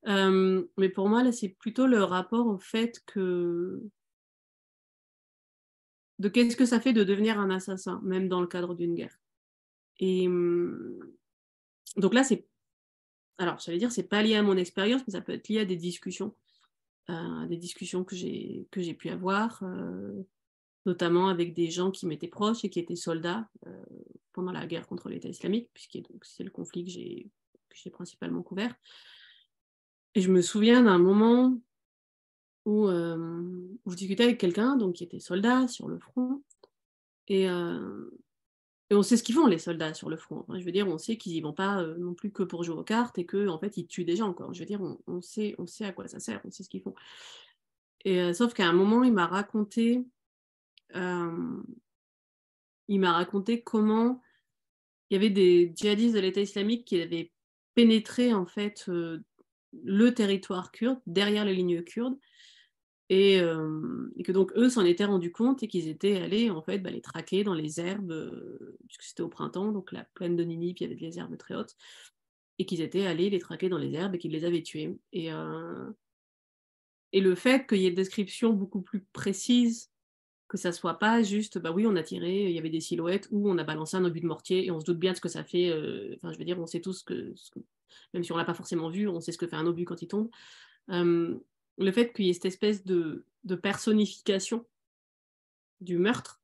Euh, 0.07 0.63
mais 0.77 0.89
pour 0.89 1.09
moi, 1.09 1.23
là, 1.23 1.31
c'est 1.31 1.49
plutôt 1.49 1.87
le 1.87 2.03
rapport 2.03 2.47
au 2.47 2.57
fait 2.57 3.01
que 3.05 3.81
de 6.19 6.29
qu'est-ce 6.29 6.55
que 6.55 6.65
ça 6.65 6.79
fait 6.79 6.93
de 6.93 7.03
devenir 7.03 7.39
un 7.39 7.49
assassin, 7.49 7.99
même 8.03 8.29
dans 8.29 8.41
le 8.41 8.47
cadre 8.47 8.75
d'une 8.75 8.93
guerre. 8.93 9.17
Et 9.99 10.27
hum, 10.27 10.99
donc 11.97 12.13
là, 12.13 12.23
c'est 12.23 12.47
alors, 13.39 13.59
ça 13.61 13.71
veut 13.71 13.79
dire 13.79 13.91
c'est 13.91 14.03
pas 14.03 14.21
lié 14.21 14.35
à 14.35 14.43
mon 14.43 14.57
expérience, 14.57 15.01
mais 15.07 15.13
ça 15.13 15.21
peut 15.21 15.33
être 15.33 15.49
lié 15.49 15.61
à 15.61 15.65
des 15.65 15.75
discussions, 15.75 16.35
euh, 17.09 17.47
des 17.47 17.57
discussions 17.57 18.03
que 18.03 18.15
j'ai 18.15 18.67
que 18.69 18.81
j'ai 18.81 18.93
pu 18.93 19.09
avoir, 19.09 19.63
notamment 20.85 21.29
avec 21.29 21.53
des 21.53 21.69
gens 21.69 21.91
qui 21.91 22.05
m'étaient 22.05 22.27
proches 22.27 22.63
et 22.65 22.69
qui 22.69 22.79
étaient 22.79 22.95
soldats 22.95 23.47
euh, 23.67 23.83
pendant 24.33 24.51
la 24.51 24.65
guerre 24.65 24.87
contre 24.87 25.09
l'État 25.09 25.29
islamique, 25.29 25.69
puisque 25.73 25.99
c'est 26.23 26.43
le 26.43 26.51
conflit 26.51 26.85
que 26.85 26.91
j'ai 26.91 27.29
que 27.69 27.89
principalement 27.89 28.43
couvert. 28.43 28.75
Et 30.15 30.21
je 30.21 30.31
me 30.31 30.41
souviens 30.41 30.83
d'un 30.83 30.99
moment 30.99 31.59
où, 32.65 32.87
où, 32.87 33.91
je 33.91 33.95
discutais 33.95 34.25
avec 34.25 34.39
quelqu'un 34.39 34.75
donc 34.75 34.95
qui 34.95 35.03
était 35.03 35.19
soldat 35.19 35.67
sur 35.67 35.87
le 35.87 35.97
front 35.97 36.43
et 37.27 37.47
et 38.93 38.95
on 38.95 39.01
sait 39.01 39.17
ce 39.17 39.23
qu'ils 39.23 39.33
font, 39.33 39.47
les 39.47 39.57
soldats, 39.57 39.95
sur 39.95 40.07
le 40.07 40.17
front. 40.17 40.45
je 40.49 40.63
veux 40.63 40.71
dire, 40.71 40.87
on 40.87 40.99
sait 40.99 41.17
qu'ils 41.17 41.33
n'y 41.33 41.41
vont 41.41 41.51
pas 41.51 41.81
euh, 41.81 41.97
non 41.97 42.13
plus 42.13 42.31
que 42.31 42.43
pour 42.43 42.63
jouer 42.63 42.75
aux 42.75 42.83
cartes 42.83 43.17
et 43.17 43.25
qu'en 43.25 43.47
en 43.47 43.57
fait, 43.57 43.75
ils 43.77 43.87
tuent 43.87 44.05
des 44.05 44.15
gens. 44.15 44.27
Encore. 44.27 44.53
Je 44.53 44.59
veux 44.59 44.67
dire, 44.67 44.81
on, 45.07 45.21
sait, 45.21 45.55
on 45.57 45.65
sait 45.65 45.85
à 45.85 45.93
quoi 45.93 46.07
ça 46.07 46.19
sert, 46.19 46.41
on 46.45 46.51
sait 46.51 46.61
ce 46.61 46.69
qu'ils 46.69 46.81
font. 46.81 46.93
Et, 48.05 48.21
euh, 48.21 48.33
sauf 48.33 48.53
qu'à 48.53 48.67
un 48.67 48.73
moment, 48.73 49.03
il 49.03 49.11
m'a 49.11 49.25
raconté, 49.25 49.97
euh, 49.97 50.03
il 50.93 52.99
m'a 52.99 53.13
raconté 53.13 53.61
comment 53.61 54.21
il 55.09 55.15
y 55.15 55.17
avait 55.17 55.29
des 55.29 55.71
djihadistes 55.75 56.15
de 56.15 56.19
l'État 56.19 56.41
islamique 56.41 56.85
qui 56.85 57.01
avaient 57.01 57.31
pénétré 57.75 58.33
en 58.33 58.45
fait 58.45 58.89
le 59.83 60.13
territoire 60.13 60.71
kurde, 60.71 60.99
derrière 61.05 61.45
les 61.45 61.53
lignes 61.53 61.83
kurdes, 61.83 62.17
et, 63.09 63.39
que 64.23 64.31
donc 64.31 64.51
eux 64.55 64.69
s'en 64.69 64.85
étaient 64.85 65.05
rendus 65.05 65.31
compte 65.31 65.61
et 65.61 65.67
qu'ils 65.67 65.87
étaient 65.87 66.17
allés 66.17 66.49
en 66.49 66.61
fait 66.61 66.79
bah, 66.79 66.89
les 66.89 67.01
traquer 67.01 67.43
dans 67.43 67.53
les 67.53 67.79
herbes, 67.79 68.31
puisque 68.87 69.03
c'était 69.03 69.23
au 69.23 69.29
printemps, 69.29 69.71
donc 69.71 69.91
la 69.91 70.05
plaine 70.15 70.35
de 70.35 70.43
Ninive, 70.43 70.75
il 70.79 70.83
y 70.83 70.85
avait 70.85 70.95
des 70.95 71.19
herbes 71.19 71.37
très 71.37 71.55
hautes, 71.55 71.75
et 72.59 72.65
qu'ils 72.65 72.81
étaient 72.81 73.05
allés 73.05 73.29
les 73.29 73.39
traquer 73.39 73.69
dans 73.69 73.77
les 73.77 73.93
herbes 73.93 74.15
et 74.15 74.17
qu'ils 74.17 74.31
les 74.31 74.45
avaient 74.45 74.63
tués. 74.63 74.97
Et, 75.11 75.29
et 77.11 77.21
le 77.21 77.35
fait 77.35 77.67
qu'il 77.67 77.79
y 77.79 77.85
ait 77.85 77.91
des 77.91 77.97
descriptions 77.97 78.53
beaucoup 78.53 78.81
plus 78.81 79.05
précises, 79.13 79.91
que 80.53 80.59
ça 80.59 80.71
soit 80.71 80.99
pas 80.99 81.21
juste, 81.21 81.57
bah 81.57 81.71
oui, 81.71 81.85
on 81.85 81.95
a 81.97 82.03
tiré, 82.03 82.45
il 82.45 82.51
y 82.51 82.59
avait 82.59 82.69
des 82.69 82.79
silhouettes, 82.79 83.27
ou 83.31 83.49
on 83.49 83.57
a 83.57 83.63
balancé 83.63 83.97
un 83.97 84.05
obus 84.05 84.21
de 84.21 84.27
mortier 84.27 84.65
et 84.65 84.71
on 84.71 84.79
se 84.79 84.85
doute 84.85 84.99
bien 84.99 85.11
de 85.11 85.17
ce 85.17 85.21
que 85.21 85.29
ça 85.29 85.43
fait. 85.43 85.73
Enfin, 86.15 86.31
je 86.31 86.37
veux 86.37 86.45
dire, 86.45 86.59
on 86.59 86.67
sait 86.67 86.79
tous 86.79 87.03
que, 87.03 87.33
même 88.13 88.23
si 88.23 88.31
on 88.31 88.37
l'a 88.37 88.45
pas 88.45 88.53
forcément 88.53 88.89
vu, 88.89 89.07
on 89.07 89.19
sait 89.19 89.31
ce 89.31 89.37
que 89.37 89.47
fait 89.47 89.55
un 89.55 89.65
obus 89.65 89.85
quand 89.85 90.01
il 90.01 90.07
tombe 90.07 90.29
le 91.77 91.91
fait 91.91 92.13
qu'il 92.13 92.25
y 92.25 92.29
ait 92.29 92.33
cette 92.33 92.45
espèce 92.45 92.85
de, 92.85 93.25
personnification 93.61 94.65
du 95.81 95.97
meurtre, 95.97 96.41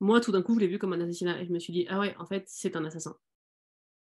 moi, 0.00 0.20
tout 0.20 0.32
d'un 0.32 0.42
coup, 0.42 0.54
je 0.54 0.60
l'ai 0.60 0.66
vu 0.66 0.78
comme 0.78 0.92
un 0.92 1.00
assassinat 1.00 1.40
et 1.40 1.46
je 1.46 1.52
me 1.52 1.58
suis 1.58 1.72
dit, 1.72 1.86
ah 1.88 2.00
ouais, 2.00 2.16
en 2.18 2.26
fait, 2.26 2.44
c'est 2.48 2.74
un 2.74 2.84
assassin. 2.84 3.16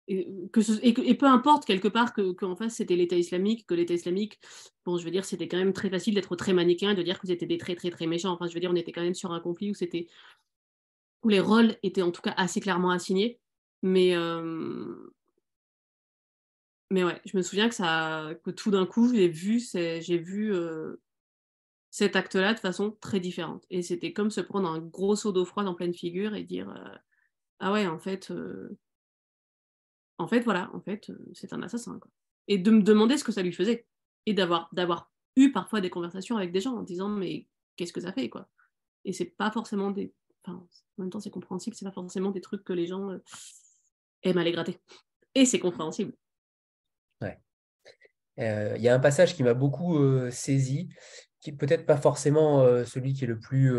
Et, 0.06 0.28
que 0.52 0.60
et, 0.82 1.14
peu 1.14 1.26
importe 1.26 1.64
quelque 1.64 1.88
part 1.88 2.12
que 2.12 2.34
face 2.58 2.74
c'était 2.74 2.96
l'État 2.96 3.16
islamique, 3.16 3.66
que 3.66 3.74
l'État 3.74 3.94
islamique, 3.94 4.38
bon, 4.84 4.98
je 4.98 5.04
veux 5.04 5.10
dire, 5.10 5.24
c'était 5.24 5.48
quand 5.48 5.56
même 5.56 5.72
très 5.72 5.88
facile 5.88 6.14
d'être 6.14 6.36
très 6.36 6.52
manichéen 6.52 6.90
et 6.90 6.94
de 6.94 7.02
dire 7.02 7.18
que 7.18 7.26
c'était 7.26 7.46
des 7.46 7.58
très 7.58 7.74
très 7.74 7.90
très 7.90 8.06
méchants. 8.06 8.32
Enfin, 8.32 8.46
je 8.46 8.54
veux 8.54 8.60
dire, 8.60 8.70
on 8.70 8.76
était 8.76 8.92
quand 8.92 9.02
même 9.02 9.14
sur 9.14 9.32
un 9.32 9.40
conflit 9.40 9.70
où 9.70 9.74
c'était 9.74 10.06
où 11.22 11.28
les 11.28 11.40
rôles 11.40 11.76
étaient 11.82 12.02
en 12.02 12.10
tout 12.10 12.20
cas 12.20 12.34
assez 12.36 12.60
clairement 12.60 12.90
assignés, 12.90 13.40
mais 13.82 14.14
euh, 14.14 15.14
mais 16.90 17.02
ouais, 17.04 17.20
je 17.24 17.36
me 17.36 17.42
souviens 17.42 17.68
que, 17.68 17.74
ça, 17.74 18.30
que 18.44 18.50
tout 18.50 18.70
d'un 18.70 18.86
coup, 18.86 19.12
j'ai 19.12 19.28
vu, 19.28 19.60
j'ai 19.60 20.18
vu 20.18 20.54
euh, 20.54 21.00
cet 21.90 22.16
acte-là 22.16 22.54
de 22.54 22.58
façon 22.60 22.96
très 23.00 23.20
différente. 23.20 23.64
Et 23.70 23.82
c'était 23.82 24.12
comme 24.12 24.30
se 24.30 24.40
prendre 24.40 24.68
un 24.68 24.78
gros 24.78 25.16
seau 25.16 25.32
d'eau 25.32 25.44
froide 25.44 25.66
en 25.66 25.74
pleine 25.74 25.94
figure 25.94 26.34
et 26.34 26.44
dire 26.44 26.70
euh, 26.70 26.96
Ah 27.58 27.72
ouais, 27.72 27.86
en 27.86 27.98
fait, 27.98 28.30
euh, 28.30 28.76
en 30.18 30.28
fait, 30.28 30.40
voilà, 30.40 30.70
en 30.74 30.80
fait, 30.80 31.10
c'est 31.32 31.52
un 31.52 31.62
assassin. 31.62 31.98
Et 32.48 32.58
de 32.58 32.70
me 32.70 32.82
demander 32.82 33.16
ce 33.18 33.24
que 33.24 33.32
ça 33.32 33.42
lui 33.42 33.52
faisait. 33.52 33.86
Et 34.26 34.32
d'avoir, 34.32 34.70
d'avoir 34.72 35.12
eu 35.36 35.52
parfois 35.52 35.80
des 35.80 35.90
conversations 35.90 36.36
avec 36.36 36.50
des 36.50 36.60
gens 36.60 36.74
en 36.74 36.82
disant 36.82 37.08
Mais 37.08 37.46
qu'est-ce 37.76 37.92
que 37.92 38.00
ça 38.00 38.12
fait 38.12 38.28
quoi? 38.28 38.48
Et 39.04 39.12
c'est 39.12 39.26
pas 39.26 39.50
forcément 39.50 39.90
des. 39.90 40.12
En 40.46 40.66
même 40.98 41.10
temps, 41.10 41.20
c'est 41.20 41.30
compréhensible, 41.30 41.74
c'est 41.74 41.86
pas 41.86 41.92
forcément 41.92 42.30
des 42.30 42.40
trucs 42.40 42.64
que 42.64 42.72
les 42.72 42.86
gens 42.86 43.10
aiment 44.22 44.38
aller 44.38 44.52
gratter. 44.52 44.78
Et 45.34 45.46
c'est 45.46 45.58
compréhensible. 45.58 46.14
Euh, 48.40 48.74
il 48.76 48.82
y 48.82 48.88
a 48.88 48.94
un 48.94 49.00
passage 49.00 49.34
qui 49.34 49.42
m'a 49.42 49.54
beaucoup 49.54 49.98
euh, 49.98 50.30
saisi, 50.30 50.88
qui 51.40 51.52
peut-être 51.52 51.86
pas 51.86 51.96
forcément 51.96 52.62
euh, 52.62 52.84
celui 52.84 53.12
qui 53.14 53.24
est 53.24 53.28
le 53.28 53.38
plus 53.38 53.74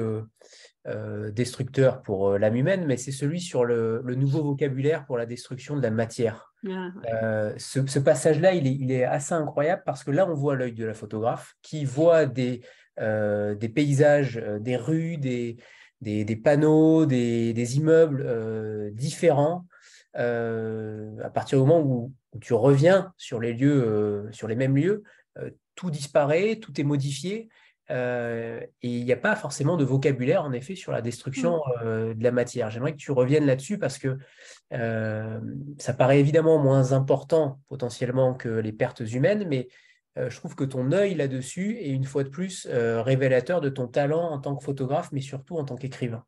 destructeur 1.32 2.04
pour 2.04 2.38
l'âme 2.38 2.56
humaine, 2.56 2.86
mais 2.86 2.98
c'est 2.98 3.12
celui 3.12 3.42
sur 3.42 3.66
le, 3.66 4.04
nouveau 4.16 4.44
vocabulaire 4.44 5.06
pour 5.06 5.18
la 5.18 5.26
destruction 5.26 5.76
de 5.76 5.82
la 5.82 5.90
matière. 5.90 6.54
Ah, 6.70 7.50
ce, 7.58 8.00
passage-là, 8.00 8.54
il 8.54 8.92
est, 8.92 9.04
assez 9.04 9.34
incroyable 9.34 9.82
parce 9.86 10.04
que 10.04 10.12
là, 10.12 10.30
on 10.30 10.36
voit 10.36 10.56
l'œil 10.56 10.74
de 10.74 10.86
la 10.86 10.94
photographe 10.94 11.56
qui 11.64 11.86
voit 11.86 12.28
des, 12.28 12.62
des 13.00 13.70
paysages, 13.74 14.36
des 14.60 14.78
rues, 14.78 15.18
des, 15.18 15.58
des, 16.02 16.36
panneaux, 16.36 17.06
des, 17.06 17.78
immeubles 17.78 18.92
différents. 18.94 19.66
à 20.14 21.30
partir 21.34 21.60
du 21.60 21.68
moment 21.68 21.82
où, 21.82 22.14
tu 22.42 22.54
reviens 22.54 23.14
sur 23.18 23.40
les 23.40 23.54
lieux, 23.54 23.84
euh, 23.84 24.32
sur 24.32 24.48
les 24.48 24.56
mêmes 24.56 24.76
lieux, 24.76 25.04
euh, 25.38 25.50
tout 25.76 25.90
disparaît, 25.90 26.58
tout 26.58 26.80
est 26.80 26.84
modifié. 26.84 27.50
Euh, 27.92 28.60
et 28.82 28.90
il 28.90 29.06
n'y 29.06 29.14
a 29.14 29.18
pas 29.18 29.36
forcément 29.36 29.78
de 29.78 29.86
vocabulaire, 29.86 30.44
en 30.44 30.52
effet, 30.52 30.76
sur 30.76 30.92
la 30.92 31.02
destruction 31.02 31.62
mm. 31.82 32.14
de 32.14 32.24
la 32.24 32.32
matière. 32.32 32.70
J'aimerais 32.70 32.94
que 32.94 32.98
tu 32.98 33.12
reviennes 33.12 33.46
là-dessus 33.46 33.78
parce 33.78 33.98
que 33.98 34.18
ça 34.72 35.94
paraît 35.94 36.20
évidemment 36.20 36.58
moins 36.58 36.94
important 36.94 37.60
potentiellement 37.68 38.34
que 38.34 38.50
les 38.50 38.74
pertes 38.74 39.02
humaines, 39.02 39.48
mais 39.48 39.68
je 40.18 40.36
trouve 40.38 40.56
que 40.56 40.64
ton 40.64 40.92
œil 40.92 41.14
là-dessus 41.14 41.78
est 41.78 41.90
une 41.90 42.06
fois 42.06 42.24
de 42.24 42.30
plus 42.30 42.68
révélateur 42.68 43.62
de 43.62 43.70
ton 43.70 43.88
talent 43.88 44.32
en 44.32 44.40
tant 44.40 44.56
que 44.56 44.64
photographe, 44.64 45.12
mais 45.12 45.22
surtout 45.22 45.58
en 45.58 45.66
tant 45.66 45.76
qu'écrivain. 45.76 46.26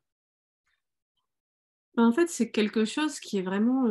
Bah, 1.96 2.04
en 2.04 2.12
fait, 2.12 2.28
c'est 2.30 2.52
quelque 2.52 2.86
chose 2.86 3.20
qui 3.20 3.40
est 3.40 3.42
vraiment 3.42 3.88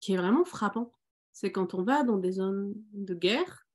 qui 0.00 0.14
est 0.14 0.16
vraiment 0.16 0.44
frappant. 0.44 0.92
C'est 1.32 1.50
quand 1.50 1.74
on 1.74 1.82
va 1.82 2.04
dans 2.04 2.16
des 2.16 2.32
zones 2.32 2.74
de 2.92 3.14
guerre. 3.14 3.65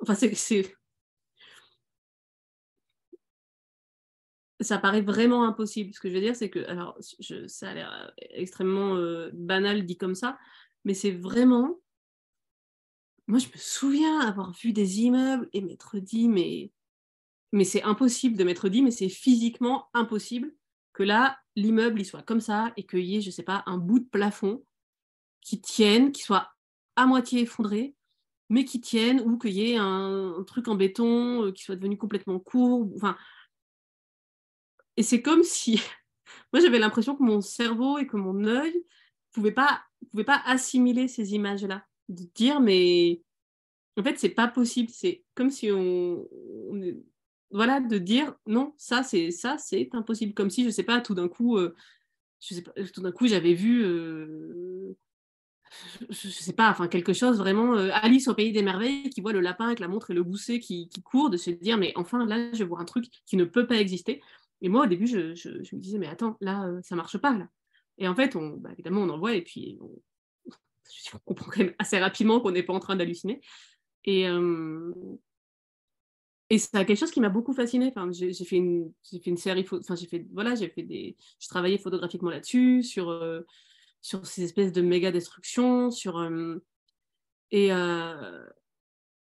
Enfin, 0.00 0.14
c'est. 0.14 0.74
Ça 4.60 4.76
paraît 4.78 5.00
vraiment 5.00 5.44
impossible. 5.44 5.94
Ce 5.94 6.00
que 6.00 6.08
je 6.08 6.14
veux 6.14 6.20
dire, 6.20 6.36
c'est 6.36 6.50
que. 6.50 6.60
Alors, 6.66 6.98
ça 7.46 7.70
a 7.70 7.74
l'air 7.74 8.14
extrêmement 8.18 8.96
euh, 8.96 9.30
banal 9.32 9.86
dit 9.86 9.96
comme 9.96 10.14
ça, 10.14 10.38
mais 10.84 10.94
c'est 10.94 11.12
vraiment. 11.12 11.80
Moi, 13.26 13.38
je 13.38 13.46
me 13.46 13.56
souviens 13.56 14.20
avoir 14.20 14.52
vu 14.52 14.72
des 14.72 15.00
immeubles 15.02 15.48
et 15.52 15.60
m'être 15.60 15.98
dit, 15.98 16.28
mais, 16.28 16.72
mais 17.52 17.64
c'est 17.64 17.82
impossible 17.84 18.36
de 18.36 18.42
m'être 18.42 18.68
dit, 18.68 18.82
mais 18.82 18.90
c'est 18.90 19.08
physiquement 19.08 19.88
impossible 19.94 20.52
que 20.92 21.04
là, 21.04 21.38
l'immeuble 21.54 22.00
il 22.00 22.04
soit 22.04 22.22
comme 22.22 22.40
ça 22.40 22.72
et 22.76 22.84
qu'il 22.84 23.04
y 23.04 23.16
ait, 23.16 23.20
je 23.20 23.30
sais 23.30 23.44
pas, 23.44 23.62
un 23.66 23.78
bout 23.78 24.00
de 24.00 24.08
plafond 24.08 24.64
qui 25.40 25.60
tienne, 25.60 26.10
qui 26.12 26.22
soit 26.22 26.50
à 26.96 27.06
moitié 27.06 27.42
effondré, 27.42 27.94
mais 28.50 28.64
qui 28.64 28.80
tienne, 28.80 29.20
ou 29.20 29.38
qu'il 29.38 29.52
y 29.52 29.72
ait 29.72 29.76
un, 29.76 30.44
truc 30.46 30.68
en 30.68 30.74
béton 30.74 31.46
euh, 31.46 31.52
qui 31.52 31.62
soit 31.62 31.76
devenu 31.76 31.96
complètement 31.96 32.38
court. 32.40 32.90
Enfin, 32.96 33.16
et 34.96 35.02
c'est 35.02 35.22
comme 35.22 35.44
si, 35.44 35.80
moi 36.52 36.60
j'avais 36.60 36.78
l'impression 36.78 37.16
que 37.16 37.22
mon 37.22 37.40
cerveau 37.40 37.98
et 37.98 38.06
que 38.06 38.16
mon 38.16 38.44
œil 38.44 38.74
ne 38.74 38.80
pouvaient 39.32 39.52
pas, 39.52 39.82
pouvaient 40.10 40.24
pas 40.24 40.42
assimiler 40.44 41.08
ces 41.08 41.34
images-là, 41.34 41.86
de 42.08 42.24
dire 42.34 42.60
mais 42.60 43.22
en 43.96 44.02
fait 44.02 44.18
c'est 44.18 44.30
pas 44.30 44.48
possible, 44.48 44.90
c'est 44.92 45.24
comme 45.34 45.50
si 45.50 45.70
on, 45.70 46.26
voilà, 47.52 47.80
de 47.80 47.98
dire 47.98 48.34
non, 48.46 48.74
ça 48.76 49.02
c'est 49.02 49.30
ça 49.30 49.58
c'est 49.58 49.88
impossible. 49.92 50.34
Comme 50.34 50.50
si, 50.50 50.64
je 50.64 50.70
sais 50.70 50.82
pas, 50.82 51.00
tout 51.00 51.14
d'un 51.14 51.28
coup, 51.28 51.56
euh, 51.56 51.74
je 52.40 52.54
sais 52.54 52.62
pas, 52.62 52.72
tout 52.92 53.00
d'un 53.02 53.12
coup 53.12 53.26
j'avais 53.26 53.54
vu, 53.54 53.84
euh, 53.84 54.96
je, 56.08 56.28
sais 56.28 56.52
pas, 56.52 56.70
enfin 56.70 56.88
quelque 56.88 57.12
chose 57.12 57.38
vraiment 57.38 57.74
euh, 57.76 57.90
Alice 57.92 58.28
au 58.28 58.34
pays 58.34 58.52
des 58.52 58.62
merveilles 58.62 59.10
qui 59.10 59.20
voit 59.20 59.32
le 59.32 59.40
lapin 59.40 59.66
avec 59.66 59.80
la 59.80 59.88
montre 59.88 60.10
et 60.10 60.14
le 60.14 60.24
gousset 60.24 60.58
qui, 60.60 60.88
court, 61.04 61.30
de 61.30 61.36
se 61.36 61.50
dire 61.50 61.78
mais 61.78 61.92
enfin 61.96 62.26
là 62.26 62.50
je 62.52 62.64
vois 62.64 62.80
un 62.80 62.84
truc 62.84 63.06
qui 63.26 63.36
ne 63.36 63.44
peut 63.44 63.66
pas 63.66 63.76
exister. 63.76 64.22
Et 64.62 64.68
moi 64.68 64.84
au 64.84 64.86
début 64.86 65.06
je, 65.06 65.34
je, 65.34 65.48
me 65.48 65.80
disais 65.80 65.98
mais 65.98 66.08
attends 66.08 66.36
là 66.40 66.70
ça 66.82 66.96
marche 66.96 67.18
pas 67.18 67.36
là. 67.36 67.48
Et 68.00 68.08
en 68.08 68.14
fait, 68.14 68.34
bah, 68.34 68.70
évidemment, 68.72 69.02
on 69.02 69.10
envoie 69.10 69.34
et 69.34 69.42
puis 69.42 69.78
on, 71.14 71.18
comprend 71.24 71.50
quand 71.50 71.58
même 71.58 71.74
assez 71.78 71.98
rapidement 71.98 72.40
qu'on 72.40 72.50
n'est 72.50 72.62
pas 72.62 72.72
en 72.72 72.80
train 72.80 72.96
d'halluciner. 72.96 73.40
Et, 74.04 74.26
euh, 74.26 74.92
et 76.48 76.58
c'est 76.58 76.70
quelque 76.84 76.98
chose 76.98 77.10
qui 77.10 77.20
m'a 77.20 77.28
beaucoup 77.28 77.52
fasciné. 77.52 77.92
Enfin, 77.94 78.10
j'ai, 78.10 78.32
fait 78.32 78.56
une, 78.56 78.92
fait 79.04 79.26
une 79.26 79.36
série, 79.36 79.66
enfin, 79.70 79.94
j'ai 79.94 80.06
fait, 80.06 80.26
voilà, 80.32 80.54
j'ai 80.54 80.68
fait 80.68 80.82
des, 80.82 81.16
je 81.38 81.48
travaillais 81.48 81.78
photographiquement 81.78 82.30
là-dessus, 82.30 82.82
sur, 82.82 83.10
euh, 83.10 83.42
sur 84.02 84.26
ces 84.26 84.42
espèces 84.44 84.72
de 84.72 84.82
méga 84.82 85.10
destructions, 85.10 85.90
sur, 85.90 86.18
euh, 86.18 86.56
et, 87.50 87.70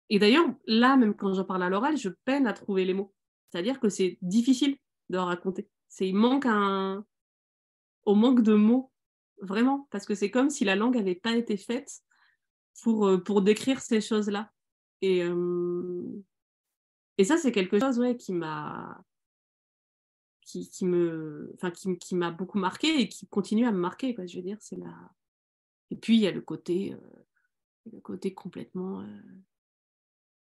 et 0.08 0.18
d'ailleurs, 0.18 0.46
là, 0.66 0.96
même 0.96 1.14
quand 1.14 1.32
j'en 1.34 1.44
parle 1.44 1.62
à 1.62 1.68
l'oral, 1.68 1.96
je 1.96 2.08
peine 2.24 2.46
à 2.46 2.52
trouver 2.52 2.84
les 2.84 2.94
mots. 2.94 3.14
C'est-à-dire 3.50 3.80
que 3.80 3.88
c'est 3.88 4.18
difficile 4.22 4.76
de 5.08 5.18
raconter. 5.18 5.68
C'est, 5.88 6.08
il 6.08 6.14
manque 6.14 6.46
un, 6.46 7.04
au 8.04 8.14
manque 8.14 8.42
de 8.42 8.54
mots, 8.54 8.92
vraiment, 9.40 9.88
parce 9.90 10.06
que 10.06 10.14
c'est 10.14 10.30
comme 10.30 10.50
si 10.50 10.64
la 10.64 10.76
langue 10.76 10.96
n'avait 10.96 11.14
pas 11.14 11.34
été 11.34 11.56
faite 11.56 11.90
pour, 12.82 13.22
pour 13.24 13.42
décrire 13.42 13.80
ces 13.80 14.00
choses-là. 14.00 14.52
Et, 15.02 15.24
et 17.18 17.24
ça, 17.24 17.38
c'est 17.38 17.52
quelque 17.52 17.78
chose 17.78 17.98
ouais, 17.98 18.16
qui 18.16 18.32
m'a 18.32 19.02
qui, 20.50 20.84
me 20.84 21.52
enfin 21.54 21.70
qui, 21.70 22.14
m'a 22.14 22.30
beaucoup 22.30 22.58
marqué 22.58 23.00
et 23.00 23.08
qui 23.08 23.26
continue 23.26 23.66
à 23.66 23.72
me 23.72 23.78
marquer 23.78 24.14
quoi 24.14 24.26
je 24.26 24.36
veux 24.36 24.42
dire 24.42 24.58
c'est 24.60 24.76
la 24.76 24.94
et 25.90 25.96
puis 25.96 26.16
il 26.16 26.20
y 26.20 26.26
a 26.26 26.30
le 26.30 26.40
côté 26.40 26.92
euh, 26.92 26.96
le 27.92 28.00
côté 28.00 28.34
complètement 28.34 29.00
euh, 29.00 29.06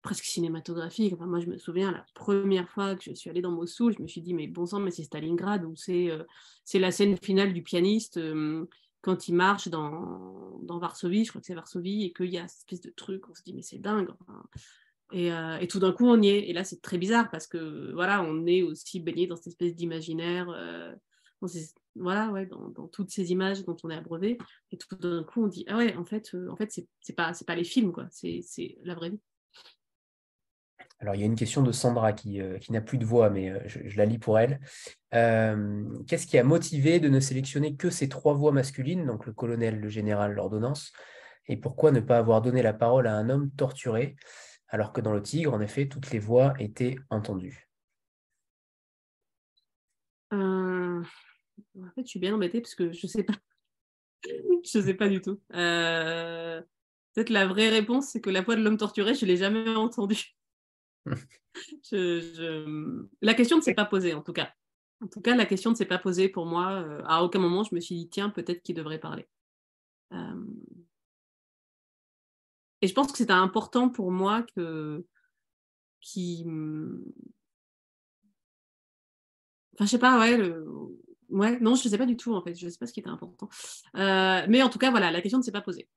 presque 0.01 0.23
cinématographique. 0.23 1.13
Enfin, 1.13 1.25
moi 1.25 1.39
je 1.39 1.47
me 1.47 1.57
souviens 1.57 1.91
la 1.91 2.05
première 2.13 2.69
fois 2.69 2.95
que 2.95 3.03
je 3.03 3.13
suis 3.13 3.29
allée 3.29 3.41
dans 3.41 3.51
Mossoul 3.51 3.95
je 3.97 4.01
me 4.01 4.07
suis 4.07 4.21
dit 4.21 4.33
mais 4.33 4.47
bon 4.47 4.65
sang 4.65 4.79
mais 4.79 4.91
c'est 4.91 5.03
Stalingrad 5.03 5.65
ou 5.65 5.75
c'est 5.75 6.09
euh, 6.09 6.23
c'est 6.63 6.79
la 6.79 6.91
scène 6.91 7.17
finale 7.17 7.53
du 7.53 7.61
pianiste 7.61 8.19
quand 9.01 9.27
il 9.27 9.35
marche 9.35 9.67
dans, 9.67 10.59
dans 10.63 10.79
Varsovie 10.79 11.25
je 11.25 11.29
crois 11.29 11.41
que 11.41 11.47
c'est 11.47 11.53
Varsovie 11.53 12.05
et 12.05 12.13
qu'il 12.13 12.29
y 12.29 12.37
a 12.37 12.47
cette 12.47 12.59
espèce 12.59 12.81
de 12.81 12.91
truc 12.91 13.29
on 13.29 13.35
se 13.35 13.43
dit 13.43 13.53
mais 13.53 13.61
c'est 13.61 13.79
dingue 13.79 14.09
euh, 15.13 15.57
et, 15.57 15.67
tout 15.67 15.79
d'un 15.79 15.91
coup, 15.91 16.07
on 16.07 16.21
y 16.21 16.29
est. 16.29 16.49
Et 16.49 16.53
là, 16.53 16.63
c'est 16.63 16.81
très 16.81 16.97
bizarre 16.97 17.29
parce 17.31 17.47
que 17.47 17.91
voilà, 17.93 18.21
on 18.21 18.45
est 18.45 18.61
aussi 18.61 18.99
baigné 18.99 19.27
dans 19.27 19.35
cette 19.35 19.47
espèce 19.47 19.75
d'imaginaire, 19.75 20.49
euh, 20.49 20.93
voilà, 21.95 22.29
ouais, 22.31 22.45
dans, 22.45 22.87
toutes 22.87 23.09
ces 23.09 23.31
images 23.31 23.63
dont 23.63 23.77
on 23.83 23.89
est 23.89 23.95
abreuvé. 23.95 24.37
Et 24.71 24.77
tout 24.77 24.95
d'un 24.95 25.23
coup, 25.23 25.43
on 25.43 25.47
dit 25.47 25.65
ah 25.67 25.77
ouais, 25.77 25.95
en 25.95 26.05
fait, 26.05 26.33
euh, 26.35 26.49
en 26.49 26.55
fait, 26.55 26.71
c'est 27.01 27.15
pas 27.15 27.33
c'est 27.33 27.45
pas 27.47 27.55
les 27.55 27.63
films 27.63 27.91
quoi, 27.91 28.07
c'est 28.11 28.77
la 28.83 28.93
vraie 28.93 29.09
vie. 29.09 29.21
Alors, 31.01 31.15
il 31.15 31.21
y 31.21 31.23
a 31.23 31.27
une 31.27 31.35
question 31.35 31.63
de 31.63 31.71
Sandra 31.71 32.11
qui, 32.11 32.41
qui 32.59 32.73
n'a 32.73 32.81
plus 32.81 32.97
de 32.97 33.05
voix, 33.05 33.29
mais 33.29 33.53
je, 33.69 33.95
la 33.95 34.05
lis 34.05 34.19
pour 34.19 34.37
elle. 34.37 34.59
Qu'est-ce 35.11 36.27
qui 36.27 36.37
a 36.37 36.43
motivé 36.43 36.99
de 36.99 37.07
ne 37.07 37.21
sélectionner 37.21 37.77
que 37.77 37.89
ces 37.89 38.09
trois 38.09 38.33
voix 38.33 38.51
masculines, 38.51 39.05
donc 39.05 39.25
le 39.25 39.31
colonel, 39.31 39.79
le 39.79 39.87
général, 39.87 40.33
l'ordonnance 40.33 40.91
Et 41.47 41.55
pourquoi 41.55 41.93
ne 41.93 42.01
pas 42.01 42.17
avoir 42.17 42.41
donné 42.41 42.61
la 42.61 42.73
parole 42.73 43.07
à 43.07 43.15
un 43.15 43.29
homme 43.29 43.49
torturé? 43.51 44.17
Alors 44.69 44.93
que 44.93 45.01
dans 45.01 45.13
le 45.13 45.21
tigre, 45.21 45.53
en 45.53 45.61
effet, 45.61 45.87
toutes 45.87 46.11
les 46.11 46.19
voix 46.19 46.53
étaient 46.59 46.97
entendues. 47.09 47.69
Euh, 50.33 51.03
en 51.77 51.91
fait, 51.95 52.03
je 52.03 52.07
suis 52.07 52.19
bien 52.19 52.33
embêtée 52.33 52.61
parce 52.61 52.75
que 52.75 52.91
je 52.91 53.05
ne 53.05 53.09
sais 53.09 53.23
pas. 53.23 53.33
je 54.23 54.77
ne 54.77 54.83
sais 54.83 54.93
pas 54.93 55.09
du 55.09 55.21
tout. 55.21 55.41
Euh, 55.53 56.61
peut-être 57.13 57.29
la 57.29 57.47
vraie 57.47 57.69
réponse, 57.69 58.09
c'est 58.09 58.21
que 58.21 58.29
la 58.29 58.41
voix 58.41 58.55
de 58.55 58.61
l'homme 58.61 58.77
torturé, 58.77 59.15
je 59.15 59.25
ne 59.25 59.31
l'ai 59.31 59.37
jamais 59.37 59.75
entendue. 59.75 60.35
La 61.91 63.33
question 63.33 63.57
ne 63.57 63.61
s'est 63.61 63.73
pas 63.73 63.85
posée, 63.85 64.13
en 64.13 64.21
tout 64.21 64.33
cas. 64.33 64.53
En 65.01 65.07
tout 65.07 65.21
cas, 65.21 65.35
la 65.35 65.45
question 65.45 65.71
ne 65.71 65.75
s'est 65.75 65.85
pas 65.85 65.97
posée 65.97 66.29
pour 66.29 66.45
moi. 66.45 66.83
Euh, 66.83 67.01
à 67.05 67.23
aucun 67.23 67.39
moment, 67.39 67.63
je 67.63 67.73
me 67.73 67.79
suis 67.79 67.95
dit, 67.95 68.09
tiens, 68.09 68.29
peut-être 68.29 68.61
qu'il 68.61 68.75
devrait 68.75 68.99
parler. 68.99 69.27
Et 72.81 72.87
je 72.87 72.93
pense 72.93 73.11
que 73.11 73.17
c'était 73.17 73.31
important 73.33 73.89
pour 73.89 74.11
moi 74.11 74.43
que. 74.55 75.05
Qui. 76.01 76.45
Enfin, 79.73 79.85
je 79.85 79.91
sais 79.91 79.99
pas, 79.99 80.19
ouais. 80.19 80.37
Ouais, 81.29 81.59
non, 81.59 81.75
je 81.75 81.85
ne 81.85 81.89
sais 81.89 81.97
pas 81.97 82.05
du 82.05 82.17
tout, 82.17 82.33
en 82.33 82.41
fait. 82.41 82.55
Je 82.55 82.65
ne 82.65 82.71
sais 82.71 82.77
pas 82.77 82.87
ce 82.87 82.93
qui 82.93 82.99
était 83.01 83.09
important. 83.09 83.49
Euh, 83.95 84.45
mais 84.49 84.61
en 84.61 84.69
tout 84.69 84.79
cas, 84.79 84.91
voilà, 84.91 85.11
la 85.11 85.21
question 85.21 85.39
ne 85.39 85.43
s'est 85.43 85.51
pas 85.51 85.61
posée. 85.61 85.87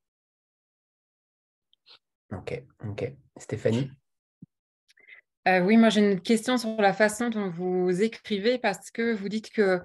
Ok, 2.30 2.62
ok. 2.84 3.12
Stéphanie? 3.36 3.90
Euh, 5.48 5.60
oui, 5.60 5.76
moi 5.76 5.88
j'ai 5.88 6.00
une 6.00 6.20
question 6.20 6.56
sur 6.56 6.80
la 6.80 6.92
façon 6.92 7.28
dont 7.28 7.50
vous 7.50 8.00
écrivez 8.00 8.58
parce 8.58 8.92
que 8.92 9.12
vous 9.12 9.28
dites 9.28 9.50
que 9.50 9.80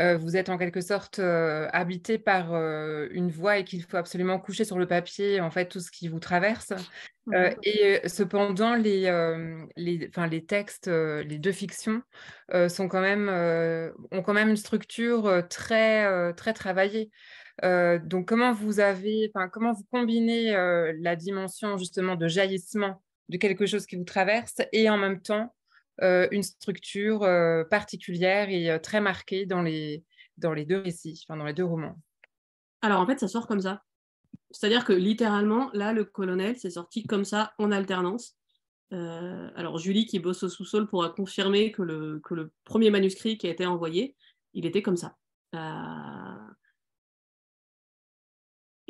euh, 0.00 0.16
vous 0.16 0.38
êtes 0.38 0.48
en 0.48 0.56
quelque 0.56 0.80
sorte 0.80 1.18
euh, 1.18 1.68
habité 1.74 2.18
par 2.18 2.54
une 2.54 3.30
voix 3.30 3.58
et 3.58 3.64
qu'il 3.64 3.82
faut 3.82 3.98
absolument 3.98 4.38
coucher 4.38 4.64
sur 4.64 4.78
le 4.78 4.86
papier 4.86 5.40
en 5.40 5.50
fait 5.50 5.66
tout 5.66 5.80
ce 5.80 5.90
qui 5.90 6.08
vous 6.08 6.20
traverse. 6.20 6.72
Mmh 7.26 7.50
et 7.62 8.00
cependant, 8.08 8.74
les, 8.74 9.02
les, 9.76 10.10
les 10.28 10.44
textes, 10.44 10.88
les 10.88 11.38
deux 11.38 11.52
fictions 11.52 12.02
sont 12.68 12.88
quand 12.88 13.00
même, 13.00 13.28
ont 14.10 14.22
quand 14.22 14.32
même 14.32 14.48
une 14.48 14.56
structure 14.56 15.46
très, 15.48 16.32
très 16.34 16.52
travaillée. 16.52 17.12
donc 17.62 18.26
comment 18.26 18.52
vous 18.52 18.80
avez, 18.80 19.30
comment 19.52 19.72
vous 19.72 19.86
combinez 19.92 20.50
la 21.00 21.14
dimension 21.14 21.76
justement 21.78 22.16
de 22.16 22.26
jaillissement 22.26 23.00
de 23.32 23.38
quelque 23.38 23.66
chose 23.66 23.86
qui 23.86 23.96
vous 23.96 24.04
traverse 24.04 24.56
et 24.72 24.88
en 24.88 24.98
même 24.98 25.20
temps 25.20 25.52
euh, 26.02 26.28
une 26.30 26.42
structure 26.42 27.22
euh, 27.22 27.64
particulière 27.64 28.48
et 28.50 28.70
euh, 28.70 28.78
très 28.78 29.00
marquée 29.00 29.46
dans 29.46 29.62
les, 29.62 30.04
dans 30.36 30.52
les 30.52 30.64
deux 30.64 30.78
récits, 30.78 31.24
dans 31.28 31.44
les 31.44 31.52
deux 31.52 31.64
romans. 31.64 31.98
Alors 32.82 33.00
en 33.00 33.06
fait, 33.06 33.18
ça 33.18 33.28
sort 33.28 33.46
comme 33.46 33.60
ça. 33.60 33.82
C'est-à-dire 34.50 34.84
que 34.84 34.92
littéralement, 34.92 35.70
là, 35.72 35.92
le 35.92 36.04
colonel, 36.04 36.56
c'est 36.58 36.70
sorti 36.70 37.04
comme 37.06 37.24
ça 37.24 37.54
en 37.58 37.72
alternance. 37.72 38.36
alors 38.90 39.78
Julie, 39.78 40.04
qui 40.04 40.18
bosse 40.18 40.42
au 40.42 40.48
sous-sol, 40.48 40.86
pourra 40.86 41.08
confirmer 41.10 41.72
que 41.72 41.82
le, 41.82 42.20
que 42.20 42.34
le 42.34 42.52
premier 42.64 42.90
manuscrit 42.90 43.38
qui 43.38 43.46
a 43.46 43.50
été 43.50 43.64
envoyé, 43.64 44.14
il 44.52 44.66
était 44.66 44.82
comme 44.82 44.98
ça. 44.98 45.16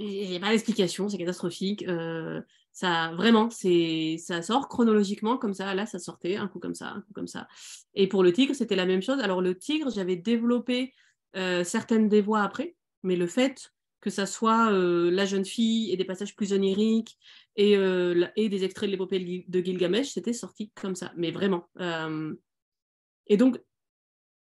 Il 0.02 0.40
pas 0.40 0.50
d'explication, 0.50 1.08
c'est 1.08 1.18
catastrophique 1.18 1.84
ça 2.72 3.12
vraiment 3.14 3.50
c'est 3.50 4.16
ça 4.18 4.40
sort 4.42 4.68
chronologiquement 4.68 5.36
comme 5.36 5.52
ça 5.52 5.74
là 5.74 5.84
ça 5.84 5.98
sortait 5.98 6.36
un 6.36 6.48
coup 6.48 6.58
comme 6.58 6.74
ça 6.74 6.88
un 6.88 7.00
coup 7.02 7.12
comme 7.12 7.28
ça. 7.28 7.46
Et 7.94 8.08
pour 8.08 8.22
le 8.22 8.32
tigre 8.32 8.54
c'était 8.54 8.76
la 8.76 8.86
même 8.86 9.02
chose. 9.02 9.20
Alors 9.20 9.42
le 9.42 9.56
tigre 9.56 9.90
j'avais 9.90 10.16
développé 10.16 10.94
euh, 11.36 11.64
certaines 11.64 12.08
des 12.08 12.22
voix 12.22 12.42
après 12.42 12.74
mais 13.02 13.16
le 13.16 13.26
fait 13.26 13.72
que 14.00 14.10
ça 14.10 14.26
soit 14.26 14.72
euh, 14.72 15.10
la 15.10 15.26
jeune 15.26 15.44
fille 15.44 15.92
et 15.92 15.96
des 15.96 16.04
passages 16.04 16.34
plus 16.34 16.52
oniriques 16.52 17.18
et, 17.56 17.76
euh, 17.76 18.26
et 18.36 18.48
des 18.48 18.64
extraits 18.64 18.88
de 18.88 18.92
l'épopée 18.92 19.44
de 19.46 19.60
Gilgamesh 19.60 20.08
c'était 20.08 20.32
sorti 20.32 20.72
comme 20.74 20.96
ça. 20.96 21.12
Mais 21.16 21.30
vraiment 21.30 21.68
et 23.26 23.36
donc 23.36 23.60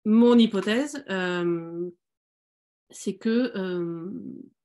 mon 0.05 0.39
hypothèse 0.39 1.03
c'est 2.91 3.17
que 3.17 4.21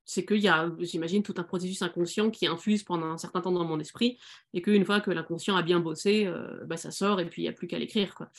c'est 0.08 0.26
qu'il 0.26 0.40
y 0.40 0.48
a, 0.48 0.72
j'imagine, 0.80 1.22
tout 1.22 1.34
un 1.36 1.44
processus 1.44 1.82
inconscient 1.82 2.32
qui 2.32 2.48
infuse 2.48 2.82
pendant 2.84 3.08
un 3.08 3.18
certain 3.18 3.42
temps 3.42 3.52
dans 3.52 3.66
mon 3.66 3.78
esprit, 3.78 4.18
et 4.54 4.62
qu'une 4.62 4.86
fois 4.86 5.02
que 5.02 5.12
l'inconscient 5.12 5.58
a 5.58 5.62
bien 5.62 5.82
bossé, 5.82 6.26
euh, 6.26 6.64
bah, 6.66 6.78
ça 6.78 6.92
sort, 6.92 7.20
et 7.20 7.30
puis 7.30 7.42
il 7.42 7.46
n'y 7.46 7.50
a 7.50 7.52
plus 7.52 7.68
qu'à 7.68 7.78
l'écrire. 7.78 8.16
Quoi. 8.16 8.30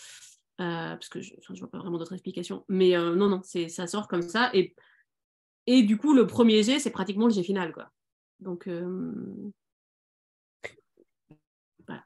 Euh, 0.62 0.96
parce 0.96 1.10
que 1.10 1.20
je 1.20 1.34
ne 1.50 1.58
vois 1.58 1.70
pas 1.70 1.76
vraiment 1.76 1.98
d'autres 1.98 2.14
explications. 2.14 2.64
Mais 2.70 2.96
euh, 2.96 3.14
non, 3.14 3.28
non, 3.28 3.42
ça 3.42 3.86
sort 3.86 4.08
comme 4.08 4.22
ça. 4.22 4.50
Et, 4.54 4.74
et 5.66 5.82
du 5.82 5.98
coup, 5.98 6.14
le 6.14 6.26
premier 6.26 6.62
jet, 6.62 6.78
c'est 6.78 6.90
pratiquement 6.90 7.26
le 7.26 7.34
jet 7.34 7.42
final. 7.42 7.70
Quoi. 7.74 7.90
Donc, 8.40 8.66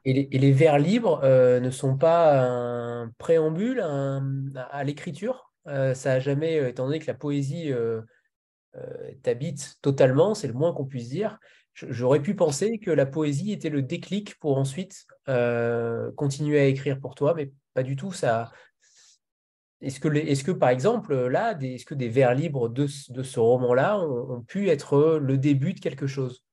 et, 0.03 0.37
les, 0.37 0.51
vers 0.51 0.77
libres 0.77 1.21
ne 1.23 1.69
sont 1.69 1.97
pas 1.97 2.45
un 2.45 3.09
préambule 3.17 3.79
à 3.79 4.83
l'écriture? 4.83 5.53
Ça 5.65 6.13
a 6.13 6.19
jamais, 6.19 6.69
étant 6.69 6.85
donné 6.85 6.99
que 6.99 7.07
la 7.07 7.13
poésie 7.13 7.71
euh, 8.75 9.11
t'habites 9.21 9.75
totalement, 9.81 10.33
c'est 10.33 10.47
le 10.47 10.53
moins 10.53 10.73
qu'on 10.73 10.85
puisse 10.85 11.09
dire. 11.09 11.39
J'aurais 11.73 12.21
pu 12.21 12.35
penser 12.35 12.77
que 12.77 12.91
la 12.91 13.05
poésie 13.05 13.51
était 13.51 13.69
le 13.69 13.81
déclic 13.81 14.37
pour 14.39 14.57
ensuite 14.57 15.05
euh, 15.27 16.11
continuer 16.13 16.59
à 16.59 16.65
écrire 16.65 16.99
pour 16.99 17.15
toi, 17.15 17.33
mais 17.35 17.51
pas 17.73 17.83
du 17.83 17.95
tout. 17.95 18.11
Ça, 18.11 18.51
est-ce 19.81 19.99
que, 19.99 20.07
est 20.07 20.43
que, 20.43 20.51
par 20.51 20.69
exemple, 20.69 21.15
là, 21.27 21.57
est-ce 21.59 21.85
que 21.85 21.95
des 21.95 22.09
vers 22.09 22.35
libres 22.35 22.69
de, 22.69 22.87
ce 22.87 23.39
roman-là 23.39 23.99
ont, 23.99 24.41
pu 24.41 24.69
être 24.69 25.19
le 25.19 25.37
début 25.37 25.73
de 25.73 25.79
quelque 25.79 26.07
chose? 26.07 26.43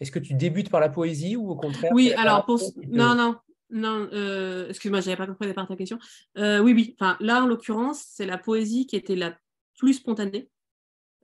Est-ce 0.00 0.10
que 0.10 0.18
tu 0.18 0.34
débutes 0.34 0.70
par 0.70 0.80
la 0.80 0.88
poésie 0.88 1.36
ou 1.36 1.50
au 1.50 1.56
contraire 1.56 1.92
Oui, 1.92 2.12
alors, 2.14 2.44
pour... 2.44 2.58
non, 2.88 3.14
non, 3.14 3.36
non, 3.70 4.08
euh, 4.12 4.68
excuse-moi, 4.68 5.00
je 5.00 5.06
n'avais 5.06 5.16
pas 5.16 5.26
compris 5.26 5.54
ta 5.54 5.76
question. 5.76 5.98
oui, 6.36 6.72
oui, 6.72 6.96
enfin, 6.98 7.16
là, 7.20 7.42
en 7.42 7.46
l'occurrence, 7.46 8.04
c'est 8.08 8.26
la 8.26 8.38
poésie 8.38 8.86
qui 8.86 8.96
était 8.96 9.16
la 9.16 9.36
plus 9.78 9.94
spontanée. 9.94 10.48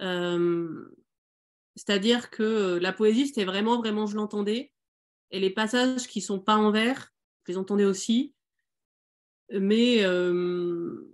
Euh, 0.00 0.88
c'est-à-dire 1.76 2.30
que 2.30 2.42
euh, 2.42 2.80
la 2.80 2.92
poésie, 2.92 3.26
c'était 3.26 3.44
vraiment, 3.44 3.78
vraiment, 3.78 4.06
je 4.06 4.16
l'entendais. 4.16 4.72
Et 5.30 5.40
les 5.40 5.50
passages 5.50 6.06
qui 6.06 6.20
sont 6.20 6.38
pas 6.38 6.56
en 6.56 6.70
vers, 6.70 7.12
je 7.44 7.52
les 7.52 7.58
entendais 7.58 7.84
aussi. 7.84 8.34
Mais 9.50 10.04
euh, 10.04 11.12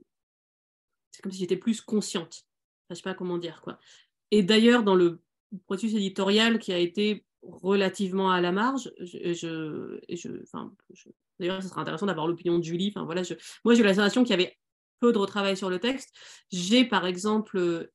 c'est 1.10 1.22
comme 1.22 1.32
si 1.32 1.38
j'étais 1.38 1.56
plus 1.56 1.80
consciente. 1.80 2.44
je 2.90 2.96
sais 2.96 3.02
pas 3.02 3.14
comment 3.14 3.38
dire 3.38 3.60
quoi. 3.62 3.78
Et 4.30 4.42
d'ailleurs, 4.42 4.82
dans 4.82 4.94
le 4.94 5.20
processus 5.66 5.94
éditorial 5.94 6.58
qui 6.58 6.72
a 6.72 6.78
été 6.78 7.24
relativement 7.42 8.30
à 8.30 8.40
la 8.40 8.52
marge, 8.52 8.92
je, 9.00 9.32
je, 9.32 10.00
je 10.08 11.08
d'ailleurs, 11.38 11.62
ce 11.62 11.68
sera 11.68 11.80
intéressant 11.80 12.06
d'avoir 12.06 12.26
l'opinion 12.26 12.58
de 12.58 12.64
Julie. 12.64 12.92
Enfin, 12.94 13.04
voilà, 13.04 13.22
moi, 13.64 13.74
j'ai 13.74 13.80
eu 13.80 13.84
la 13.84 13.94
sensation 13.94 14.22
qu'il 14.22 14.30
y 14.30 14.34
avait 14.34 14.56
peu 15.00 15.12
de 15.12 15.18
retravail 15.18 15.56
sur 15.56 15.70
le 15.70 15.78
texte. 15.78 16.14
J'ai, 16.50 16.84
par 16.84 17.06
exemple, 17.06 17.90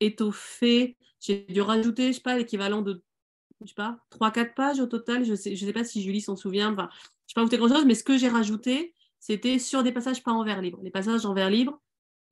étoffé, 0.00 0.96
j'ai 1.20 1.46
dû 1.48 1.60
rajouter, 1.60 2.08
je 2.08 2.16
sais 2.16 2.22
pas, 2.22 2.36
l'équivalent 2.36 2.82
de, 2.82 3.02
je 3.62 3.68
sais 3.68 3.74
pas, 3.74 3.98
3-4 4.10 4.54
pages 4.54 4.80
au 4.80 4.86
total. 4.86 5.24
Je 5.24 5.34
sais, 5.34 5.56
je 5.56 5.64
sais 5.64 5.72
pas 5.72 5.84
si 5.84 6.02
Julie 6.02 6.20
s'en 6.20 6.36
souvient. 6.36 6.72
Enfin, 6.72 6.88
je 7.26 7.32
sais 7.32 7.34
pas 7.34 7.40
rajouté 7.42 7.58
grand-chose, 7.58 7.84
mais 7.86 7.94
ce 7.94 8.04
que 8.04 8.18
j'ai 8.18 8.28
rajouté, 8.28 8.94
c'était 9.20 9.58
sur 9.58 9.82
des 9.82 9.92
passages 9.92 10.22
pas 10.22 10.32
en 10.32 10.44
vers 10.44 10.60
libre. 10.60 10.80
Les 10.82 10.90
passages 10.90 11.24
en 11.24 11.34
vers 11.34 11.50
libre, 11.50 11.80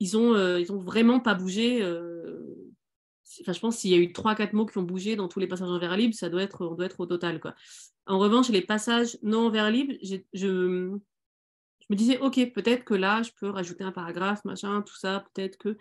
ils 0.00 0.16
ont, 0.16 0.34
euh, 0.34 0.60
ils 0.60 0.72
ont 0.72 0.78
vraiment 0.78 1.20
pas 1.20 1.34
bougé. 1.34 1.82
Enfin, 3.40 3.52
je 3.52 3.60
pense 3.60 3.78
s'il 3.78 3.90
y 3.90 3.94
a 3.94 3.98
eu 3.98 4.12
3-4 4.12 4.52
mots 4.52 4.66
qui 4.66 4.76
ont 4.78 4.82
bougé 4.82 5.16
dans 5.16 5.28
tous 5.28 5.40
les 5.40 5.46
passages 5.46 5.70
en 5.70 5.78
vers 5.78 5.96
libre, 5.96 6.14
ça 6.14 6.28
doit 6.28 6.42
être, 6.42 6.66
on 6.66 6.74
doit 6.74 6.86
être 6.86 7.00
au 7.00 7.06
total. 7.06 7.40
Quoi. 7.40 7.54
En 8.06 8.18
revanche, 8.18 8.48
les 8.50 8.62
passages 8.62 9.16
non 9.22 9.46
en 9.46 9.50
vers 9.50 9.70
libre, 9.70 9.94
je, 10.02 10.16
je 10.34 10.98
me 11.90 11.96
disais, 11.96 12.18
ok, 12.18 12.52
peut-être 12.52 12.84
que 12.84 12.94
là, 12.94 13.22
je 13.22 13.30
peux 13.38 13.48
rajouter 13.48 13.84
un 13.84 13.92
paragraphe, 13.92 14.44
machin, 14.44 14.82
tout 14.82 14.96
ça, 14.96 15.24
peut-être 15.34 15.56
que. 15.56 15.76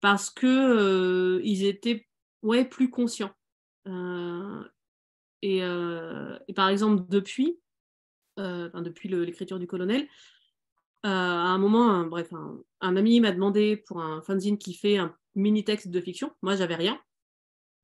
Parce 0.00 0.30
que 0.30 0.46
euh, 0.46 1.40
ils 1.44 1.64
étaient 1.64 2.08
ouais, 2.42 2.64
plus 2.64 2.90
conscients. 2.90 3.32
et, 5.42 5.58
et, 5.58 6.54
par 6.54 6.68
exemple, 6.68 7.04
depuis, 7.08 7.58
depuis 8.36 9.08
l'écriture 9.08 9.58
du 9.58 9.66
colonel, 9.66 10.06
à 11.02 11.08
un 11.10 11.58
moment, 11.58 12.04
bref, 12.06 12.32
un, 12.80 12.96
ami 12.96 13.20
m'a 13.20 13.32
demandé 13.32 13.76
pour 13.76 14.00
un 14.00 14.22
fanzine 14.22 14.58
qui 14.58 14.74
fait 14.74 14.98
un 14.98 15.14
mini 15.34 15.64
texte 15.64 15.88
de 15.88 16.00
fiction. 16.00 16.32
Moi, 16.42 16.56
j'avais 16.56 16.76
rien. 16.76 17.00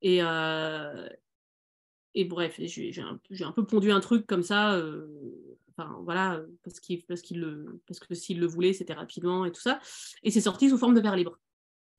Et, 0.01 0.19
et 2.13 2.25
bref, 2.25 2.59
j'ai 2.59 3.01
un, 3.01 3.19
un, 3.41 3.51
peu 3.51 3.65
pondu 3.65 3.91
un 3.91 3.99
truc 3.99 4.25
comme 4.25 4.43
ça. 4.43 4.81
enfin, 5.69 5.99
voilà, 6.03 6.41
parce, 6.63 6.79
qu'il 6.79 7.05
parce, 7.05 7.21
qu'il 7.21 7.45
parce 7.85 7.99
que 7.99 8.15
s'il 8.15 8.39
le 8.39 8.47
voulait, 8.47 8.73
c'était 8.73 8.93
rapidement 8.93 9.45
et 9.45 9.51
tout 9.51 9.61
ça. 9.61 9.79
Et 10.23 10.31
c'est 10.31 10.41
sorti 10.41 10.69
sous 10.69 10.77
forme 10.77 10.95
de 10.95 11.01
vers 11.01 11.15
libre. 11.15 11.39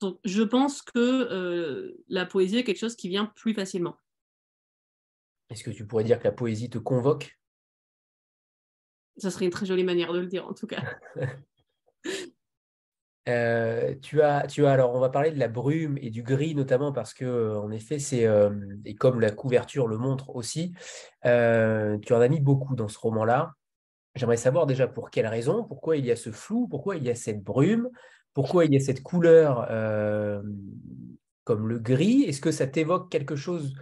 Donc, 0.01 0.19
je 0.25 0.43
pense 0.43 0.83
que 0.83 1.97
la 2.09 2.27
poésie 2.27 2.59
est 2.59 2.65
quelque 2.65 2.79
chose 2.79 2.97
qui 2.97 3.09
vient 3.09 3.27
plus 3.27 3.55
facilement. 3.55 3.97
Est-ce 5.51 5.65
que 5.65 5.71
tu 5.71 5.87
pourrais 5.87 6.05
dire 6.05 6.19
que 6.19 6.25
la 6.25 6.33
poésie 6.33 6.71
te 6.71 6.79
convoque? 6.79 7.39
Ça 9.17 9.31
serait 9.31 9.47
une 9.47 9.51
très 9.51 9.67
jolie 9.67 9.85
manière 9.85 10.13
de 10.13 10.21
le 10.21 10.27
dire, 10.27 10.47
en 10.47 10.55
tout 10.55 10.67
cas. 10.67 10.83
Euh, 13.29 13.95
tu 14.01 14.23
as, 14.23 14.47
tu 14.47 14.65
as, 14.65 14.73
alors 14.73 14.95
on 14.95 15.01
va 15.01 15.11
parler 15.11 15.31
de 15.31 15.39
la 15.39 15.49
brume 15.49 15.99
et 15.99 16.09
du 16.09 16.23
gris 16.23 16.55
notamment 16.55 16.93
parce 16.93 17.13
que 17.13 17.27
euh, 17.27 17.61
en 17.61 17.71
effet 17.71 17.99
c'est 17.99 18.25
euh, 18.25 18.51
et 18.87 18.95
comme 18.95 19.21
la 19.21 19.31
couverture 19.31 19.87
le 19.87 19.99
montre 19.99 20.35
aussi, 20.35 20.73
tu 21.23 21.29
en 21.29 22.21
as 22.21 22.29
mis 22.29 22.41
beaucoup 22.41 22.75
dans 22.75 22.89
ce 22.89 22.99
roman-là. 22.99 23.53
J'aimerais 24.15 24.39
savoir 24.39 24.67
déjà 24.67 24.89
pour 24.89 25.11
quelle 25.11 25.27
raison, 25.27 25.63
pourquoi 25.63 25.99
il 25.99 26.07
y 26.07 26.11
a 26.11 26.17
ce 26.17 26.33
flou, 26.33 26.69
pourquoi 26.69 26.97
il 26.97 27.05
y 27.05 27.11
a 27.11 27.15
cette 27.15 27.43
brume, 27.43 27.91
pourquoi 28.39 28.67
il 28.67 28.73
y 28.73 28.77
a 28.77 28.81
cette 28.81 29.03
couleur 29.03 29.67
comme 31.43 31.67
le 31.67 31.81
gris? 31.81 32.23
Est-ce 32.23 32.41
que 32.41 32.53
ça 32.53 32.69
t'évoque 32.69 33.11
quelque 33.11 33.35
chose 33.35 33.75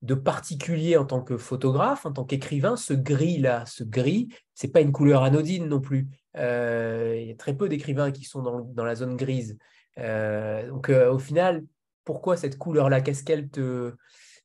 de 0.00 0.14
particulier 0.14 0.96
en 0.96 1.04
tant 1.04 1.20
que 1.20 1.36
photographe, 1.36 2.06
en 2.06 2.12
tant 2.12 2.24
qu'écrivain, 2.24 2.76
ce 2.76 2.94
gris-là, 2.94 3.66
ce 3.66 3.84
gris, 3.84 4.30
c'est 4.54 4.72
pas 4.72 4.80
une 4.80 4.90
couleur 4.90 5.22
anodine 5.22 5.66
non 5.66 5.82
plus. 5.82 6.08
Euh, 6.38 7.14
il 7.20 7.28
y 7.28 7.30
a 7.30 7.34
très 7.34 7.54
peu 7.54 7.68
d'écrivains 7.68 8.10
qui 8.10 8.24
sont 8.24 8.40
dans, 8.40 8.84
la 8.86 8.94
zone 8.94 9.16
grise. 9.16 9.58
Euh, 9.98 10.66
donc 10.70 10.88
euh, 10.88 11.12
au 11.12 11.18
final, 11.18 11.62
pourquoi 12.04 12.38
cette 12.38 12.56
couleur-là? 12.56 13.02
Qu'est-ce 13.02 13.22
qu'elle 13.22 13.50
te, 13.50 13.92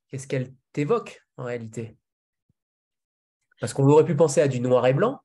qu'est-ce 0.10 0.28
qu'elle 0.28 0.52
t'évoque 0.74 1.24
en 1.38 1.46
réalité? 1.46 1.96
Parce 3.62 3.72
qu'on 3.72 3.88
aurait 3.88 4.04
pu 4.04 4.18
penser 4.18 4.42
à 4.42 4.50
du 4.50 4.60
noir 4.60 4.86
et 4.86 4.94
blanc 4.94 5.22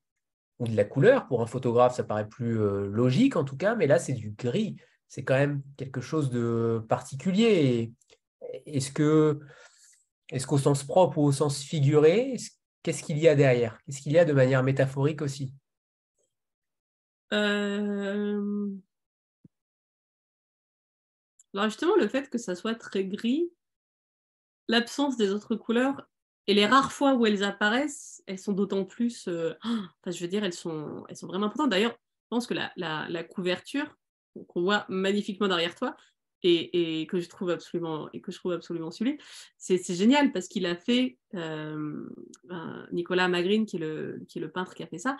de 0.65 0.77
la 0.77 0.85
couleur. 0.85 1.27
Pour 1.27 1.43
un 1.43 1.47
photographe, 1.47 1.95
ça 1.95 2.05
paraît 2.05 2.29
plus 2.29 2.57
logique 2.89 3.37
en 3.37 3.45
tout 3.45 3.57
cas, 3.57 3.75
mais 3.75 3.87
là 3.87 3.99
c'est 3.99 4.13
du 4.13 4.31
gris. 4.31 4.77
C'est 5.09 5.23
quand 5.23 5.35
même 5.35 5.63
quelque 5.77 6.01
chose 6.01 6.31
de 6.31 6.85
particulier. 6.89 7.93
Est-ce 8.67 8.91
que 8.91 9.41
est-ce 10.31 10.47
qu'au 10.47 10.59
sens 10.59 10.85
propre 10.85 11.19
ou 11.19 11.25
au 11.25 11.33
sens 11.33 11.63
figuré, 11.63 12.37
qu'est-ce 12.83 13.03
qu'il 13.03 13.19
y 13.19 13.29
a 13.29 13.35
derrière? 13.35 13.79
Qu'est-ce 13.85 14.01
qu'il 14.01 14.13
y 14.13 14.19
a 14.19 14.25
de 14.25 14.33
manière 14.33 14.63
métaphorique 14.63 15.23
aussi? 15.23 15.55
Euh... 17.33 18.71
Alors 21.53 21.67
justement, 21.67 21.97
le 21.97 22.09
fait 22.09 22.29
que 22.31 22.39
ça 22.39 22.55
soit 22.55 22.75
très 22.75 23.05
gris, 23.05 23.51
l'absence 24.67 25.17
des 25.17 25.31
autres 25.31 25.57
couleurs 25.57 26.09
et 26.47 26.55
les 26.55 26.67
rares 26.67 26.93
fois 26.93 27.15
où 27.15 27.27
elles 27.27 27.43
apparaissent, 27.43 28.23
elles 28.27 28.39
sont 28.39 28.53
d'autant 28.53 28.85
plus... 28.85 29.29
Euh, 29.29 29.55
enfin, 29.65 30.11
je 30.11 30.21
veux 30.21 30.29
dire, 30.29 30.45
elles 30.45 30.53
sont, 30.53 31.05
elles 31.09 31.17
sont 31.17 31.27
vraiment 31.27 31.47
importantes. 31.47 31.71
D'ailleurs, 31.71 31.93
je 31.93 32.29
pense 32.31 32.47
que 32.47 32.55
la, 32.55 32.73
la 32.77 33.25
couverture 33.25 33.97
qu'on 34.49 34.63
voit 34.63 34.85
magnifiquement 34.89 35.49
derrière 35.49 35.75
toi, 35.75 35.97
et, 36.45 37.07
que 37.07 37.21
je 37.21 37.29
trouve 37.29 37.51
absolument 37.51 38.09
et 38.13 38.21
que 38.21 38.31
je 38.31 38.39
trouve 38.39 38.53
absolument 38.53 38.91
sublime. 38.91 39.17
C'est 39.57 39.95
génial 39.95 40.33
parce 40.33 40.49
qu'il 40.49 40.67
a 40.67 40.77
fait 40.77 41.19
euh, 41.35 42.09
Nicolas 42.93 43.29
Magrin 43.29 43.65
qui 43.65 43.77
est 43.77 43.81
le 43.81 44.23
qui 44.29 44.39
est 44.39 44.41
le 44.41 44.51
peintre 44.51 44.75
qui 44.75 44.83
a 44.83 44.87
fait 44.87 44.99
ça. 44.99 45.17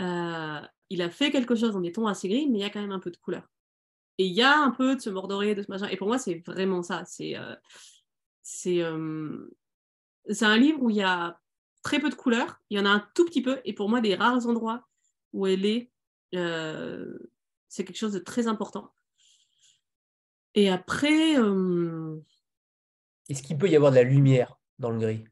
Euh, 0.00 0.60
il 0.90 1.02
a 1.02 1.10
fait 1.10 1.30
quelque 1.30 1.54
chose 1.54 1.76
en 1.76 1.82
étant 1.82 2.06
assez 2.06 2.28
gris, 2.28 2.48
mais 2.48 2.58
il 2.58 2.62
y 2.62 2.64
a 2.64 2.70
quand 2.70 2.80
même 2.80 2.92
un 2.92 3.00
peu 3.00 3.10
de 3.10 3.16
couleur. 3.16 3.48
Et 4.18 4.26
il 4.26 4.32
y 4.32 4.42
a 4.42 4.58
un 4.58 4.70
peu 4.70 4.94
de 4.94 5.00
ce 5.00 5.10
mordoré, 5.10 5.54
de 5.54 5.62
ce 5.62 5.70
machin. 5.70 5.88
Et 5.88 5.96
pour 5.96 6.06
moi, 6.06 6.18
c'est 6.18 6.42
vraiment 6.46 6.82
ça. 6.82 7.04
C'est 7.06 7.34
c'est 8.42 8.82
c'est 10.28 10.44
un 10.44 10.56
livre 10.56 10.80
où 10.82 10.90
il 10.90 10.96
y 10.96 11.02
a 11.02 11.40
très 11.82 11.98
peu 11.98 12.10
de 12.10 12.14
couleurs. 12.14 12.60
Il 12.70 12.78
y 12.78 12.80
en 12.80 12.86
a 12.86 12.90
un 12.90 13.06
tout 13.14 13.24
petit 13.24 13.42
peu. 13.42 13.60
Et 13.64 13.72
pour 13.72 13.88
moi, 13.88 14.00
des 14.00 14.14
rares 14.14 14.46
endroits 14.46 14.86
où 15.32 15.46
elle 15.46 15.64
est, 15.64 15.90
c'est 16.32 17.84
quelque 17.84 17.96
chose 17.96 18.12
de 18.12 18.18
très 18.18 18.46
important. 18.46 18.92
Et 20.54 20.68
après. 20.68 21.38
Euh, 21.38 22.20
Est-ce 23.28 23.42
qu'il 23.42 23.56
peut 23.56 23.68
y 23.68 23.76
avoir 23.76 23.92
de 23.92 23.96
la 23.96 24.02
lumière 24.02 24.58
dans 24.78 24.90
le 24.90 24.98
gris? 24.98 25.24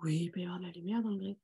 Oui, 0.00 0.24
il 0.24 0.30
peut 0.30 0.40
y 0.40 0.44
avoir 0.44 0.58
de 0.58 0.66
la 0.66 0.72
lumière 0.72 1.02
dans 1.02 1.10
le 1.10 1.16
gris. 1.16 1.38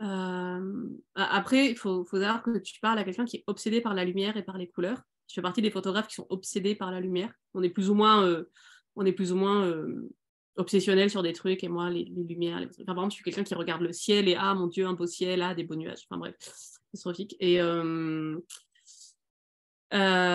Euh, 0.00 0.88
après, 1.14 1.70
il 1.70 1.76
faut, 1.76 2.04
faut, 2.04 2.18
savoir 2.18 2.42
que 2.42 2.58
tu 2.58 2.80
parles 2.80 2.98
à 2.98 3.04
quelqu'un 3.04 3.24
qui 3.24 3.36
est 3.36 3.44
obsédé 3.46 3.80
par 3.80 3.94
la 3.94 4.04
lumière 4.04 4.36
et 4.36 4.42
par 4.42 4.58
les 4.58 4.68
couleurs. 4.68 5.02
Je 5.28 5.34
fais 5.34 5.42
partie 5.42 5.62
des 5.62 5.70
photographes 5.70 6.08
qui 6.08 6.16
sont 6.16 6.26
obsédés 6.30 6.74
par 6.74 6.90
la 6.90 7.00
lumière. 7.00 7.32
On 7.54 7.62
est 7.62 7.70
plus 7.70 7.90
ou 7.90 7.94
moins, 7.94 8.26
euh, 8.26 8.50
on 8.96 9.06
est 9.06 9.12
plus 9.12 9.32
ou 9.32 9.36
moins 9.36 9.70
obsessionnel 10.56 11.10
sur 11.10 11.22
des 11.22 11.32
trucs. 11.32 11.64
Et 11.64 11.68
moi, 11.68 11.90
les, 11.90 12.04
lumières. 12.04 12.58
Enfin, 12.58 12.84
par 12.84 12.94
exemple, 12.96 13.10
je 13.10 13.14
suis 13.16 13.24
quelqu'un 13.24 13.44
qui 13.44 13.54
regarde 13.54 13.82
le 13.82 13.92
ciel 13.92 14.28
et 14.28 14.36
ah 14.38 14.54
mon 14.54 14.66
Dieu, 14.66 14.86
un 14.86 14.94
beau 14.94 15.06
ciel, 15.06 15.42
ah 15.42 15.54
des 15.54 15.64
beaux 15.64 15.76
nuages. 15.76 16.06
Enfin 16.08 16.18
bref, 16.18 16.34
catastrophique. 16.92 17.36
Et 17.40 17.60
euh, 17.60 18.38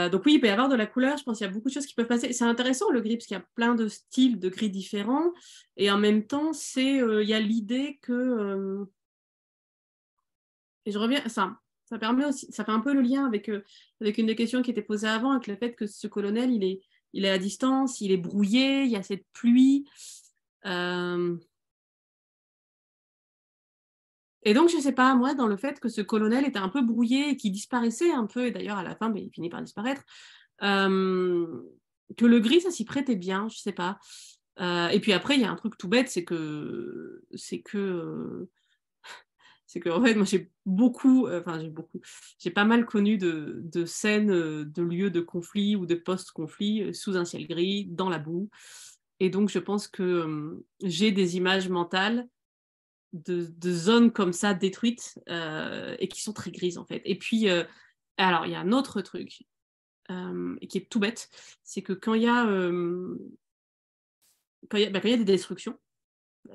donc 0.10 0.26
oui, 0.26 0.36
il 0.36 0.40
peut 0.40 0.48
y 0.48 0.52
avoir 0.52 0.70
de 0.70 0.76
la 0.76 0.86
couleur. 0.86 1.18
Je 1.18 1.24
pense 1.24 1.38
qu'il 1.38 1.48
y 1.48 1.50
a 1.50 1.54
beaucoup 1.54 1.70
de 1.70 1.74
choses 1.74 1.86
qui 1.86 1.96
peuvent 1.96 2.08
passer. 2.08 2.34
C'est 2.34 2.46
intéressant 2.46 2.90
le 2.92 3.02
gris 3.02 3.18
parce 3.18 3.26
qu'il 3.26 3.38
y 3.38 3.40
a 3.40 3.46
plein 3.56 3.76
de 3.76 3.88
styles 3.88 4.40
de 4.40 4.50
gris 4.50 4.70
différents. 4.70 5.34
Et 5.78 5.92
en 5.92 5.98
même 5.98 6.26
temps, 6.26 6.54
c'est 6.54 7.02
euh, 7.02 7.24
il 7.24 7.30
y 7.30 7.34
a 7.34 7.40
l'idée 7.40 8.00
que 8.02 8.14
euh, 8.14 8.86
et 10.86 10.92
je 10.92 11.00
reviens 11.00 11.28
ça. 11.28 11.58
Ça 11.86 11.98
permet 11.98 12.26
aussi, 12.26 12.52
ça 12.52 12.66
fait 12.66 12.72
un 12.72 12.82
peu 12.82 12.94
le 12.94 13.02
lien 13.02 13.26
avec 13.26 13.50
avec 14.02 14.18
une 14.18 14.26
des 14.26 14.36
questions 14.36 14.62
qui 14.62 14.72
était 14.72 14.82
posée 14.82 15.08
avant, 15.08 15.32
avec 15.32 15.48
le 15.48 15.56
fait 15.56 15.74
que 15.74 15.88
ce 15.88 16.08
colonel, 16.08 16.52
il 16.52 16.64
est 16.64 16.82
il 17.18 17.26
est 17.26 17.30
à 17.30 17.38
distance, 17.38 18.02
il 18.02 18.12
est 18.12 18.18
brouillé, 18.18 18.84
il 18.84 18.92
y 18.92 18.96
a 18.96 19.04
cette 19.04 19.26
pluie. 19.34 19.86
Et 24.48 24.54
donc, 24.54 24.70
je 24.70 24.78
ne 24.78 24.82
sais 24.82 24.94
pas, 24.94 25.14
moi, 25.14 25.34
dans 25.34 25.46
le 25.48 25.58
fait 25.58 25.78
que 25.82 25.90
ce 25.90 26.00
colonel 26.00 26.46
était 26.46 26.58
un 26.58 26.70
peu 26.70 26.82
brouillé 26.82 27.32
et 27.32 27.36
qui 27.36 27.52
disparaissait 27.52 28.12
un 28.14 28.26
peu, 28.26 28.46
et 28.46 28.52
d'ailleurs, 28.52 28.78
à 28.78 28.84
la 28.84 28.96
fin, 28.96 29.10
mais 29.10 29.22
il 29.22 29.30
finit 29.30 29.50
par 29.50 29.62
disparaître, 29.62 30.04
euh, 30.64 31.64
que 32.16 32.26
le 32.26 32.40
gris, 32.40 32.62
ça 32.62 32.72
s'y 32.72 32.86
prêtait 32.86 33.18
bien, 33.18 33.50
je 33.50 33.56
ne 33.56 33.60
sais 33.60 33.74
pas. 33.74 34.00
Euh, 34.62 34.88
et 34.88 35.02
puis 35.02 35.12
après, 35.12 35.36
il 35.36 35.42
y 35.42 35.44
a 35.44 35.52
un 35.52 35.58
truc 35.58 35.78
tout 35.78 35.90
bête, 35.90 36.08
c'est 36.08 36.24
que, 36.24 37.26
c'est 37.36 37.60
que, 37.60 38.48
c'est 39.68 39.80
que, 39.80 39.90
en 39.90 40.04
fait, 40.04 40.16
moi, 40.16 40.26
j'ai 40.26 40.50
beaucoup, 40.66 41.28
enfin, 41.30 41.60
j'ai 41.60 41.70
beaucoup, 41.70 42.02
j'ai 42.40 42.52
pas 42.52 42.66
mal 42.66 42.86
connu 42.86 43.18
de, 43.18 43.86
scènes, 43.86 44.32
de 44.64 44.82
lieux 44.82 45.12
de 45.12 45.22
conflit 45.22 45.76
ou 45.76 45.86
de 45.86 45.96
post-conflit 45.96 46.94
sous 46.94 47.18
un 47.18 47.26
ciel 47.26 47.48
gris, 47.48 47.86
dans 47.86 48.10
la 48.10 48.18
boue. 48.18 48.50
Et 49.20 49.30
donc, 49.30 49.50
je 49.50 49.60
pense 49.60 49.88
que 49.88 50.64
j'ai 50.82 51.12
des 51.12 51.38
images 51.38 51.70
mentales 51.70 52.28
de, 53.14 53.72
zones 53.72 54.12
comme 54.12 54.34
ça 54.34 54.54
détruites 54.54 55.20
euh, 55.30 55.96
et 56.00 56.08
qui 56.08 56.22
sont 56.22 56.34
très 56.34 56.52
grises 56.52 56.78
en 56.78 56.86
fait. 56.86 57.02
Et 57.06 57.18
puis, 57.18 57.50
euh, 57.50 57.64
alors 58.18 58.46
il 58.46 58.52
y 58.52 58.56
a 58.56 58.60
un 58.60 58.72
autre 58.72 59.02
truc 59.02 59.44
euh, 60.12 60.56
qui 60.68 60.78
est 60.78 60.90
tout 60.90 61.00
bête, 61.00 61.30
c'est 61.64 61.82
que 61.82 61.94
quand 61.94 62.14
il 62.14 62.24
y, 62.24 62.28
a, 62.28 62.46
bah, 62.46 62.52
quand 64.70 64.78
il 64.78 64.84
y 64.84 65.14
a 65.14 65.18
des 65.18 65.26
destructions, 65.26 65.78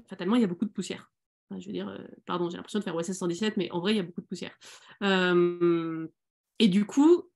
fatalement 0.07 0.37
il 0.37 0.43
y 0.43 0.45
a 0.45 0.49
beaucoup 0.49 0.65
de 0.65 0.71
poussière. 0.71 1.12
Je 1.59 1.67
veux 1.67 1.73
dire, 1.73 1.99
pardon, 2.27 2.51
j'ai 2.51 2.57
l'impression 2.57 2.79
de 2.79 2.85
faire 2.85 2.95
OSS 2.95 3.13
117, 3.13 3.57
mais 3.57 3.71
en 3.71 3.81
vrai 3.81 3.93
il 3.93 3.97
y 3.97 4.01
a 4.01 4.03
beaucoup 4.03 4.21
de 4.21 4.27
poussière. 4.27 4.57
et 6.59 6.69
du 6.69 6.87
coup, 6.87 7.29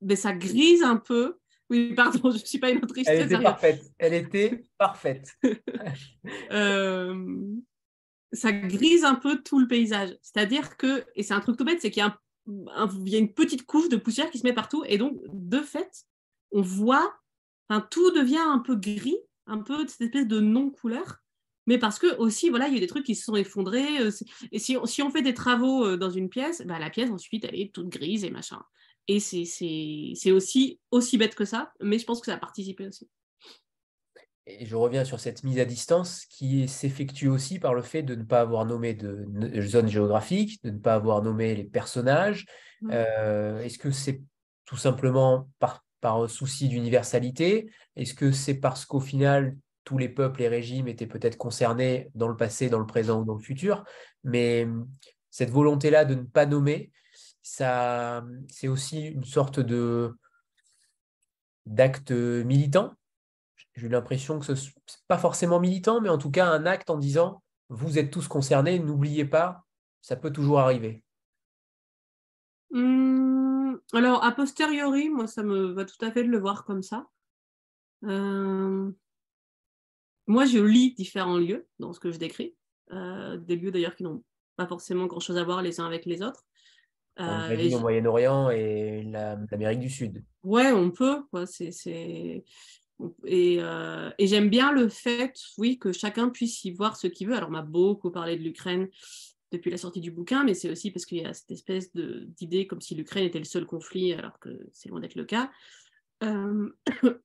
ben, 0.00 0.16
ça 0.16 0.32
grise 0.32 0.82
un 0.82 0.96
peu 0.96 1.38
Oui, 1.70 1.94
pardon, 1.96 2.30
je 2.30 2.38
ne 2.38 2.46
suis 2.46 2.58
pas 2.58 2.70
une 2.70 2.84
autrice. 2.84 3.08
Elle 3.08 3.22
était 3.22 3.42
parfaite. 3.42 3.92
Elle 3.98 4.14
était 4.14 4.64
parfaite. 4.78 5.36
Euh, 6.50 7.54
ça 8.32 8.52
grise 8.52 9.04
un 9.04 9.14
peu 9.14 9.42
tout 9.42 9.58
le 9.58 9.68
paysage. 9.68 10.16
C'est-à-dire 10.22 10.76
que, 10.76 11.04
et 11.14 11.22
c'est 11.22 11.34
un 11.34 11.40
truc 11.40 11.56
tout 11.56 11.64
bête, 11.64 11.80
c'est 11.80 11.90
qu'il 11.90 12.02
y, 12.02 13.10
y, 13.10 13.14
a 13.14 13.18
une 13.18 13.32
petite 13.32 13.64
couche 13.64 13.88
de 13.88 13.96
poussière 13.96 14.30
qui 14.30 14.38
se 14.38 14.44
met 14.44 14.52
partout. 14.52 14.84
Et 14.86 14.98
donc, 14.98 15.20
de 15.32 15.60
fait, 15.60 16.04
on 16.50 16.62
voit, 16.62 17.14
tout 17.90 18.10
devient 18.10 18.38
un 18.38 18.58
peu 18.58 18.74
gris, 18.74 19.18
un 19.46 19.58
peu 19.58 19.86
cette 19.86 20.02
espèce 20.02 20.26
de 20.26 20.40
non-couleur. 20.40 21.22
Mais 21.66 21.78
parce 21.78 21.98
que 21.98 22.16
aussi, 22.16 22.48
voilà, 22.48 22.68
il 22.68 22.74
y 22.74 22.76
a 22.76 22.80
des 22.80 22.86
trucs 22.86 23.04
qui 23.04 23.14
se 23.14 23.24
sont 23.24 23.36
effondrés. 23.36 24.00
Euh, 24.00 24.10
et 24.52 24.58
si 24.58 24.76
on, 24.76 24.86
si 24.86 25.02
on 25.02 25.10
fait 25.10 25.22
des 25.22 25.34
travaux 25.34 25.84
euh, 25.84 25.96
dans 25.96 26.10
une 26.10 26.28
pièce, 26.28 26.62
bah, 26.66 26.78
la 26.78 26.90
pièce, 26.90 27.10
ensuite, 27.10 27.44
elle 27.44 27.58
est 27.58 27.72
toute 27.72 27.88
grise 27.88 28.24
et 28.24 28.30
machin. 28.30 28.62
Et 29.08 29.20
c'est 29.20 30.32
aussi, 30.32 30.80
aussi 30.90 31.18
bête 31.18 31.34
que 31.34 31.44
ça, 31.44 31.72
mais 31.80 31.98
je 31.98 32.04
pense 32.04 32.20
que 32.20 32.26
ça 32.26 32.34
a 32.34 32.38
participé 32.38 32.86
aussi. 32.88 33.08
Et 34.48 34.64
je 34.64 34.76
reviens 34.76 35.04
sur 35.04 35.18
cette 35.18 35.42
mise 35.44 35.58
à 35.58 35.64
distance 35.64 36.24
qui 36.26 36.68
s'effectue 36.68 37.28
aussi 37.28 37.58
par 37.58 37.74
le 37.74 37.82
fait 37.82 38.02
de 38.02 38.14
ne 38.14 38.22
pas 38.22 38.40
avoir 38.40 38.64
nommé 38.64 38.94
de 38.94 39.60
zone 39.60 39.88
géographique, 39.88 40.62
de 40.62 40.70
ne 40.70 40.78
pas 40.78 40.94
avoir 40.94 41.22
nommé 41.22 41.54
les 41.54 41.64
personnages. 41.64 42.46
Euh, 42.90 43.60
est-ce 43.60 43.78
que 43.78 43.90
c'est 43.90 44.22
tout 44.64 44.76
simplement 44.76 45.48
par, 45.58 45.84
par 46.00 46.28
souci 46.28 46.68
d'universalité? 46.68 47.70
Est-ce 47.96 48.14
que 48.14 48.32
c'est 48.32 48.54
parce 48.54 48.84
qu'au 48.84 49.00
final, 49.00 49.56
tous 49.86 49.96
les 49.96 50.10
peuples 50.10 50.42
et 50.42 50.48
régimes 50.48 50.88
étaient 50.88 51.06
peut-être 51.06 51.38
concernés 51.38 52.10
dans 52.14 52.28
le 52.28 52.36
passé, 52.36 52.68
dans 52.68 52.78
le 52.78 52.86
présent 52.86 53.22
ou 53.22 53.24
dans 53.24 53.36
le 53.36 53.42
futur 53.42 53.84
Mais 54.24 54.64
hum, 54.64 54.86
cette 55.30 55.50
volonté-là 55.50 56.04
de 56.04 56.14
ne 56.14 56.24
pas 56.24 56.44
nommer, 56.44 56.90
ça, 57.40 58.22
c'est 58.48 58.68
aussi 58.68 59.06
une 59.06 59.24
sorte 59.24 59.60
de 59.60 60.14
d'acte 61.64 62.12
militant 62.12 62.92
j'ai 63.76 63.86
eu 63.86 63.90
l'impression 63.90 64.38
que 64.38 64.46
ce 64.46 64.52
n'est 64.52 64.72
pas 65.06 65.18
forcément 65.18 65.60
militant, 65.60 66.00
mais 66.00 66.08
en 66.08 66.18
tout 66.18 66.30
cas 66.30 66.46
un 66.46 66.66
acte 66.66 66.90
en 66.90 66.96
disant 66.96 67.42
vous 67.68 67.98
êtes 67.98 68.10
tous 68.10 68.28
concernés, 68.28 68.78
n'oubliez 68.78 69.24
pas, 69.24 69.64
ça 70.00 70.16
peut 70.16 70.32
toujours 70.32 70.60
arriver. 70.60 71.02
Mmh, 72.70 73.74
alors, 73.92 74.24
a 74.24 74.32
posteriori, 74.32 75.10
moi, 75.10 75.26
ça 75.26 75.42
me 75.42 75.72
va 75.72 75.84
tout 75.84 76.02
à 76.04 76.10
fait 76.10 76.24
de 76.24 76.28
le 76.28 76.38
voir 76.38 76.64
comme 76.64 76.82
ça. 76.82 77.06
Euh, 78.04 78.90
moi, 80.26 80.44
je 80.44 80.58
lis 80.58 80.94
différents 80.94 81.38
lieux 81.38 81.66
dans 81.78 81.92
ce 81.92 82.00
que 82.00 82.10
je 82.10 82.18
décris, 82.18 82.54
euh, 82.92 83.36
des 83.36 83.56
lieux 83.56 83.70
d'ailleurs 83.70 83.94
qui 83.94 84.02
n'ont 84.02 84.22
pas 84.56 84.66
forcément 84.66 85.06
grand-chose 85.06 85.36
à 85.36 85.44
voir 85.44 85.62
les 85.62 85.80
uns 85.80 85.86
avec 85.86 86.06
les 86.06 86.22
autres. 86.22 86.44
Euh, 87.18 87.72
au 87.72 87.80
Moyen-Orient 87.80 88.50
et 88.50 89.02
l'Amérique 89.04 89.80
du 89.80 89.88
Sud. 89.88 90.22
Ouais, 90.42 90.70
on 90.72 90.90
peut. 90.90 91.22
C'est 91.46 92.44
euh, 93.26 94.10
et, 94.18 94.26
j'aime 94.26 94.48
bien 94.48 94.72
le 94.72 94.88
fait, 94.88 95.38
oui, 95.58 95.78
que 95.78 95.92
chacun 95.92 96.28
puisse 96.28 96.64
y 96.64 96.70
voir 96.72 96.96
ce 96.96 97.06
qu'il 97.06 97.28
veut. 97.28 97.34
Alors, 97.34 97.48
on 97.48 97.52
m'a 97.52 97.62
beaucoup 97.62 98.10
parlé 98.10 98.36
de 98.36 98.42
l'Ukraine 98.42 98.88
depuis 99.52 99.70
la 99.70 99.76
sortie 99.76 100.00
du 100.00 100.10
bouquin, 100.10 100.44
mais 100.44 100.54
c'est 100.54 100.70
aussi 100.70 100.90
parce 100.90 101.06
qu'il 101.06 101.18
y 101.18 101.24
a 101.24 101.32
cette 101.32 101.50
espèce 101.50 101.94
d'idée 101.94 102.66
comme 102.66 102.80
si 102.80 102.94
l'Ukraine 102.94 103.24
était 103.24 103.38
le 103.38 103.44
seul 103.44 103.64
conflit, 103.64 104.12
alors 104.12 104.38
que 104.38 104.66
c'est 104.72 104.88
loin 104.88 105.00
d'être 105.00 105.14
le 105.14 105.24
cas. 105.24 105.50
Euh, 106.22 106.70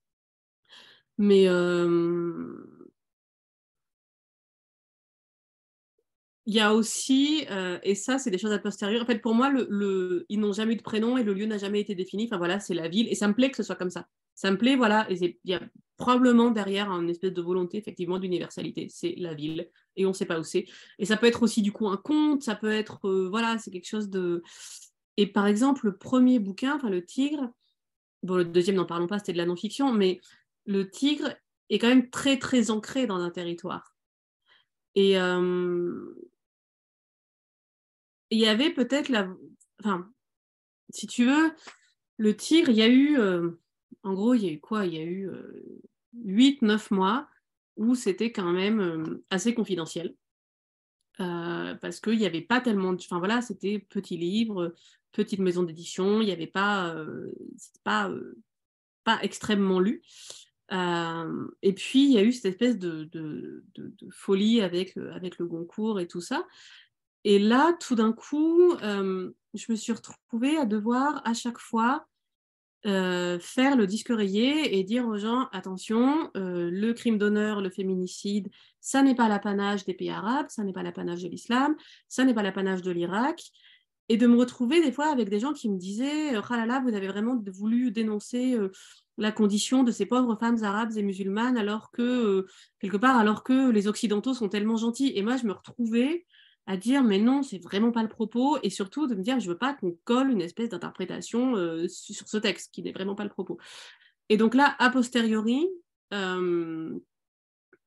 mais 1.18 1.47
Il 6.52 6.56
y 6.56 6.60
a 6.60 6.74
aussi, 6.74 7.45
euh, 7.49 7.80
et 7.82 7.95
ça, 7.95 8.18
c'est 8.18 8.30
des 8.30 8.38
choses 8.38 8.52
à 8.52 8.60
postérieur. 8.60 9.04
En 9.04 9.06
fait, 9.06 9.20
pour 9.20 9.34
moi, 9.34 9.54
ils 10.28 10.38
n'ont 10.38 10.52
jamais 10.52 10.74
eu 10.74 10.76
de 10.76 10.82
prénom 10.82 11.16
et 11.16 11.24
le 11.24 11.34
lieu 11.34 11.45
n'a 11.45 11.58
jamais 11.58 11.80
été 11.80 11.95
défini. 11.95 12.26
Enfin, 12.26 12.38
voilà, 12.38 12.60
c'est 12.60 12.74
la 12.74 12.89
ville. 12.89 13.08
Et 13.10 13.16
ça 13.16 13.30
me 13.30 13.34
plaît 13.34 13.49
que 13.49 13.56
ce 13.56 13.64
soit 13.64 13.78
comme 13.78 13.89
ça. 13.89 14.06
Ça 14.36 14.52
me 14.52 14.58
plaît, 14.58 14.76
voilà. 14.76 15.10
Et 15.10 15.39
il 15.45 15.49
y 15.49 15.54
a 15.54 15.62
probablement 15.95 16.52
derrière 16.52 16.91
une 16.91 17.10
espèce 17.10 17.32
de 17.32 17.41
volonté, 17.41 17.78
effectivement, 17.78 18.20
d'universalité. 18.20 18.88
C'est 18.89 19.16
la 19.18 19.34
ville. 19.34 19.70
Et 19.95 20.06
on 20.06 20.10
ne 20.10 20.14
sait 20.14 20.26
pas 20.26 20.41
où 20.41 20.43
c'est. 20.43 20.66
Et 20.99 21.06
ça 21.06 21.16
peut 21.16 21.26
être 21.26 21.41
aussi, 21.41 21.62
du 21.62 21.72
coup, 21.72 21.88
un 21.88 21.95
conte. 21.95 22.43
Ça 22.43 22.56
peut 22.56 22.74
être, 22.74 22.99
euh, 23.08 23.30
voilà, 23.30 23.58
c'est 23.58 23.72
quelque 23.72 23.88
chose 23.88 24.10
de. 24.10 24.43
Et 25.16 25.28
par 25.28 25.47
exemple, 25.47 25.86
le 25.86 25.95
premier 25.95 26.39
bouquin, 26.39 26.76
enfin, 26.76 26.89
Le 26.89 27.06
Tigre, 27.06 27.49
bon, 28.24 28.36
le 28.36 28.43
deuxième, 28.43 28.76
n'en 28.76 28.86
parlons 28.86 29.08
pas, 29.08 29.20
c'était 29.20 29.32
de 29.32 29.38
la 29.38 29.45
non-fiction, 29.45 29.93
mais 29.93 30.20
Le 30.66 30.89
Tigre 30.89 31.34
est 31.70 31.80
quand 31.80 31.88
même 31.88 32.10
très, 32.10 32.38
très 32.38 32.72
ancré 32.72 33.08
dans 33.08 33.22
un 33.22 33.30
territoire. 33.30 33.95
Et, 34.95 35.18
euh, 35.18 36.14
il 38.32 38.39
y 38.39 38.47
avait 38.47 38.71
peut-être 38.71 39.09
la. 39.09 39.29
Enfin, 39.79 40.09
si 40.89 41.05
tu 41.05 41.25
veux, 41.25 41.53
le 42.17 42.36
tir, 42.36 42.69
il 42.69 42.75
y 42.75 42.82
a 42.82 42.88
eu. 42.88 43.19
Euh, 43.19 43.51
en 44.03 44.13
gros, 44.13 44.34
il 44.34 44.43
y 44.43 44.49
a 44.49 44.51
eu 44.51 44.59
quoi? 44.59 44.86
Il 44.86 44.95
y 44.95 44.99
a 44.99 45.03
eu 45.03 45.29
8-9 46.25 46.63
euh, 46.63 46.95
mois 46.95 47.27
où 47.75 47.93
c'était 47.93 48.32
quand 48.32 48.51
même 48.51 48.79
euh, 48.79 49.23
assez 49.29 49.53
confidentiel. 49.53 50.15
parce 51.17 51.99
qu'il 51.99 52.17
n'y 52.17 52.25
avait 52.25 52.41
pas 52.41 52.61
tellement 52.61 52.93
de. 52.93 53.01
Enfin 53.03 53.19
voilà, 53.19 53.41
c'était 53.41 53.79
petit 53.79 54.17
livre, 54.17 54.73
petite 55.11 55.39
maison 55.39 55.63
d'édition, 55.63 56.21
il 56.21 56.25
n'y 56.25 56.32
avait 56.32 56.47
pas. 56.47 56.95
pas, 57.84 58.09
pas 59.03 59.19
extrêmement 59.23 59.79
lu. 59.79 60.03
et 60.71 61.73
puis, 61.73 62.05
il 62.05 62.13
y 62.13 62.17
a 62.17 62.23
eu 62.23 62.32
cette 62.32 62.53
espèce 62.53 62.79
de 62.79 63.63
folie 64.09 64.61
avec, 64.61 64.95
avec 64.97 65.38
le 65.38 65.45
Goncourt 65.47 65.99
et 65.99 66.07
tout 66.07 66.21
ça. 66.21 66.47
Et 67.24 67.39
là, 67.39 67.74
tout 67.80 67.95
d'un 67.95 68.13
coup, 68.13 68.74
euh, 68.82 69.32
je 69.53 69.72
me 69.72 69.76
suis 69.76 69.93
retrouvée 69.93 70.57
à 70.57 70.65
devoir 70.65 71.22
à 71.26 71.34
chaque 71.34 71.59
fois 71.59 72.07
euh, 72.88 73.38
faire 73.39 73.76
le 73.76 73.86
disque 73.86 74.09
rayé 74.09 74.78
et 74.78 74.84
dire 74.84 75.07
aux 75.07 75.17
gens 75.17 75.47
attention, 75.51 76.32
euh, 76.36 76.72
le 76.72 76.93
crime 76.93 77.19
d'honneur, 77.19 77.61
le 77.61 77.69
féminicide, 77.69 78.49
ça 78.80 79.03
n'est 79.03 79.13
pas 79.13 79.30
l'apanage 79.30 79.86
des 79.86 79.93
pays 79.93 80.09
arabes, 80.09 80.47
ça 80.49 80.63
n'est 80.63 80.74
pas 80.74 80.82
l'apanage 80.82 81.22
de 81.22 81.30
l'islam, 81.30 81.76
ça 82.07 82.24
n'est 82.24 82.34
pas 82.34 82.43
l'apanage 82.43 82.82
de 82.82 82.91
l'Irak. 82.91 83.43
Et 84.09 84.17
de 84.17 84.28
me 84.28 84.36
retrouver 84.36 84.82
des 84.82 84.91
fois 84.91 85.09
avec 85.09 85.30
des 85.30 85.39
gens 85.39 85.53
qui 85.53 85.69
me 85.69 85.78
disaient 85.78 86.36
ah 86.36 86.82
vous 86.84 86.93
avez 86.93 87.07
vraiment 87.07 87.41
voulu 87.53 87.91
dénoncer 87.91 88.57
la 89.17 89.32
condition 89.32 89.84
de 89.84 89.91
ces 89.91 90.05
pauvres 90.05 90.36
femmes 90.36 90.61
arabes 90.63 90.97
et 90.97 91.03
musulmanes 91.03 91.55
alors 91.55 91.91
que, 91.91 92.45
quelque 92.80 92.97
part, 92.97 93.17
alors 93.17 93.43
que 93.43 93.69
les 93.69 93.88
Occidentaux 93.88 94.34
sont 94.34 94.49
tellement 94.49 94.76
gentils. 94.76 95.13
Et 95.15 95.22
moi, 95.22 95.38
je 95.38 95.45
me 95.45 95.53
retrouvais 95.53 96.26
à 96.68 96.78
dire 96.78 97.03
mais 97.03 97.20
non, 97.20 97.43
c'est 97.43 97.57
vraiment 97.57 97.91
pas 97.91 98.03
le 98.03 98.09
propos, 98.09 98.57
et 98.64 98.70
surtout 98.70 99.07
de 99.07 99.16
me 99.16 99.22
dire 99.22 99.39
je 99.39 99.49
veux 99.49 99.57
pas 99.57 99.74
qu'on 99.74 99.97
colle 100.03 100.30
une 100.32 100.41
espèce 100.41 100.70
d'interprétation 100.70 101.55
euh, 101.55 101.88
sur 101.88 102.28
ce 102.28 102.38
texte 102.38 102.72
qui 102.74 102.84
n'est 102.84 102.91
vraiment 102.91 103.16
pas 103.16 103.24
le 103.24 103.30
propos. 103.30 103.57
Et 104.30 104.38
donc 104.38 104.55
là, 104.55 104.76
a 104.80 104.89
posteriori, 104.89 105.68
euh, 106.14 106.97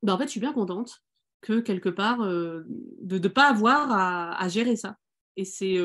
bah, 0.02 0.14
en 0.14 0.18
fait, 0.18 0.24
je 0.24 0.30
suis 0.30 0.40
bien 0.40 0.52
contente 0.52 1.02
que 1.40 1.60
quelque 1.60 1.88
part 1.88 2.22
euh, 2.22 2.64
de 3.00 3.18
ne 3.18 3.28
pas 3.28 3.48
avoir 3.50 3.90
à, 3.90 4.48
gérer 4.48 4.76
ça. 4.76 4.96
Et 5.36 5.44
c'est 5.44 5.78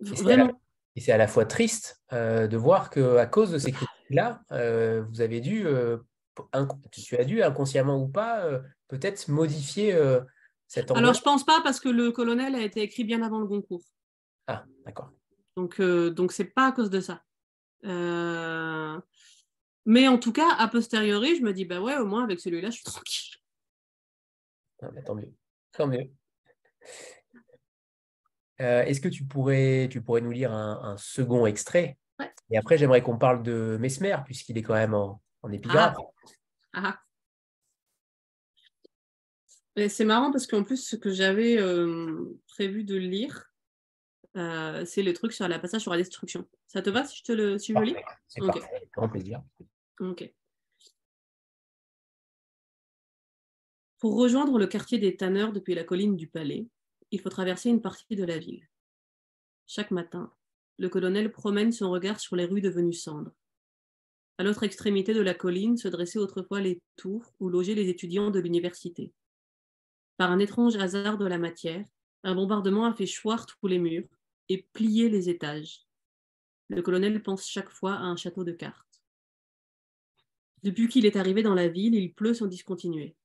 vraiment. 0.00 0.60
Et 0.96 1.00
c'est 1.00 1.12
à 1.12 1.18
la 1.18 1.28
fois 1.28 1.44
triste 1.46 2.02
de 2.10 2.56
voir 2.56 2.90
que 2.90 3.16
à 3.16 3.26
cause 3.26 3.52
de 3.52 3.58
ces 3.58 3.72
critiques-là, 3.72 4.42
vous 5.08 5.20
avez 5.20 5.40
dû, 5.40 5.66
tu 6.90 7.16
as 7.16 7.24
dû 7.24 7.42
inconsciemment 7.42 8.02
ou 8.02 8.08
pas, 8.08 8.60
peut-être 8.88 9.28
modifier 9.28 9.94
alors, 10.94 11.14
je 11.14 11.22
pense 11.22 11.44
pas 11.44 11.60
parce 11.62 11.80
que 11.80 11.88
le 11.88 12.12
colonel 12.12 12.54
a 12.54 12.60
été 12.60 12.82
écrit 12.82 13.04
bien 13.04 13.22
avant 13.22 13.40
le 13.40 13.46
Goncourt. 13.46 13.82
Ah, 14.46 14.64
d'accord. 14.84 15.10
Donc, 15.56 15.80
euh, 15.80 16.10
donc 16.10 16.32
c'est 16.32 16.44
pas 16.44 16.68
à 16.68 16.72
cause 16.72 16.90
de 16.90 17.00
ça. 17.00 17.22
Euh, 17.84 19.00
mais 19.84 20.06
en 20.06 20.18
tout 20.18 20.32
cas, 20.32 20.54
a 20.58 20.68
posteriori, 20.68 21.36
je 21.36 21.42
me 21.42 21.52
dis, 21.52 21.64
bah 21.64 21.80
ouais, 21.80 21.96
au 21.96 22.06
moins 22.06 22.24
avec 22.24 22.40
celui-là, 22.40 22.70
je 22.70 22.76
suis 22.76 22.84
tranquille. 22.84 23.36
Ah, 24.82 24.90
bah, 24.92 25.02
tant 25.02 25.14
mieux. 25.14 25.32
Tant 25.72 25.86
mieux. 25.86 26.10
Euh, 28.60 28.82
est-ce 28.84 29.00
que 29.00 29.08
tu 29.08 29.24
pourrais, 29.24 29.88
tu 29.90 30.02
pourrais 30.02 30.20
nous 30.20 30.30
lire 30.30 30.52
un, 30.52 30.96
second 30.98 31.46
extrait? 31.46 31.98
Ouais. 32.18 32.30
Et 32.50 32.58
après, 32.58 32.78
j'aimerais 32.78 33.02
qu'on 33.02 33.18
parle 33.18 33.42
de 33.42 33.76
Mesmer, 33.80 34.16
puisqu'il 34.24 34.58
est 34.58 34.62
quand 34.62 34.74
même 34.74 34.94
en, 34.94 35.20
en. 35.42 35.50
Ah. 35.70 35.94
ah. 36.74 36.98
C'est 39.76 40.04
marrant 40.04 40.32
parce 40.32 40.46
qu'en 40.46 40.64
plus, 40.64 40.84
ce 40.84 40.96
que 40.96 41.10
j'avais 41.10 41.58
euh, 41.58 42.38
prévu 42.48 42.84
de 42.84 42.96
lire, 42.96 43.52
euh, 44.36 44.84
c'est 44.84 45.02
le 45.02 45.12
truc 45.12 45.32
sur 45.32 45.46
la 45.48 45.58
passage 45.58 45.82
sur 45.82 45.92
la 45.92 45.96
destruction. 45.96 46.46
Ça 46.66 46.82
te 46.82 46.90
va 46.90 47.04
si 47.04 47.18
je 47.18 47.22
te 47.24 47.32
le, 47.32 47.58
si 47.58 47.72
je 47.72 47.80
lis? 47.80 47.96
C'est 48.28 48.40
parfait, 48.44 48.76
avec 48.76 48.90
grand 48.92 49.08
plaisir. 49.08 49.42
Ok. 50.00 50.30
Pour 53.98 54.16
rejoindre 54.16 54.58
le 54.58 54.66
quartier 54.66 54.98
des 54.98 55.16
tanneurs 55.16 55.52
depuis 55.52 55.74
la 55.74 55.84
colline 55.84 56.16
du 56.16 56.26
Palais, 56.26 56.66
il 57.10 57.20
faut 57.20 57.28
traverser 57.28 57.70
une 57.70 57.82
partie 57.82 58.16
de 58.16 58.24
la 58.24 58.38
ville. 58.38 58.68
Chaque 59.66 59.90
matin, 59.90 60.32
le 60.78 60.88
colonel 60.88 61.30
promène 61.30 61.72
son 61.72 61.90
regard 61.90 62.18
sur 62.18 62.34
les 62.34 62.46
rues 62.46 62.62
devenues 62.62 62.92
cendres. 62.92 63.32
À 64.38 64.42
l'autre 64.42 64.62
extrémité 64.62 65.12
de 65.12 65.20
la 65.20 65.34
colline 65.34 65.76
se 65.76 65.88
dressaient 65.88 66.18
autrefois 66.18 66.60
les 66.60 66.80
tours 66.96 67.34
où 67.40 67.50
logeaient 67.50 67.74
les 67.74 67.90
étudiants 67.90 68.30
de 68.30 68.40
l'université. 68.40 69.12
Par 70.20 70.30
un 70.30 70.38
étrange 70.38 70.76
hasard 70.76 71.16
de 71.16 71.24
la 71.24 71.38
matière, 71.38 71.86
un 72.24 72.34
bombardement 72.34 72.84
a 72.84 72.92
fait 72.92 73.06
choir 73.06 73.46
tous 73.46 73.66
les 73.66 73.78
murs 73.78 74.06
et 74.50 74.68
plié 74.74 75.08
les 75.08 75.30
étages. 75.30 75.86
le 76.68 76.82
colonel 76.82 77.22
pense 77.22 77.48
chaque 77.48 77.70
fois 77.70 77.94
à 77.94 78.02
un 78.02 78.16
château 78.16 78.44
de 78.44 78.52
cartes. 78.52 79.02
Depuis 80.62 80.88
qu'il 80.88 81.06
est 81.06 81.16
arrivé 81.16 81.42
dans 81.42 81.54
la 81.54 81.68
ville, 81.68 81.94
il 81.94 82.12
pleut 82.12 82.34
sans 82.34 82.48
discontinuer. 82.48 83.16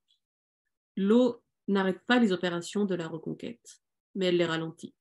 L'eau 0.96 1.44
n'arrête 1.68 2.00
pas 2.08 2.18
les 2.18 2.32
opérations 2.32 2.86
de 2.86 2.96
la 2.96 3.10
reconquête, 3.10 3.82
mais 4.14 4.28
elle 4.28 4.38
les 4.38 4.46
ralentit. 4.46 4.96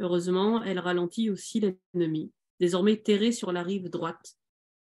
Heureusement, 0.00 0.64
elle 0.64 0.80
ralentit 0.80 1.30
aussi 1.30 1.60
l'ennemi, 1.60 2.32
désormais 2.58 2.96
terré 2.96 3.30
sur 3.30 3.52
la 3.52 3.62
rive 3.62 3.88
droite. 3.88 4.36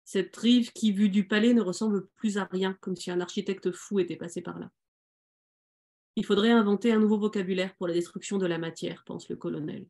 Cette 0.04 0.36
rive 0.36 0.70
qui, 0.70 0.92
vue 0.92 1.08
du 1.08 1.26
palais, 1.26 1.54
ne 1.54 1.60
ressemble 1.60 2.06
plus 2.14 2.38
à 2.38 2.44
rien, 2.44 2.74
comme 2.74 2.94
si 2.94 3.10
un 3.10 3.20
architecte 3.20 3.72
fou 3.72 3.98
était 3.98 4.14
passé 4.14 4.42
par 4.42 4.60
là. 4.60 4.70
Il 6.18 6.24
faudrait 6.24 6.50
inventer 6.50 6.92
un 6.92 6.98
nouveau 6.98 7.18
vocabulaire 7.18 7.74
pour 7.76 7.86
la 7.86 7.92
destruction 7.92 8.38
de 8.38 8.46
la 8.46 8.56
matière, 8.56 9.04
pense 9.04 9.28
le 9.28 9.36
colonel. 9.36 9.86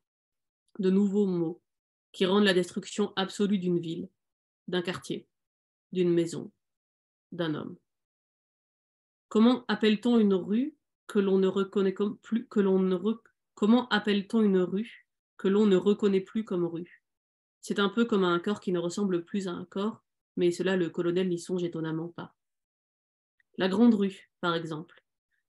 De 0.81 0.91
nouveaux 0.91 1.27
mots 1.27 1.63
qui 2.11 2.27
rendent 2.27 2.45
la 2.45 2.53
destruction 2.53 3.13
absolue 3.15 3.59
d'une 3.59 3.79
ville, 3.79 4.09
d'un 4.67 4.83
quartier, 4.83 5.29
d'une 5.93 6.13
maison, 6.13 6.51
d'un 7.31 7.55
homme. 7.55 7.77
Comment 9.29 9.65
appelle-t-on 9.69 10.19
une 10.19 10.35
rue 10.35 10.77
que 11.07 11.21
l'on 11.21 11.39
ne 11.39 11.47
reconnaît 11.47 11.95
plus 12.23 12.49
que 12.49 12.59
l'on 12.59 12.81
ne 12.81 12.99
Comment 13.55 13.89
appelle-t-on 13.89 14.43
une 14.43 14.59
rue 14.59 15.07
que 15.37 15.47
l'on 15.47 15.67
ne 15.67 15.77
reconnaît 15.77 16.21
plus 16.21 16.45
comme 16.45 16.65
rue? 16.65 17.05
C'est 17.61 17.79
un 17.79 17.89
peu 17.89 18.05
comme 18.05 18.25
un 18.25 18.39
corps 18.41 18.61
qui 18.61 18.73
ne 18.73 18.79
ressemble 18.81 19.25
plus 19.25 19.47
à 19.47 19.53
un 19.53 19.65
corps, 19.65 20.03
mais 20.37 20.51
cela 20.51 20.77
le 20.77 20.91
colonel 20.91 21.29
n'y 21.29 21.39
songe 21.39 21.63
étonnamment 21.63 22.09
pas. 22.09 22.35
La 23.59 23.69
grande 23.69 23.95
rue, 23.95 24.31
par 24.41 24.55
exemple. 24.55 25.06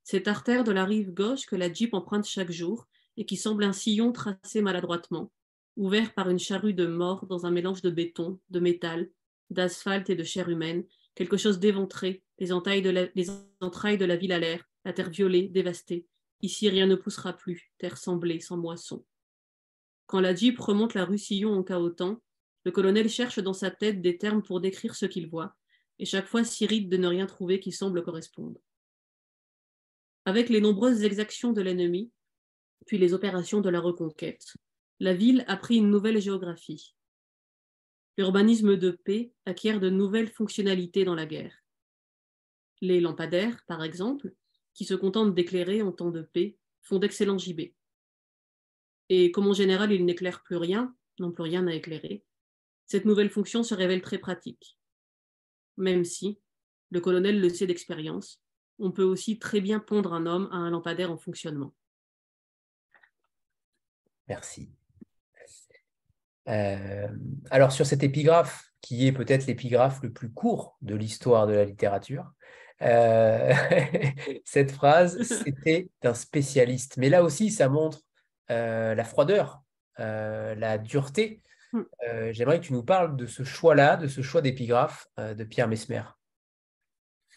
Cette 0.10 0.30
artère 0.30 0.64
de 0.64 0.72
la 0.72 0.86
rive 0.86 1.14
gauche 1.14 1.46
que 1.46 1.58
la 1.58 1.70
Jeep 1.70 1.94
emprunte 1.94 2.26
chaque 2.26 2.50
jour 2.50 2.88
et 3.18 3.26
qui 3.26 3.36
semble 3.36 3.66
un 3.66 3.74
sillon 3.74 4.14
tracé 4.14 4.62
maladroitement, 4.62 5.34
ouvert 5.76 6.14
par 6.14 6.30
une 6.30 6.40
charrue 6.40 6.74
de 6.74 6.88
mort 6.88 7.26
dans 7.26 7.46
un 7.46 7.52
mélange 7.52 7.82
de 7.82 7.90
béton, 7.90 8.40
de 8.50 8.62
métal, 8.62 9.10
d'asphalte 9.50 10.10
et 10.10 10.16
de 10.16 10.24
chair 10.24 10.48
humaine, 10.48 10.86
quelque 11.14 11.36
chose 11.36 11.60
d'éventré, 11.60 12.24
les, 12.40 12.54
entrailles 12.54 12.82
de 12.82 14.06
la, 14.06 14.16
ville 14.16 14.32
à 14.32 14.40
l'air, 14.40 14.64
la 14.86 14.94
terre 14.94 15.10
violée, 15.10 15.50
dévastée, 15.50 16.08
Ici, 16.42 16.70
rien 16.70 16.88
ne 16.88 16.96
poussera 16.96 17.34
plus, 17.34 17.74
terre 17.78 17.98
semblée, 17.98 18.40
sans 18.40 18.56
moisson. 18.56 19.04
Quand 20.06 20.22
la 20.22 20.34
Jeep 20.34 20.58
remonte 20.58 20.94
la 20.94 21.04
rue 21.04 21.18
Sillon 21.18 21.54
en 21.54 21.64
cahotant, 21.64 22.22
le 22.64 22.72
colonel 22.72 23.10
cherche 23.10 23.40
dans 23.40 23.52
sa 23.52 23.72
tête 23.72 24.02
des 24.02 24.18
termes 24.18 24.42
pour 24.42 24.62
décrire 24.62 24.96
ce 24.96 25.06
qu'il 25.06 25.28
voit, 25.28 25.58
et 26.00 26.06
chaque 26.06 26.28
fois 26.28 26.46
s'irrite 26.46 26.88
de 26.88 26.96
ne 26.96 27.08
rien 27.08 27.26
trouver 27.26 27.60
qui 27.60 27.74
semble 27.74 28.02
correspondre. 28.04 28.62
Avec 30.28 30.50
les 30.50 30.60
nombreuses 30.60 31.06
exactions 31.06 31.54
de 31.54 31.62
l'ennemi, 31.62 32.12
puis 32.86 32.98
les 32.98 33.14
opérations 33.14 33.62
de 33.62 33.70
la 33.70 33.80
reconquête, 33.80 34.56
la 35.00 35.14
ville 35.14 35.46
a 35.48 35.56
pris 35.56 35.78
une 35.78 35.90
nouvelle 35.90 36.20
géographie. 36.20 36.94
L'urbanisme 38.18 38.76
de 38.76 38.92
paix 38.92 39.32
acquiert 39.46 39.80
de 39.80 39.90
nouvelles 39.90 40.28
fonctionnalités 40.28 41.06
dans 41.06 41.16
la 41.16 41.26
guerre. 41.26 41.56
Les 42.82 43.00
lampadaires, 43.00 43.64
par 43.68 43.82
exemple, 43.86 44.34
qui 44.74 44.84
se 44.84 44.96
contentent 44.96 45.34
d'éclairer 45.34 45.82
en 45.82 45.94
temps 45.94 46.12
de 46.12 46.24
paix, 46.24 46.58
font 46.82 47.00
d'excellents 47.00 47.38
gibets. 47.38 47.74
Et 49.08 49.32
comme 49.32 49.48
en 49.48 49.54
général 49.54 49.94
ils 49.94 50.04
n'éclairent 50.04 50.44
plus 50.44 50.58
rien, 50.58 50.94
n'ont 51.20 51.32
plus 51.32 51.44
rien 51.44 51.66
à 51.68 51.74
éclairer, 51.74 52.26
cette 52.86 53.06
nouvelle 53.06 53.30
fonction 53.30 53.64
se 53.64 53.74
révèle 53.74 54.02
très 54.02 54.18
pratique. 54.18 54.78
Même 55.78 56.04
si, 56.04 56.38
le 56.90 57.00
colonel 57.00 57.40
le 57.40 57.48
sait 57.48 57.66
d'expérience, 57.66 58.42
on 58.80 58.92
peut 58.92 59.04
aussi 59.04 59.40
très 59.40 59.62
bien 59.62 59.80
pondre 59.80 60.14
un 60.14 60.26
homme 60.26 60.50
à 60.52 60.58
un 60.58 60.70
lampadaire 60.70 61.12
en 61.12 61.18
fonctionnement. 61.18 61.74
Merci. 64.28 64.70
Euh, 66.48 67.08
alors 67.50 67.72
sur 67.72 67.86
cette 67.86 68.04
épigraphe, 68.04 68.72
qui 68.82 69.08
est 69.08 69.12
peut-être 69.12 69.48
l'épigraphe 69.48 70.02
le 70.02 70.12
plus 70.12 70.32
court 70.32 70.78
de 70.82 70.96
l'histoire 70.96 71.48
de 71.48 71.54
la 71.54 71.66
littérature, 71.66 72.32
euh, 72.82 73.54
cette 74.46 74.72
phrase, 74.72 75.22
c'était 75.24 75.90
un 76.04 76.14
spécialiste. 76.14 76.98
Mais 76.98 77.10
là 77.10 77.24
aussi, 77.24 77.52
ça 77.52 77.70
montre 77.70 78.00
euh, 78.52 78.96
la 78.96 79.04
froideur, 79.04 79.62
la 79.98 80.78
dureté. 80.78 81.42
Hmm. 81.74 81.82
J'aimerais 82.32 82.60
que 82.60 82.66
tu 82.66 82.74
nous 82.74 82.84
parles 82.84 83.18
de 83.18 83.26
ce 83.26 83.44
choix-là, 83.44 83.98
de 83.98 84.08
ce 84.08 84.22
choix 84.22 84.42
d'épigraphe 84.42 85.08
de 85.18 85.44
Pierre 85.44 85.68
Mesmer. 85.68 86.04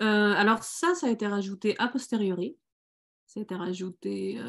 Alors 0.00 0.62
ça, 0.62 0.94
ça 0.94 1.06
a 1.06 1.10
été 1.10 1.26
rajouté 1.26 1.76
a 1.78 1.88
posteriori. 1.88 2.56
Ça 3.26 3.40
a 3.40 3.42
été 3.42 3.54
rajouté 3.54 4.40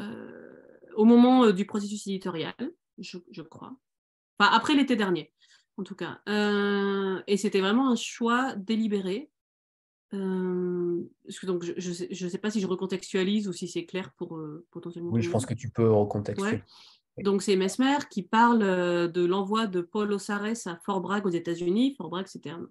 au 0.96 1.04
moment 1.04 1.50
du 1.50 1.66
processus 1.66 2.06
éditorial, 2.06 2.54
je, 2.98 3.18
je 3.30 3.42
crois. 3.42 3.76
Enfin, 4.38 4.50
après 4.52 4.74
l'été 4.74 4.96
dernier, 4.96 5.32
en 5.76 5.84
tout 5.84 5.94
cas. 5.94 6.20
et 7.26 7.36
c'était 7.36 7.60
vraiment 7.60 7.90
un 7.90 7.96
choix 7.96 8.54
délibéré 8.56 9.30
donc 10.12 11.64
je 11.64 12.24
ne 12.24 12.28
sais, 12.28 12.38
pas 12.38 12.50
si 12.50 12.60
je 12.60 12.66
recontextualise 12.66 13.48
ou 13.48 13.52
si 13.52 13.68
c'est 13.68 13.86
clair 13.86 14.12
pour 14.16 14.38
potentiellement. 14.70 15.10
Oui, 15.10 15.22
je 15.22 15.30
pense 15.30 15.46
que 15.46 15.54
tu 15.54 15.70
peux 15.70 15.90
recontextualiser. 15.90 16.62
Donc 17.18 17.42
c'est 17.42 17.56
Mesmer 17.56 17.98
qui 18.10 18.22
parle 18.22 18.60
de 19.10 19.24
l'envoi 19.24 19.66
de 19.66 19.80
Paul 19.80 20.12
Osares 20.12 20.66
à 20.66 20.76
Fort 20.84 21.00
Bragg 21.00 21.26
aux 21.26 21.30
États-Unis. 21.30 21.94
Fort 21.96 22.10
Bragg, 22.10 22.26
c'était 22.26 22.50
un, 22.50 22.68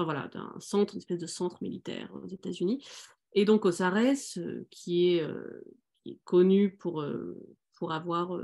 enfin, 0.00 0.04
voilà, 0.04 0.30
un 0.34 0.60
centre, 0.60 0.94
une 0.94 0.98
espèce 0.98 1.18
de 1.18 1.26
centre 1.26 1.62
militaire 1.62 2.10
aux 2.14 2.28
États-Unis. 2.28 2.84
Et 3.32 3.44
donc 3.44 3.64
Osares, 3.64 4.38
qui, 4.70 5.14
est, 5.14 5.26
qui 6.02 6.10
est 6.10 6.18
connu 6.24 6.76
pour, 6.76 7.04
pour 7.76 7.92
avoir 7.92 8.38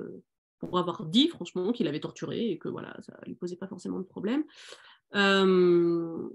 pour 0.59 0.78
avoir 0.78 1.04
dit 1.04 1.28
franchement 1.28 1.72
qu'il 1.72 1.86
avait 1.86 2.00
torturé 2.00 2.50
et 2.50 2.59
que 2.59 2.68
voilà, 2.68 2.96
ça 3.02 3.18
lui 3.26 3.34
posait 3.34 3.57
pas 3.57 3.66
forcément 3.66 3.98
de 3.98 4.04
problème. 4.04 4.44
en, 5.12 6.28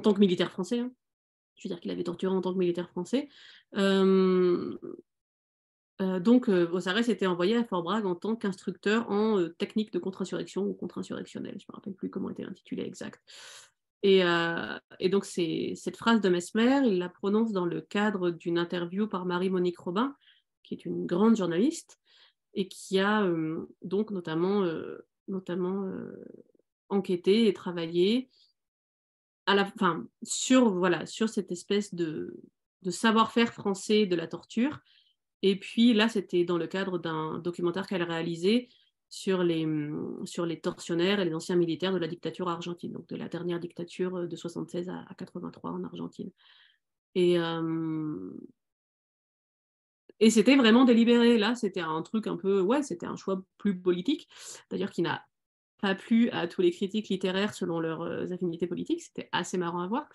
tant 0.00 0.12
que 0.12 0.20
militaire 0.20 0.50
français, 0.50 0.80
hein 0.80 0.92
je 1.58 1.68
veux 1.68 1.74
dire 1.74 1.80
qu'il 1.80 1.90
avait 1.90 2.04
torturé 2.04 2.34
en 2.34 2.40
tant 2.40 2.52
que 2.52 2.58
militaire 2.58 2.88
français. 2.90 3.28
Euh, 3.76 4.76
euh, 6.00 6.20
donc, 6.20 6.48
euh, 6.48 6.78
était 7.08 7.26
envoyé 7.26 7.56
à 7.56 7.64
Fort 7.64 7.82
Bragg 7.82 8.06
en 8.06 8.14
tant 8.14 8.36
qu'instructeur 8.36 9.10
en 9.10 9.48
technique 9.58 9.92
de 9.92 9.98
contre-insurrection 9.98 10.62
ou 10.64 10.72
contre-insurrectionnelle. 10.74 11.56
Je 11.58 11.64
ne 11.64 11.72
me 11.72 11.74
rappelle 11.74 11.94
plus 11.94 12.10
comment 12.10 12.30
était 12.30 12.44
l'intitulé 12.44 12.84
exact. 12.84 13.20
Et, 14.02 14.22
donc, 15.08 15.24
cette 15.24 15.96
phrase 15.96 16.20
de 16.20 16.28
Mesmer, 16.28 16.82
il 16.86 16.98
la 16.98 17.08
prononce 17.08 17.52
dans 17.52 17.66
le 17.66 17.80
cadre 17.80 18.30
d'une 18.30 18.58
interview 18.58 19.08
par 19.08 19.26
Marie-Monique 19.26 19.78
Robin, 19.78 20.16
qui 20.62 20.74
est 20.74 20.84
une 20.84 21.06
grande 21.06 21.36
journaliste 21.36 21.98
et 22.54 22.68
qui 22.68 22.98
a 23.00 23.28
donc 23.82 24.10
notamment, 24.10 24.64
notamment 25.26 25.90
enquêté 26.88 27.48
et 27.48 27.52
travaillé 27.52 28.30
la, 29.54 29.72
sur, 30.22 30.70
voilà, 30.70 31.06
sur 31.06 31.28
cette 31.28 31.50
espèce 31.52 31.94
de, 31.94 32.40
savoir-faire 32.88 33.52
français 33.52 34.06
de 34.06 34.16
la 34.16 34.26
torture. 34.26 34.80
Et 35.42 35.58
puis 35.58 35.94
là, 35.94 36.08
c'était 36.08 36.44
dans 36.44 36.58
le 36.58 36.66
cadre 36.66 36.98
d'un 36.98 37.38
documentaire 37.38 37.86
qu'elle 37.86 38.02
a 38.02 38.06
réalisé 38.06 38.68
sur 39.10 39.42
les, 39.42 39.66
sur 40.24 40.44
les 40.44 40.60
tortionnaires 40.60 41.20
et 41.20 41.24
les 41.24 41.34
anciens 41.34 41.56
militaires 41.56 41.92
de 41.92 41.98
la 41.98 42.08
dictature 42.08 42.48
argentine, 42.48 42.92
donc 42.92 43.08
de 43.08 43.16
la 43.16 43.28
dernière 43.28 43.58
dictature 43.58 44.28
de 44.28 44.36
76 44.36 44.88
à, 44.88 45.06
83 45.16 45.70
en 45.70 45.84
Argentine. 45.84 46.30
Et, 47.14 47.38
euh, 47.38 48.30
et 50.20 50.30
c'était 50.30 50.56
vraiment 50.56 50.84
délibéré. 50.84 51.38
Là, 51.38 51.54
c'était 51.54 51.80
un 51.80 52.02
truc 52.02 52.26
un 52.26 52.36
peu, 52.36 52.60
ouais, 52.60 52.82
c'était 52.82 53.06
un 53.06 53.16
choix 53.16 53.42
plus 53.56 53.78
politique, 53.78 54.28
d'ailleurs 54.70 54.90
qui 54.90 55.02
n'a 55.02 55.24
pas 55.80 55.94
plu 55.94 56.28
à 56.30 56.48
tous 56.48 56.60
les 56.60 56.72
critiques 56.72 57.08
littéraires 57.08 57.54
selon 57.54 57.80
leurs 57.80 58.02
euh, 58.02 58.26
affinités 58.32 58.66
politiques. 58.66 59.02
C'était 59.02 59.28
assez 59.32 59.58
marrant 59.58 59.80
à 59.80 59.86
voir. 59.86 60.08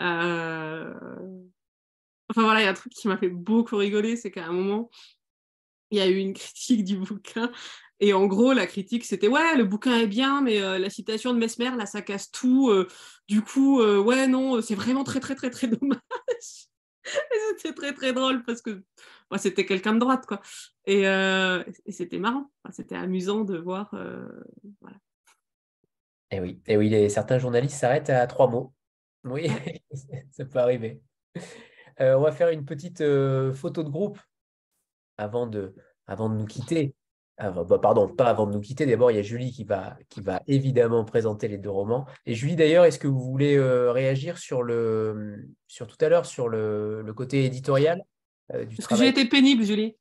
Euh, 0.00 0.94
enfin 2.30 2.42
voilà, 2.42 2.60
il 2.60 2.64
y 2.64 2.66
a 2.66 2.70
un 2.70 2.74
truc 2.74 2.92
qui 2.92 3.06
m'a 3.06 3.18
fait 3.18 3.28
beaucoup 3.28 3.76
rigoler, 3.76 4.16
c'est 4.16 4.30
qu'à 4.30 4.46
un 4.46 4.52
moment, 4.52 4.90
il 5.90 5.98
y 5.98 6.00
a 6.00 6.08
eu 6.08 6.16
une 6.16 6.32
critique 6.32 6.84
du 6.84 6.96
bouquin. 6.96 7.52
Et 8.00 8.12
en 8.12 8.26
gros, 8.26 8.52
la 8.52 8.66
critique, 8.66 9.04
c'était 9.04 9.28
ouais, 9.28 9.56
le 9.56 9.64
bouquin 9.64 9.98
est 9.98 10.06
bien, 10.06 10.40
mais 10.40 10.60
euh, 10.60 10.78
la 10.78 10.90
citation 10.90 11.32
de 11.32 11.38
Mesmer, 11.38 11.70
là, 11.76 11.86
ça 11.86 12.02
casse 12.02 12.30
tout. 12.30 12.72
du 13.28 13.42
coup, 13.42 13.82
ouais, 13.82 14.26
non, 14.26 14.60
c'est 14.60 14.74
vraiment 14.74 15.04
très, 15.04 15.20
très, 15.20 15.34
très, 15.34 15.50
très 15.50 15.68
dommage. 15.68 16.00
c'était 17.56 17.74
très, 17.74 17.92
très 17.92 18.12
drôle 18.12 18.44
parce 18.44 18.62
que 18.62 18.82
moi, 19.30 19.38
c'était 19.38 19.66
quelqu'un 19.66 19.94
de 19.94 19.98
droite, 19.98 20.26
quoi. 20.26 20.40
Et, 20.86 21.06
euh, 21.08 21.62
c'était 21.88 22.18
marrant, 22.18 22.50
c'était 22.70 22.96
amusant 22.96 23.44
de 23.44 23.58
voir. 23.58 23.92
Euh, 23.94 24.28
voilà. 24.80 24.96
Et 26.30 26.40
oui, 26.40 26.60
et 26.66 26.76
oui 26.76 26.88
les, 26.88 27.08
certains 27.08 27.38
journalistes 27.38 27.78
s'arrêtent 27.78 28.10
à 28.10 28.26
trois 28.26 28.48
mots. 28.48 28.74
Oui, 29.24 29.48
ça 30.32 30.44
peut 30.44 30.58
arriver. 30.58 31.00
Euh, 32.00 32.16
on 32.16 32.22
va 32.22 32.32
faire 32.32 32.48
une 32.48 32.64
petite 32.64 33.02
photo 33.54 33.82
de 33.82 33.88
groupe 33.88 34.18
avant 35.16 35.46
de, 35.46 35.74
avant 36.06 36.28
de 36.28 36.34
nous 36.34 36.46
quitter. 36.46 36.94
Ah, 37.36 37.50
bah, 37.50 37.78
pardon, 37.78 38.08
pas 38.08 38.26
avant 38.26 38.46
de 38.46 38.52
nous 38.52 38.60
quitter. 38.60 38.86
D'abord, 38.86 39.10
il 39.10 39.16
y 39.16 39.20
a 39.20 39.22
Julie 39.22 39.50
qui 39.50 39.64
va, 39.64 39.96
qui 40.08 40.20
va 40.20 40.40
évidemment 40.46 41.04
présenter 41.04 41.48
les 41.48 41.58
deux 41.58 41.70
romans. 41.70 42.06
Et 42.26 42.34
Julie, 42.34 42.54
d'ailleurs, 42.54 42.84
est-ce 42.84 42.98
que 42.98 43.08
vous 43.08 43.20
voulez 43.20 43.58
réagir 43.58 44.38
sur, 44.38 44.62
le, 44.62 45.48
sur 45.66 45.88
tout 45.88 45.96
à 46.00 46.08
l'heure 46.08 46.26
sur 46.26 46.48
le, 46.48 47.02
le 47.02 47.12
côté 47.12 47.44
éditorial 47.44 48.04
euh, 48.52 48.64
Est-ce 48.78 48.86
que 48.86 48.94
j'ai 48.94 49.08
été 49.08 49.24
pénible, 49.24 49.64
Julie 49.64 49.96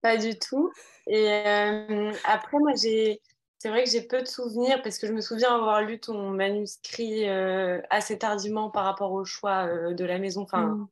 Pas 0.00 0.16
du 0.16 0.38
tout. 0.38 0.72
Et 1.06 1.28
euh, 1.28 2.12
après, 2.24 2.58
moi, 2.58 2.72
j'ai 2.80 3.20
c'est 3.58 3.70
vrai 3.70 3.84
que 3.84 3.90
j'ai 3.90 4.02
peu 4.02 4.20
de 4.20 4.26
souvenirs 4.26 4.82
parce 4.82 4.98
que 4.98 5.06
je 5.06 5.12
me 5.12 5.20
souviens 5.20 5.54
avoir 5.54 5.80
lu 5.80 5.98
ton 5.98 6.30
manuscrit 6.30 7.26
euh, 7.26 7.80
assez 7.88 8.18
tardivement 8.18 8.70
par 8.70 8.84
rapport 8.84 9.12
au 9.12 9.24
choix 9.24 9.66
euh, 9.66 9.94
de 9.94 10.04
la 10.04 10.18
maison. 10.18 10.42
Enfin, 10.42 10.66
mm. 10.66 10.88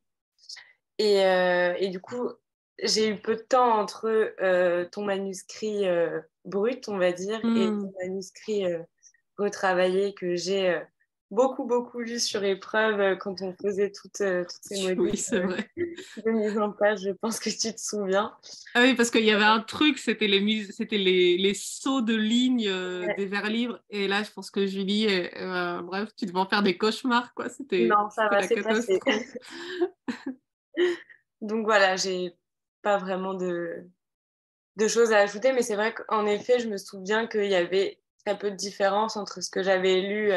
et, 0.97 1.85
et, 1.85 1.89
du 1.89 1.99
coup, 1.99 2.29
j'ai 2.83 3.09
eu 3.09 3.15
peu 3.17 3.35
de 3.35 3.41
temps 3.41 3.79
entre 3.79 4.33
ton 4.91 5.05
manuscrit 5.05 5.85
brut, 6.43 6.87
on 6.89 6.97
va 6.97 7.11
dire, 7.11 7.39
et 7.43 7.67
mm. 7.67 7.81
ton 7.81 7.93
manuscrit 8.01 8.65
retravaillé 9.37 10.13
que 10.13 10.35
j'ai 10.35 10.81
beaucoup, 11.31 11.65
beaucoup 11.65 11.99
lu 11.99 12.19
sur 12.19 12.43
épreuve 12.43 12.99
euh, 12.99 13.15
quand 13.15 13.41
on 13.41 13.53
faisait 13.53 13.91
toutes, 13.91 14.21
euh, 14.21 14.43
toutes 14.43 14.61
ces 14.61 14.95
modifs 14.95 14.99
oui, 15.13 15.17
c'est 15.17 15.39
vrai. 15.39 15.69
de 16.25 16.31
mise 16.31 16.57
en 16.57 16.71
page. 16.71 17.01
Je 17.01 17.11
pense 17.11 17.39
que 17.39 17.49
tu 17.49 17.73
te 17.73 17.79
souviens. 17.79 18.33
Ah 18.73 18.81
oui, 18.81 18.95
parce 18.95 19.11
qu'il 19.11 19.25
y 19.25 19.31
avait 19.31 19.43
un 19.43 19.59
truc, 19.59 19.97
c'était 19.97 20.27
les, 20.27 20.71
c'était 20.71 20.97
les, 20.97 21.37
les 21.37 21.53
sauts 21.53 22.01
de 22.01 22.15
ligne 22.15 22.67
euh, 22.67 23.05
des 23.17 23.25
vers 23.25 23.49
libres. 23.49 23.79
Et 23.89 24.07
là, 24.07 24.23
je 24.23 24.31
pense 24.31 24.51
que 24.51 24.65
Julie, 24.65 25.07
bref, 25.83 26.09
tu 26.15 26.25
devais 26.25 26.39
en 26.39 26.47
faire 26.47 26.63
des 26.63 26.77
cauchemars. 26.77 27.33
Quoi. 27.33 27.49
C'était, 27.49 27.85
non, 27.87 28.09
ça 28.09 28.27
va, 28.29 28.41
c'est 28.43 28.61
passé. 28.61 28.99
Donc 31.41 31.65
voilà, 31.65 31.95
j'ai 31.95 32.33
pas 32.85 32.99
vraiment 32.99 33.33
de, 33.33 33.89
de 34.75 34.87
choses 34.87 35.11
à 35.11 35.17
ajouter, 35.17 35.53
mais 35.53 35.63
c'est 35.63 35.75
vrai 35.75 35.95
qu'en 35.95 36.27
effet, 36.27 36.59
je 36.59 36.69
me 36.69 36.77
souviens 36.77 37.25
qu'il 37.25 37.49
y 37.49 37.55
avait 37.55 37.99
très 38.23 38.37
peu 38.37 38.51
de 38.51 38.55
différence 38.55 39.17
entre 39.17 39.41
ce 39.41 39.49
que 39.49 39.63
j'avais 39.63 40.01
lu 40.01 40.31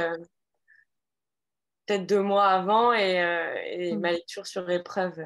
peut-être 1.88 2.06
deux 2.06 2.22
mois 2.22 2.46
avant 2.46 2.92
et, 2.92 3.20
euh, 3.20 3.94
mmh. 3.94 4.00
ma 4.00 4.12
lecture 4.12 4.46
sur 4.46 4.68
épreuve. 4.70 5.18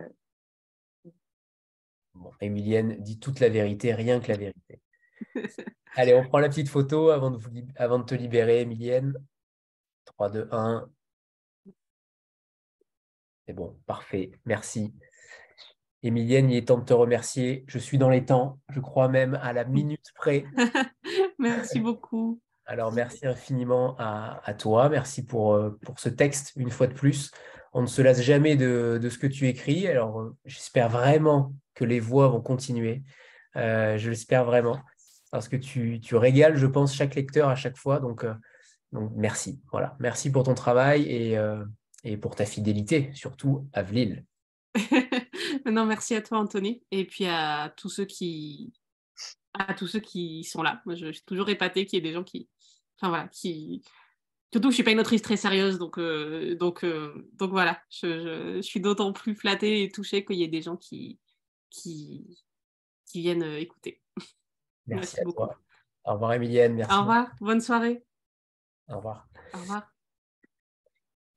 Bon, 2.15 2.33
Emilienne 2.41 2.97
dit 3.01 3.19
toute 3.19 3.41
la 3.41 3.49
vérité, 3.49 3.95
rien 3.95 4.21
que 4.21 4.29
la 4.29 4.39
vérité. 4.39 4.81
Allez, 5.95 6.15
on 6.15 6.27
prend 6.27 6.39
la 6.39 6.49
petite 6.49 6.69
photo 6.69 7.11
avant 7.11 7.31
de, 7.31 7.39
avant 7.77 7.99
de 7.99 8.05
te 8.05 8.15
libérer, 8.15 8.63
Emilienne. 8.63 9.15
3, 10.07 10.31
2, 10.31 10.49
1. 10.51 10.91
C'est 13.47 13.53
bon, 13.53 13.79
parfait. 13.87 14.33
Merci. 14.45 14.93
Emilienne, 16.03 16.51
il 16.51 16.57
est 16.57 16.69
temps 16.69 16.79
de 16.79 16.85
te 16.85 16.93
remercier. 16.93 17.65
Je 17.69 17.79
suis 17.79 17.99
dans 17.99 18.09
les 18.09 18.25
temps, 18.25 18.59
je 18.71 18.81
crois 18.81 19.09
même 19.09 19.39
à 19.43 19.53
la 19.53 19.65
minute 19.65 20.13
près. 20.15 20.45
Merci 21.39 21.81
beaucoup. 21.81 22.41
Alors, 22.65 22.93
merci 22.93 23.27
infiniment 23.27 23.97
à, 23.99 24.55
toi. 24.55 24.89
Merci 24.89 25.25
pour, 25.25 25.55
euh, 25.55 25.79
pour 25.85 25.99
ce 25.99 26.09
texte, 26.09 26.53
une 26.57 26.71
fois 26.71 26.87
de 26.87 26.95
plus. 26.95 27.31
On 27.73 27.83
ne 27.83 27.87
se 27.87 28.01
lasse 28.03 28.23
jamais 28.23 28.57
de, 28.57 29.01
ce 29.11 29.19
que 29.19 29.27
tu 29.27 29.49
écris. 29.49 29.87
Alors, 29.89 30.21
euh, 30.21 30.37
j'espère 30.45 30.89
vraiment 30.89 31.55
que 31.75 31.85
les 31.85 32.01
voix 32.01 32.29
vont 32.29 32.41
continuer. 32.41 33.03
Euh, 33.57 33.99
je 33.99 34.11
l'espère 34.11 34.45
vraiment. 34.45 34.79
Parce 35.33 35.49
que 35.49 35.57
tu, 35.57 36.01
régales, 36.13 36.57
je 36.57 36.67
pense, 36.67 36.95
chaque 36.95 37.15
lecteur 37.15 37.49
à 37.49 37.57
chaque 37.57 37.77
fois. 37.77 37.99
Donc, 37.99 38.25
donc 38.93 39.11
merci. 39.17 39.61
Voilà. 39.73 39.97
Merci 39.99 40.31
pour 40.31 40.45
ton 40.45 40.55
travail 40.55 41.03
et, 41.03 41.39
et 42.05 42.17
pour 42.17 42.37
ta 42.37 42.45
fidélité, 42.45 43.11
surtout 43.15 43.67
à 43.73 43.83
Vlil. 43.83 44.25
non, 45.71 45.87
merci 45.87 46.15
à 46.15 46.23
toi, 46.23 46.39
Anthony. 46.39 46.83
Et 46.91 47.07
puis 47.07 47.27
à 47.27 47.73
tous 47.77 47.89
ceux 47.89 48.05
qui, 48.05 48.73
à 49.55 49.75
tous 49.75 49.87
ceux 49.87 50.01
qui 50.01 50.45
sont 50.45 50.63
là. 50.63 50.83
Moi, 50.87 50.95
je, 50.95 51.13
suis 51.13 51.25
toujours 51.25 51.49
épatée 51.49 51.87
qu'il 51.87 51.99
y 51.99 52.07
ait 52.07 52.09
des 52.09 52.15
gens 52.15 52.25
qui. 52.25 52.49
Enfin 52.99 53.09
voilà, 53.09 53.29
qui. 53.29 53.83
Surtout 54.53 54.69
que 54.69 54.73
je 54.73 54.75
ne 54.75 54.75
suis 54.75 54.83
pas 54.83 54.91
une 54.91 55.01
autrice 55.01 55.23
très 55.23 55.39
sérieuse, 55.39 55.79
donc, 55.79 55.99
euh, 55.99 56.55
donc, 56.57 56.85
euh, 56.85 57.31
donc 57.35 57.53
voilà, 57.53 57.81
je, 57.89 58.61
suis 58.61 58.81
d'autant 58.81 59.15
plus 59.15 59.35
flattée 59.35 59.83
et 59.83 59.91
touchée 59.91 60.27
qu'il 60.27 60.37
y 60.37 60.43
ait 60.43 60.49
des 60.49 60.61
gens 60.61 60.77
qui, 60.77 61.19
qui, 61.71 62.39
qui 63.07 63.23
viennent 63.23 63.45
euh, 63.45 63.59
écouter. 63.59 64.03
Merci, 64.87 65.21
à 65.21 65.25
beaucoup. 65.25 65.47
Toi. 65.47 65.59
Au 66.05 66.13
revoir, 66.15 66.35
Emilienne. 66.35 66.75
Merci. 66.75 66.95
Au 66.95 67.01
revoir, 67.01 67.31
bonne 67.41 67.63
soirée. 67.63 68.05
Au 68.89 68.97
revoir. 68.97 69.27
Au 69.55 69.59
revoir. 69.59 69.92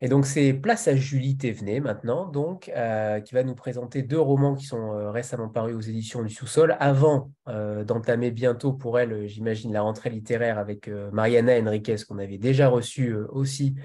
Et 0.02 0.10
donc, 0.10 0.26
c'est 0.26 0.52
place 0.52 0.90
à 0.90 0.96
Julie 0.96 1.38
Thévenet 1.38 1.80
maintenant, 1.80 2.26
donc, 2.26 2.70
euh, 2.76 3.22
qui 3.22 3.34
va 3.34 3.44
nous 3.44 3.56
présenter 3.56 4.02
deux 4.02 4.20
romans 4.20 4.54
qui 4.54 4.66
sont 4.66 4.94
euh, 4.94 5.10
récemment 5.10 5.48
parus 5.48 5.74
aux 5.74 5.80
éditions 5.80 6.22
du 6.22 6.34
Sous-Sol, 6.34 6.76
avant 6.82 7.32
euh, 7.48 7.86
d'entamer 7.86 8.30
bientôt 8.30 8.74
pour 8.74 9.00
elle, 9.00 9.26
j'imagine, 9.28 9.72
la 9.72 9.82
rentrée 9.82 10.10
littéraire 10.10 10.60
avec 10.60 10.90
Mariana 11.14 11.58
Henriquez, 11.58 11.96
qu'on 12.08 12.20
avait 12.20 12.38
déjà 12.38 12.68
reçue 12.68 13.16
aussi, 13.30 13.76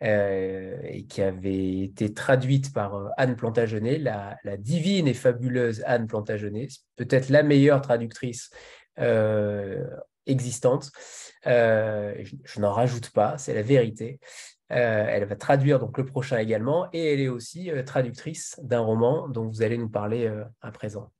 et 0.00 1.06
qui 1.08 1.22
avait 1.22 1.82
été 1.82 2.12
traduite 2.12 2.72
par 2.72 3.12
Anne 3.16 3.36
Plantagenet, 3.36 3.98
la, 3.98 4.36
la, 4.42 4.56
divine 4.56 5.06
et 5.06 5.14
fabuleuse 5.14 5.84
Anne 5.86 6.08
Plantagenet, 6.08 6.66
peut-être 6.96 7.28
la 7.28 7.44
meilleure 7.44 7.80
traductrice 7.80 8.50
existante. 10.26 10.90
je, 11.44 12.34
je 12.44 12.60
n'en 12.60 12.72
rajoute 12.72 13.10
pas, 13.10 13.38
c'est 13.38 13.54
la 13.54 13.62
vérité. 13.62 14.18
Euh, 14.72 15.06
elle 15.08 15.24
va 15.24 15.34
traduire 15.34 15.80
donc 15.80 15.98
le 15.98 16.04
prochain 16.04 16.38
également 16.38 16.88
et 16.92 17.12
elle 17.12 17.20
est 17.20 17.28
aussi 17.28 17.72
euh, 17.72 17.82
traductrice 17.82 18.54
d'un 18.62 18.78
roman 18.78 19.26
dont 19.26 19.48
vous 19.48 19.62
allez 19.62 19.76
nous 19.76 19.88
parler 19.88 20.28
euh, 20.28 20.44
à 20.60 20.70
présent. 20.70 21.10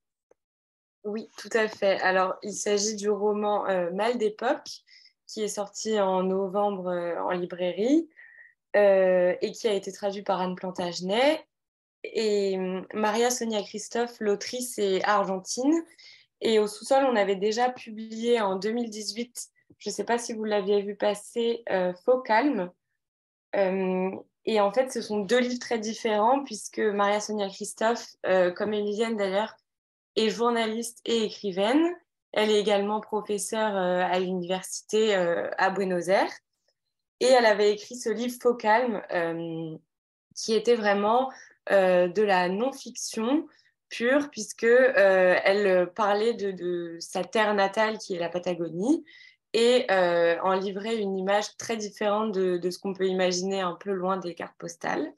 Oui, 1.03 1.29
tout 1.37 1.49
à 1.55 1.67
fait. 1.67 1.99
Alors, 2.01 2.37
il 2.43 2.53
s'agit 2.53 2.95
du 2.95 3.11
roman 3.11 3.65
Mal 3.93 4.19
d'époque 4.19 4.69
qui 5.27 5.43
est 5.43 5.49
sorti 5.49 5.99
en 5.99 6.23
novembre 6.23 6.91
en 7.25 7.31
librairie 7.31 8.07
et 8.75 9.53
qui 9.55 9.67
a 9.67 9.73
été 9.73 9.93
traduit 9.93 10.23
par 10.23 10.43
Anne 10.43 10.57
Plantagenet. 10.57 11.43
Et 12.05 12.59
hum, 12.59 12.87
Maria 12.93 13.31
Sonia 13.31 13.63
Christophe, 13.63 14.21
l'autrice, 14.21 14.79
est 14.79 15.03
argentine. 15.05 15.73
Et 16.43 16.59
au 16.59 16.67
sous-sol, 16.67 17.07
on 17.11 17.17
avait 17.17 17.37
déjà 17.37 17.71
publié 17.71 18.39
en 18.43 18.57
2018, 18.57 19.49
je 19.79 19.89
ne 19.89 19.95
sais 19.95 20.05
pas 20.05 20.19
si 20.19 20.35
vous 20.35 20.45
l'aviez 20.45 20.83
vu 20.83 20.97
passer, 20.97 21.65
Faux 22.05 22.21
calme, 22.21 22.71
et 23.55 24.61
en 24.61 24.73
fait, 24.73 24.91
ce 24.91 25.03
sont 25.03 25.21
deux 25.21 25.39
livres 25.39 25.59
très 25.61 25.79
différents 25.79 26.45
puisque 26.45 26.79
Maria 26.79 27.21
Sonia 27.21 27.49
Christophe, 27.49 28.17
euh, 28.27 28.51
comme 28.51 28.73
Emilienne 28.73 29.17
d'ailleurs, 29.17 29.55
est 30.17 30.31
journaliste 30.31 31.01
et 31.05 31.25
écrivaine. 31.25 31.95
Elle 32.33 32.51
est 32.51 32.61
également 32.61 33.01
professeure 33.01 33.77
euh, 33.77 34.03
à 34.03 34.19
l'université 34.19 35.15
à 35.15 35.71
Buenos 35.71 36.09
Aires. 36.09 36.33
Et 37.21 37.27
elle 37.27 37.47
avait 37.47 37.73
écrit 37.73 37.97
ce 37.97 38.09
livre 38.09 38.37
Faux 38.41 38.55
calme, 38.55 39.03
qui 40.35 40.55
était 40.55 40.75
vraiment 40.75 41.31
de 41.69 42.23
la 42.23 42.49
non-fiction 42.49 43.47
pure, 43.91 44.31
puisque 44.31 44.65
elle 44.65 45.93
parlait 45.95 46.33
de, 46.33 46.97
sa 46.99 47.23
terre 47.23 47.53
natale, 47.53 47.99
qui 47.99 48.15
est 48.15 48.19
la 48.19 48.31
Patagonie, 48.31 49.05
et 49.53 49.87
euh, 49.91 50.39
en 50.43 50.55
livrer 50.55 50.97
une 50.99 51.19
image 51.19 51.57
très 51.57 51.77
différente 51.77 52.33
de, 52.33 52.71
ce 52.71 52.79
qu'on 52.79 52.95
peut 52.95 53.07
imaginer 53.07 53.61
un 53.61 53.75
peu 53.75 53.93
loin 53.93 54.17
des 54.17 54.35
cartes 54.35 54.57
postales. 54.59 55.13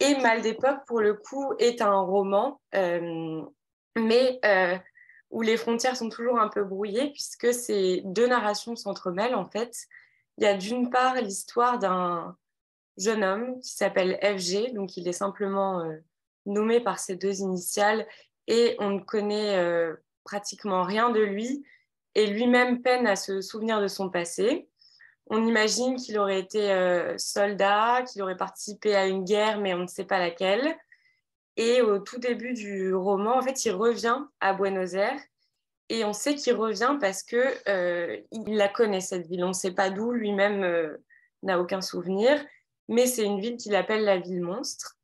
Et 0.00 0.16
Mal 0.16 0.42
d'époque, 0.42 0.84
pour 0.86 1.00
le 1.00 1.14
coup, 1.14 1.54
est 1.58 1.80
un 1.80 2.00
roman, 2.00 2.60
euh, 2.74 3.42
mais 3.96 4.40
euh, 4.44 4.76
où 5.30 5.42
les 5.42 5.56
frontières 5.56 5.96
sont 5.96 6.08
toujours 6.08 6.40
un 6.40 6.48
peu 6.48 6.64
brouillées, 6.64 7.10
puisque 7.12 7.54
ces 7.54 8.02
deux 8.04 8.26
narrations 8.26 8.74
s'entremêlent 8.74 9.36
en 9.36 9.48
fait. 9.48 9.86
Il 10.36 10.44
y 10.44 10.48
a 10.48 10.54
d'une 10.54 10.90
part 10.90 11.14
l'histoire 11.14 11.78
d'un 11.78 12.36
jeune 12.96 13.22
homme 13.22 13.60
qui 13.60 13.70
s'appelle 13.70 14.18
FG, 14.20 14.74
donc 14.74 14.96
il 14.96 15.06
est 15.06 15.12
simplement 15.12 15.88
nommé 16.44 16.80
par 16.80 16.98
ses 16.98 17.14
deux 17.14 17.40
initiales, 17.40 18.06
et 18.48 18.74
on 18.80 18.90
ne 18.90 19.00
connaît 19.00 19.94
pratiquement 20.24 20.82
rien 20.82 21.10
de 21.10 21.20
lui, 21.20 21.64
et 22.14 22.26
lui-même 22.26 22.82
peine 22.82 23.06
à 23.06 23.16
se 23.16 23.40
souvenir 23.40 23.80
de 23.80 23.88
son 23.88 24.10
passé. 24.10 24.68
On 25.28 25.46
imagine 25.46 25.96
qu'il 25.96 26.18
aurait 26.18 26.40
été 26.40 26.70
euh, 26.70 27.16
soldat, 27.18 28.02
qu'il 28.02 28.22
aurait 28.22 28.36
participé 28.36 28.94
à 28.94 29.06
une 29.06 29.24
guerre, 29.24 29.58
mais 29.58 29.74
on 29.74 29.78
ne 29.78 29.86
sait 29.86 30.04
pas 30.04 30.18
laquelle. 30.18 30.76
Et 31.56 31.80
au 31.80 31.98
tout 31.98 32.18
début 32.18 32.52
du 32.52 32.94
roman, 32.94 33.38
en 33.38 33.42
fait, 33.42 33.64
il 33.64 33.72
revient 33.72 34.18
à 34.40 34.52
Buenos 34.52 34.94
Aires. 34.94 35.20
Et 35.88 36.04
on 36.04 36.12
sait 36.12 36.34
qu'il 36.34 36.54
revient 36.54 36.96
parce 37.00 37.22
que 37.22 37.54
euh, 37.68 38.18
il 38.32 38.56
la 38.56 38.68
connaît 38.68 39.00
cette 39.00 39.26
ville. 39.26 39.44
On 39.44 39.48
ne 39.48 39.52
sait 39.52 39.72
pas 39.72 39.90
d'où, 39.90 40.12
lui-même 40.12 40.62
euh, 40.62 40.96
n'a 41.42 41.60
aucun 41.60 41.80
souvenir, 41.80 42.44
mais 42.88 43.06
c'est 43.06 43.24
une 43.24 43.40
ville 43.40 43.56
qu'il 43.56 43.74
appelle 43.76 44.04
la 44.04 44.18
ville 44.18 44.42
monstre. 44.42 44.96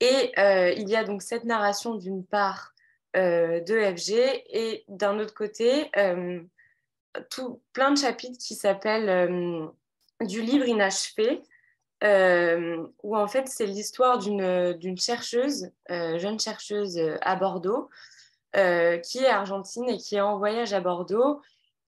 Et 0.00 0.32
il 0.36 0.88
y 0.88 0.96
a 0.96 1.04
donc 1.04 1.22
cette 1.22 1.44
narration 1.44 1.94
d'une 1.94 2.26
part 2.26 2.71
de 3.14 3.96
FG 3.96 4.12
et 4.48 4.84
d'un 4.88 5.18
autre 5.18 5.34
côté, 5.34 5.90
euh, 5.96 6.40
tout, 7.30 7.60
plein 7.72 7.90
de 7.90 7.98
chapitres 7.98 8.38
qui 8.38 8.54
s'appellent 8.54 9.08
euh, 9.08 9.66
du 10.22 10.40
livre 10.42 10.66
inachevé, 10.66 11.42
où 13.02 13.16
en 13.16 13.28
fait 13.28 13.46
c'est 13.48 13.66
l'histoire 13.66 14.18
d'une 14.18 14.98
chercheuse, 14.98 15.70
jeune 15.88 16.40
chercheuse 16.40 16.98
à 17.20 17.36
Bordeaux, 17.36 17.88
qui 18.54 19.18
est 19.18 19.28
argentine 19.28 19.88
et 19.88 19.98
qui 19.98 20.16
est 20.16 20.20
en 20.20 20.36
voyage 20.38 20.72
à 20.72 20.80
Bordeaux 20.80 21.40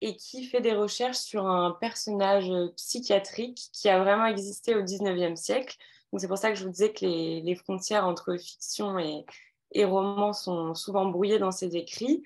et 0.00 0.16
qui 0.16 0.46
fait 0.46 0.62
des 0.62 0.72
recherches 0.72 1.18
sur 1.18 1.46
un 1.46 1.72
personnage 1.72 2.50
psychiatrique 2.76 3.68
qui 3.72 3.90
a 3.90 3.98
vraiment 3.98 4.24
existé 4.24 4.74
au 4.74 4.82
19e 4.82 5.36
siècle. 5.36 5.76
C'est 6.16 6.28
pour 6.28 6.38
ça 6.38 6.50
que 6.50 6.56
je 6.56 6.64
vous 6.64 6.70
disais 6.70 6.92
que 6.92 7.04
les, 7.04 7.42
les 7.42 7.54
frontières 7.54 8.06
entre 8.06 8.34
fiction 8.38 8.98
et, 8.98 9.26
et 9.72 9.84
romans 9.84 10.32
sont 10.32 10.74
souvent 10.74 11.06
brouillés 11.06 11.38
dans 11.38 11.52
ses 11.52 11.76
écrits. 11.76 12.22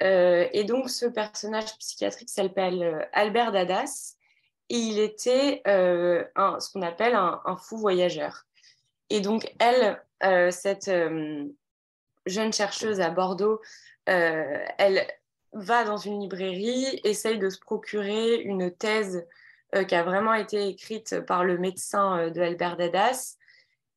et 0.00 0.64
donc, 0.64 0.90
ce 0.90 1.06
personnage 1.06 1.76
psychiatrique 1.78 2.30
s'appelle 2.30 3.08
Albert 3.12 3.52
Dadas 3.52 4.16
et 4.68 4.76
il 4.76 4.98
était 4.98 5.62
un, 5.64 6.60
ce 6.60 6.70
qu'on 6.70 6.82
appelle 6.82 7.14
un, 7.14 7.56
fou 7.56 7.78
voyageur. 7.78 8.46
Et 9.10 9.20
donc, 9.20 9.52
elle, 9.58 10.02
cette 10.52 10.90
jeune 12.26 12.52
chercheuse 12.52 13.00
à 13.00 13.10
Bordeaux, 13.10 13.60
elle 14.04 15.06
va 15.56 15.84
dans 15.84 15.96
une 15.96 16.20
librairie, 16.20 17.00
essaye 17.04 17.38
de 17.38 17.48
se 17.48 17.58
procurer 17.58 18.36
une 18.36 18.70
thèse 18.70 19.26
euh, 19.74 19.84
qui 19.84 19.94
a 19.94 20.04
vraiment 20.04 20.34
été 20.34 20.68
écrite 20.68 21.20
par 21.20 21.44
le 21.44 21.58
médecin 21.58 22.18
euh, 22.18 22.30
de 22.30 22.40
Albert 22.40 22.76
Dadas. 22.76 23.36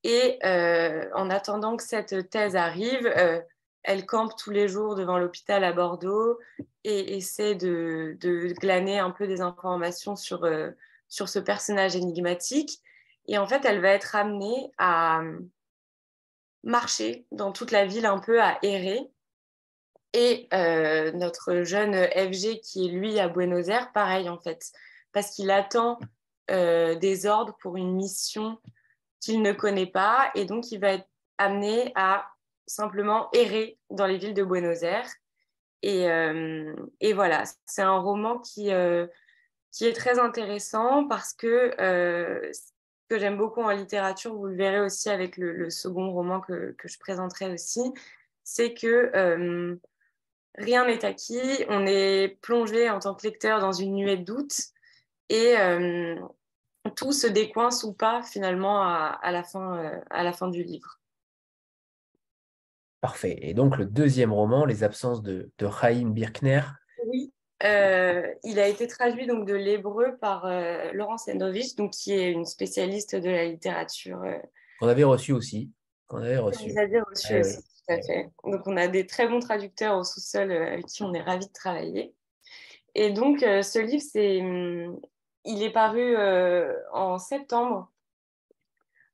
Et 0.03 0.39
euh, 0.45 1.09
en 1.13 1.29
attendant 1.29 1.75
que 1.75 1.83
cette 1.83 2.29
thèse 2.29 2.55
arrive, 2.55 3.11
elle 3.83 4.05
campe 4.05 4.35
tous 4.37 4.51
les 4.51 4.67
jours 4.67 4.95
devant 4.95 5.17
l'hôpital 5.17 5.63
à 5.63 5.73
Bordeaux 5.73 6.39
et 6.83 7.17
essaie 7.17 7.55
de, 7.55 8.17
glaner 8.59 8.99
un 8.99 9.11
peu 9.11 9.27
des 9.27 9.41
informations 9.41 10.15
sur, 10.15 10.49
sur 11.09 11.27
ce 11.27 11.39
personnage 11.39 11.95
énigmatique. 11.95 12.79
Et 13.27 13.37
en 13.37 13.45
fait, 13.45 13.65
elle 13.65 13.81
va 13.81 13.89
être 13.89 14.15
amenée 14.15 14.71
à 14.77 15.21
marcher 16.63 17.25
dans 17.31 17.51
toute 17.51 17.71
la 17.71 17.85
ville, 17.85 18.05
un 18.05 18.19
peu 18.19 18.41
à 18.41 18.57
errer. 18.63 19.01
Et 20.13 20.47
notre 21.13 21.63
jeune 21.63 21.93
FG 21.93 22.61
qui 22.61 22.87
est 22.87 22.91
lui 22.91 23.19
à 23.19 23.27
Buenos 23.27 23.67
Aires, 23.67 23.91
pareil 23.91 24.29
en 24.29 24.39
fait 24.39 24.71
parce 25.11 25.31
qu'il 25.31 25.51
attend 25.51 25.99
euh, 26.51 26.95
des 26.95 27.25
ordres 27.25 27.55
pour 27.61 27.77
une 27.77 27.93
mission 27.93 28.59
qu'il 29.19 29.41
ne 29.41 29.51
connaît 29.51 29.85
pas 29.85 30.31
et 30.35 30.45
donc 30.45 30.71
il 30.71 30.79
va 30.79 30.93
être 30.93 31.07
amené 31.37 31.91
à 31.95 32.27
simplement 32.67 33.29
errer 33.33 33.77
dans 33.89 34.05
les 34.05 34.17
villes 34.17 34.33
de 34.33 34.43
Buenos 34.43 34.83
Aires. 34.83 35.09
Et, 35.81 36.09
euh, 36.09 36.75
voilà, 37.13 37.43
c'est 37.65 37.81
un 37.81 37.97
roman 37.97 38.39
qui, 38.39 38.71
euh, 38.73 39.07
qui 39.71 39.85
est 39.85 39.93
très 39.93 40.19
intéressant 40.19 41.07
parce 41.07 41.33
que 41.33 41.73
ce 41.79 42.71
que 43.09 43.17
j'aime 43.17 43.37
beaucoup 43.37 43.61
en 43.61 43.71
littérature, 43.71 44.35
vous 44.35 44.47
le 44.47 44.55
verrez 44.55 44.81
aussi 44.81 45.09
avec 45.09 45.37
le, 45.37 45.69
second 45.69 46.11
roman 46.11 46.41
que, 46.41 46.75
que, 46.77 46.87
je 46.87 46.99
présenterai 46.99 47.51
aussi, 47.51 47.81
c'est 48.43 48.73
que 48.73 49.79
rien 50.59 50.85
n'est 50.85 51.05
acquis, 51.05 51.65
on 51.69 51.85
est 51.85 52.39
plongé 52.41 52.89
en 52.89 52.99
tant 52.99 53.15
que 53.15 53.25
lecteur 53.25 53.59
dans 53.59 53.71
une 53.71 53.95
nuée 53.95 54.17
de 54.17 54.23
doute 54.23 54.57
et 55.29 55.57
euh, 55.57 56.15
tout 56.99 57.13
se 57.13 57.27
décoince 57.27 57.85
ou 57.85 57.93
pas 57.93 58.21
finalement 58.23 58.83
à, 58.83 59.31
la, 59.31 59.41
fin, 59.41 59.77
euh, 59.77 59.99
à 60.09 60.21
la 60.21 60.33
fin 60.33 60.49
du 60.49 60.63
livre. 60.63 60.99
Parfait. 62.99 63.37
Et 63.41 63.53
donc 63.53 63.77
le 63.77 63.85
deuxième 63.85 64.33
roman, 64.33 64.65
Les 64.65 64.83
absences 64.83 65.23
de, 65.23 65.49
de 65.57 65.69
Chaim 65.69 66.09
Birkner. 66.09 66.63
Oui, 67.07 67.31
euh, 67.63 68.27
il 68.43 68.59
a 68.59 68.67
été 68.67 68.85
traduit 68.87 69.27
donc 69.27 69.47
de 69.47 69.53
l'hébreu 69.53 70.17
par 70.19 70.45
Laurence 70.91 71.29
Endovich, 71.29 71.77
donc 71.77 71.91
qui 71.91 72.11
est 72.11 72.33
une 72.33 72.45
spécialiste 72.45 73.15
de 73.15 73.29
la 73.29 73.45
littérature. 73.45 74.21
Qu'on 74.81 74.89
avait 74.89 75.05
reçu 75.05 75.31
aussi. 75.31 75.71
Qu'on 76.07 76.17
avait 76.17 76.37
reçu. 76.37 76.77
Avez 76.77 76.99
reçu 76.99 77.39
aussi, 77.39 77.55
tout 77.59 77.93
à 77.93 78.01
fait. 78.01 78.29
Donc 78.43 78.67
on 78.67 78.75
a 78.75 78.89
des 78.89 79.05
très 79.05 79.29
bons 79.29 79.39
traducteurs 79.39 79.97
au 79.97 80.03
sous-sol 80.03 80.51
avec 80.51 80.85
qui 80.87 81.01
on 81.03 81.13
est 81.13 81.21
ravis 81.21 81.47
de 81.47 81.53
travailler. 81.53 82.13
Et 82.95 83.11
donc 83.11 83.39
ce 83.39 83.79
livre, 83.79 84.03
c'est 84.05 84.41
hum, 84.41 84.99
il 85.45 85.63
est 85.63 85.71
paru 85.71 86.15
euh, 86.17 86.75
en 86.91 87.17
septembre 87.17 87.89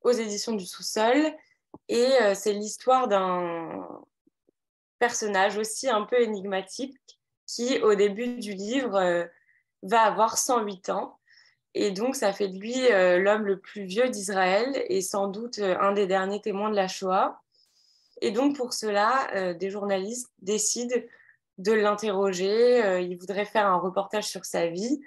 aux 0.02 0.12
éditions 0.12 0.54
du 0.54 0.66
sous-sol 0.66 1.34
et 1.90 2.08
euh, 2.22 2.34
c'est 2.36 2.54
l'histoire 2.54 3.08
d'un 3.08 3.88
personnage 5.00 5.58
aussi 5.58 5.90
un 5.90 6.04
peu 6.04 6.20
énigmatique 6.22 6.98
qui, 7.46 7.80
au 7.80 7.96
début 7.96 8.38
du 8.38 8.54
livre, 8.54 8.96
euh, 8.96 9.26
va 9.84 10.02
avoir 10.02 10.38
108 10.38 10.90
ans. 10.90 11.20
Et 11.74 11.92
donc, 11.92 12.16
ça 12.16 12.32
fait 12.32 12.48
de 12.48 12.58
lui 12.58 12.88
l'homme 13.22 13.46
le 13.46 13.60
plus 13.60 13.84
vieux 13.84 14.08
d'Israël 14.08 14.86
et 14.88 15.02
sans 15.02 15.28
doute 15.28 15.60
un 15.60 15.92
des 15.92 16.08
derniers 16.08 16.40
témoins 16.40 16.70
de 16.70 16.76
la 16.76 16.88
Shoah. 16.88 17.42
Et 18.22 18.32
donc, 18.32 18.56
pour 18.56 18.72
cela, 18.72 19.54
des 19.56 19.70
journalistes 19.70 20.32
décident 20.42 20.96
de 21.58 21.74
l'interroger. 21.74 23.02
ils 23.04 23.18
voudraient 23.18 23.46
faire 23.46 23.68
un 23.68 23.76
reportage 23.76 24.24
sur 24.24 24.46
sa 24.46 24.68
vie. 24.68 25.02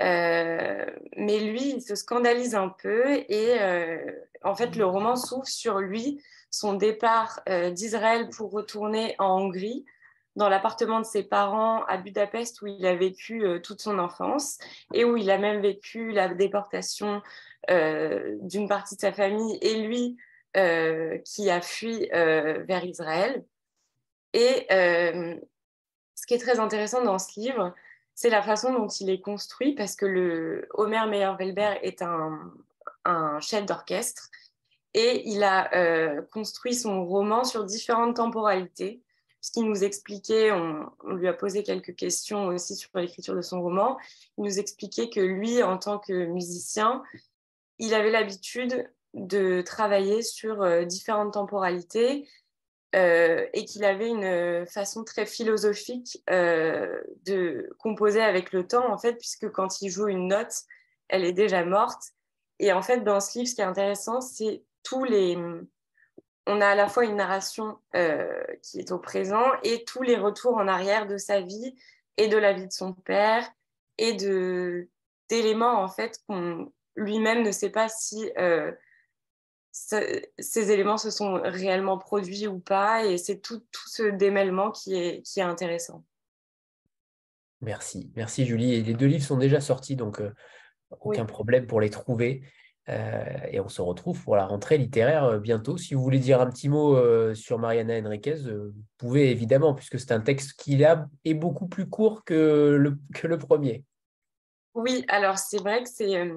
Euh, 0.00 0.86
mais 1.16 1.40
lui, 1.40 1.70
il 1.70 1.82
se 1.82 1.94
scandalise 1.94 2.54
un 2.54 2.68
peu 2.68 3.04
et 3.28 3.60
euh, 3.60 3.98
en 4.42 4.54
fait, 4.54 4.76
le 4.76 4.84
roman 4.84 5.16
s'ouvre 5.16 5.46
sur 5.46 5.78
lui, 5.78 6.22
son 6.50 6.74
départ 6.74 7.40
euh, 7.48 7.70
d'Israël 7.70 8.28
pour 8.30 8.50
retourner 8.52 9.16
en 9.18 9.40
Hongrie, 9.40 9.84
dans 10.36 10.48
l'appartement 10.48 11.00
de 11.00 11.04
ses 11.04 11.24
parents 11.24 11.84
à 11.86 11.96
Budapest 11.96 12.62
où 12.62 12.68
il 12.68 12.86
a 12.86 12.94
vécu 12.94 13.42
toute 13.64 13.80
son 13.80 13.98
enfance 13.98 14.58
et 14.94 15.04
où 15.04 15.16
il 15.16 15.32
a 15.32 15.38
même 15.38 15.60
vécu 15.60 16.12
la 16.12 16.28
déportation 16.28 17.22
d'une 17.68 18.68
partie 18.68 18.94
de 18.94 19.00
sa 19.00 19.12
famille 19.12 19.58
et 19.62 19.82
lui 19.82 20.16
qui 21.24 21.50
a 21.50 21.60
fui 21.60 22.08
vers 22.12 22.84
Israël. 22.84 23.44
Et 24.32 24.64
ce 24.70 26.26
qui 26.28 26.34
est 26.34 26.38
très 26.38 26.60
intéressant 26.60 27.02
dans 27.02 27.18
ce 27.18 27.40
livre, 27.40 27.74
c'est 28.18 28.30
la 28.30 28.42
façon 28.42 28.72
dont 28.72 28.88
il 28.88 29.10
est 29.10 29.20
construit 29.20 29.76
parce 29.76 29.94
que 29.94 30.04
le 30.04 30.66
Homer 30.74 31.06
Meyer-Welber 31.08 31.78
est 31.82 32.02
un, 32.02 32.50
chef 33.40 33.64
d'orchestre 33.64 34.28
et 34.92 35.22
il 35.28 35.44
a 35.44 35.72
euh, 35.76 36.20
construit 36.32 36.74
son 36.74 37.06
roman 37.06 37.44
sur 37.44 37.64
différentes 37.64 38.16
temporalités. 38.16 39.04
Ce 39.40 39.52
qui 39.52 39.62
nous 39.62 39.84
expliquait, 39.84 40.50
on, 40.50 40.90
lui 41.14 41.28
a 41.28 41.32
posé 41.32 41.62
quelques 41.62 41.94
questions 41.94 42.48
aussi 42.48 42.74
sur 42.74 42.90
l'écriture 42.94 43.36
de 43.36 43.40
son 43.40 43.62
roman, 43.62 43.96
il 44.36 44.44
nous 44.44 44.58
expliquait 44.58 45.10
que 45.10 45.20
lui, 45.20 45.62
en 45.62 45.78
tant 45.78 46.00
que 46.00 46.26
musicien, 46.26 47.04
il 47.78 47.94
avait 47.94 48.10
l'habitude 48.10 48.92
de 49.14 49.62
travailler 49.62 50.22
sur 50.22 50.62
euh, 50.62 50.84
différentes 50.84 51.34
temporalités 51.34 52.28
euh, 52.98 53.46
et 53.52 53.64
qu'il 53.64 53.84
avait 53.84 54.08
une 54.08 54.66
façon 54.66 55.04
très 55.04 55.24
philosophique 55.24 56.20
euh, 56.30 57.00
de 57.26 57.70
composer 57.78 58.20
avec 58.20 58.52
le 58.52 58.66
temps, 58.66 58.92
en 58.92 58.98
fait, 58.98 59.14
puisque 59.14 59.48
quand 59.50 59.80
il 59.82 59.88
joue 59.88 60.08
une 60.08 60.26
note, 60.26 60.52
elle 61.08 61.24
est 61.24 61.32
déjà 61.32 61.64
morte. 61.64 62.02
Et 62.58 62.72
en 62.72 62.82
fait, 62.82 63.04
dans 63.04 63.20
ce 63.20 63.38
livre, 63.38 63.48
ce 63.48 63.54
qui 63.54 63.60
est 63.60 63.64
intéressant, 63.64 64.20
c'est 64.20 64.64
tous 64.82 65.04
les... 65.04 65.38
On 66.46 66.60
a 66.60 66.66
à 66.66 66.74
la 66.74 66.88
fois 66.88 67.04
une 67.04 67.16
narration 67.16 67.78
euh, 67.94 68.42
qui 68.62 68.80
est 68.80 68.90
au 68.90 68.98
présent 68.98 69.44
et 69.62 69.84
tous 69.84 70.02
les 70.02 70.16
retours 70.16 70.56
en 70.56 70.66
arrière 70.66 71.06
de 71.06 71.18
sa 71.18 71.40
vie 71.40 71.76
et 72.16 72.26
de 72.26 72.36
la 72.36 72.52
vie 72.52 72.66
de 72.66 72.72
son 72.72 72.94
père 72.94 73.48
et 73.98 74.14
d'éléments 75.28 75.82
en 75.82 75.88
fait 75.88 76.18
qu'on 76.26 76.72
lui-même 76.96 77.42
ne 77.42 77.52
sait 77.52 77.70
pas 77.70 77.88
si 77.88 78.32
ces 80.38 80.70
éléments 80.70 80.98
se 80.98 81.10
sont 81.10 81.40
réellement 81.42 81.98
produits 81.98 82.46
ou 82.46 82.58
pas. 82.58 83.04
Et 83.04 83.18
c'est 83.18 83.38
tout, 83.38 83.62
ce 83.86 84.02
démêlement 84.02 84.70
qui 84.70 84.94
est, 84.94 85.22
qui 85.22 85.40
est 85.40 85.44
intéressant. 85.44 86.04
Merci, 87.60 88.10
merci 88.14 88.46
Julie. 88.46 88.74
Et 88.74 88.82
les 88.82 88.94
deux 88.94 89.06
livres 89.06 89.24
sont 89.24 89.36
déjà 89.36 89.60
sortis, 89.60 89.96
donc 89.96 90.20
euh, 90.20 90.32
aucun 91.00 91.24
problème 91.24 91.66
pour 91.66 91.80
les 91.80 91.90
trouver. 91.90 92.42
Euh, 92.88 93.24
et 93.50 93.60
on 93.60 93.68
se 93.68 93.82
retrouve 93.82 94.22
pour 94.22 94.36
la 94.36 94.46
rentrée 94.46 94.78
littéraire 94.78 95.24
euh, 95.24 95.38
bientôt. 95.38 95.76
Si 95.76 95.94
vous 95.94 96.02
voulez 96.02 96.20
dire 96.20 96.40
un 96.40 96.48
petit 96.48 96.68
mot 96.68 96.96
sur 97.34 97.58
Mariana 97.58 97.98
Enriquez, 97.98 98.36
vous 98.36 98.72
pouvez 98.96 99.30
évidemment, 99.30 99.74
puisque 99.74 99.98
c'est 99.98 100.12
un 100.12 100.20
texte 100.20 100.54
qui 100.58 100.82
est 101.24 101.34
beaucoup 101.34 101.66
plus 101.66 101.88
court 101.88 102.24
que 102.24 102.76
le, 102.78 102.98
que 103.14 103.26
le 103.26 103.38
premier. 103.38 103.84
Oui, 104.74 105.04
alors 105.08 105.38
c'est 105.38 105.58
vrai 105.58 105.82
que 105.82 105.88
c'est 105.88 106.30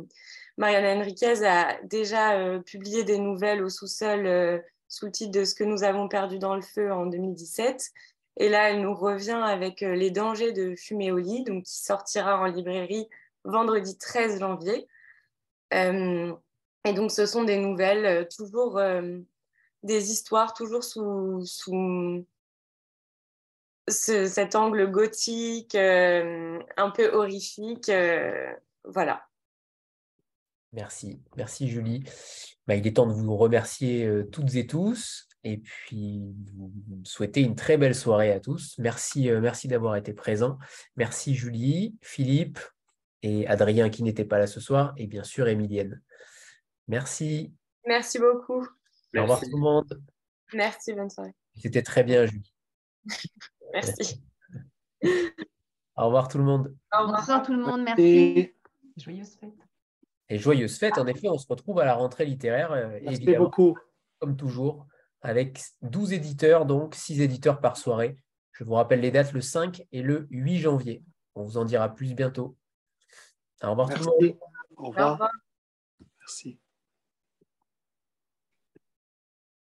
Mariana 0.62 0.94
Enriquez 0.94 1.44
a 1.44 1.82
déjà 1.86 2.38
euh, 2.38 2.60
publié 2.60 3.04
des 3.04 3.18
nouvelles 3.18 3.64
au 3.64 3.70
sous-sol 3.70 4.28
euh, 4.28 4.60
sous 4.88 5.08
le 5.08 5.12
titre 5.12 5.32
de 5.32 5.44
Ce 5.44 5.56
que 5.56 5.64
nous 5.64 5.84
avons 5.84 6.08
perdu 6.08 6.38
dans 6.38 6.54
le 6.54 6.62
feu 6.62 6.94
en 6.94 7.08
2017. 7.08 7.90
Et 8.38 8.48
là, 8.48 8.70
elle 8.70 8.84
nous 8.84 8.94
revient 8.94 9.42
avec 9.44 9.82
euh, 9.82 9.96
Les 9.96 10.12
dangers 10.12 10.52
de 10.52 10.76
fumer 10.76 11.12
au 11.12 11.18
lit, 11.18 11.44
donc 11.46 11.64
qui 11.64 11.80
sortira 11.80 12.40
en 12.40 12.46
librairie 12.46 13.10
vendredi 13.44 13.98
13 13.98 14.40
janvier. 14.40 14.88
et 15.72 16.94
donc, 16.94 17.10
ce 17.10 17.26
sont 17.26 17.44
des 17.44 17.58
nouvelles, 17.58 18.28
toujours 18.28 18.80
des 19.82 20.12
histoires, 20.12 20.54
toujours 20.54 20.84
sous, 20.84 21.44
sous 21.44 22.24
cet 23.88 24.56
angle 24.56 24.92
gothique, 24.92 25.74
un 25.74 26.92
peu 26.94 27.10
horrifique. 27.14 27.92
voilà. 28.84 29.26
Merci, 30.74 31.22
merci 31.36 31.68
Julie. 31.68 32.04
Bah, 32.66 32.76
il 32.76 32.88
est 32.88 32.96
temps 32.96 33.08
de 33.08 33.14
vous 33.14 33.36
remercier 33.36 34.06
euh, 34.06 34.24
toutes 34.24 34.56
et 34.56 34.66
tous 34.68 35.28
et 35.44 35.58
puis 35.58 36.34
vous 36.54 36.72
souhaiter 37.04 37.42
une 37.42 37.56
très 37.56 37.78
belle 37.78 37.96
soirée 37.96 38.32
à 38.32 38.40
tous. 38.40 38.76
Merci, 38.78 39.30
euh, 39.30 39.42
merci 39.42 39.68
d'avoir 39.68 39.96
été 39.96 40.14
présent. 40.14 40.58
Merci 40.96 41.36
Julie, 41.36 41.98
Philippe 42.02 42.60
et 43.24 43.48
Adrien 43.48 43.90
qui 43.90 44.04
n'était 44.04 44.26
pas 44.26 44.40
là 44.40 44.48
ce 44.48 44.60
soir 44.60 44.94
et 44.98 45.08
bien 45.08 45.24
sûr 45.24 45.48
Emilienne. 45.48 46.02
Merci. 46.88 47.54
Merci 47.86 48.20
beaucoup. 48.20 48.66
Au 49.16 49.22
revoir 49.22 49.42
tout 49.42 49.50
le 49.52 49.60
monde. 49.62 50.02
Merci, 50.54 50.94
bonne 50.94 51.10
soirée. 51.10 51.36
C'était 51.56 51.84
très 51.84 52.04
bien 52.04 52.26
Julie. 52.26 52.54
merci. 53.74 54.24
Au 55.98 56.06
revoir 56.06 56.30
tout 56.30 56.38
le 56.38 56.46
monde. 56.46 56.76
Au 56.94 57.08
revoir 57.08 57.44
tout 57.44 57.54
le 57.54 57.64
monde, 57.64 57.84
merci. 57.84 58.54
Joyeuses 58.98 59.36
fêtes. 59.36 59.61
Et 60.32 60.40
joyeuses 60.40 60.78
fêtes, 60.78 60.98
en 60.98 61.06
effet, 61.08 61.28
on 61.28 61.38
se 61.38 61.46
retrouve 61.46 61.80
à 61.80 61.86
la 61.86 61.94
rentrée 61.94 62.24
littéraire, 62.24 62.72
euh, 62.72 62.98
merci 63.04 63.36
beaucoup. 63.36 63.78
comme 64.20 64.38
toujours, 64.38 64.88
avec 65.22 65.62
12 65.82 66.14
éditeurs, 66.14 66.66
donc 66.66 66.96
6 66.96 67.20
éditeurs 67.20 67.60
par 67.60 67.76
soirée. 67.76 68.16
Je 68.54 68.64
vous 68.64 68.76
rappelle 68.76 69.02
les 69.02 69.12
dates 69.12 69.34
le 69.34 69.42
5 69.42 69.86
et 69.92 70.02
le 70.02 70.28
8 70.30 70.60
janvier. 70.60 71.04
On 71.36 71.44
vous 71.44 71.58
en 71.58 71.66
dira 71.66 71.94
plus 71.94 72.14
bientôt. 72.14 72.56
Au 73.62 73.72
revoir 73.72 73.90
tout 73.90 74.00
le 74.00 74.28
monde. 74.28 74.38
Au 74.78 74.88
revoir. 74.88 75.30
Merci. 76.22 76.58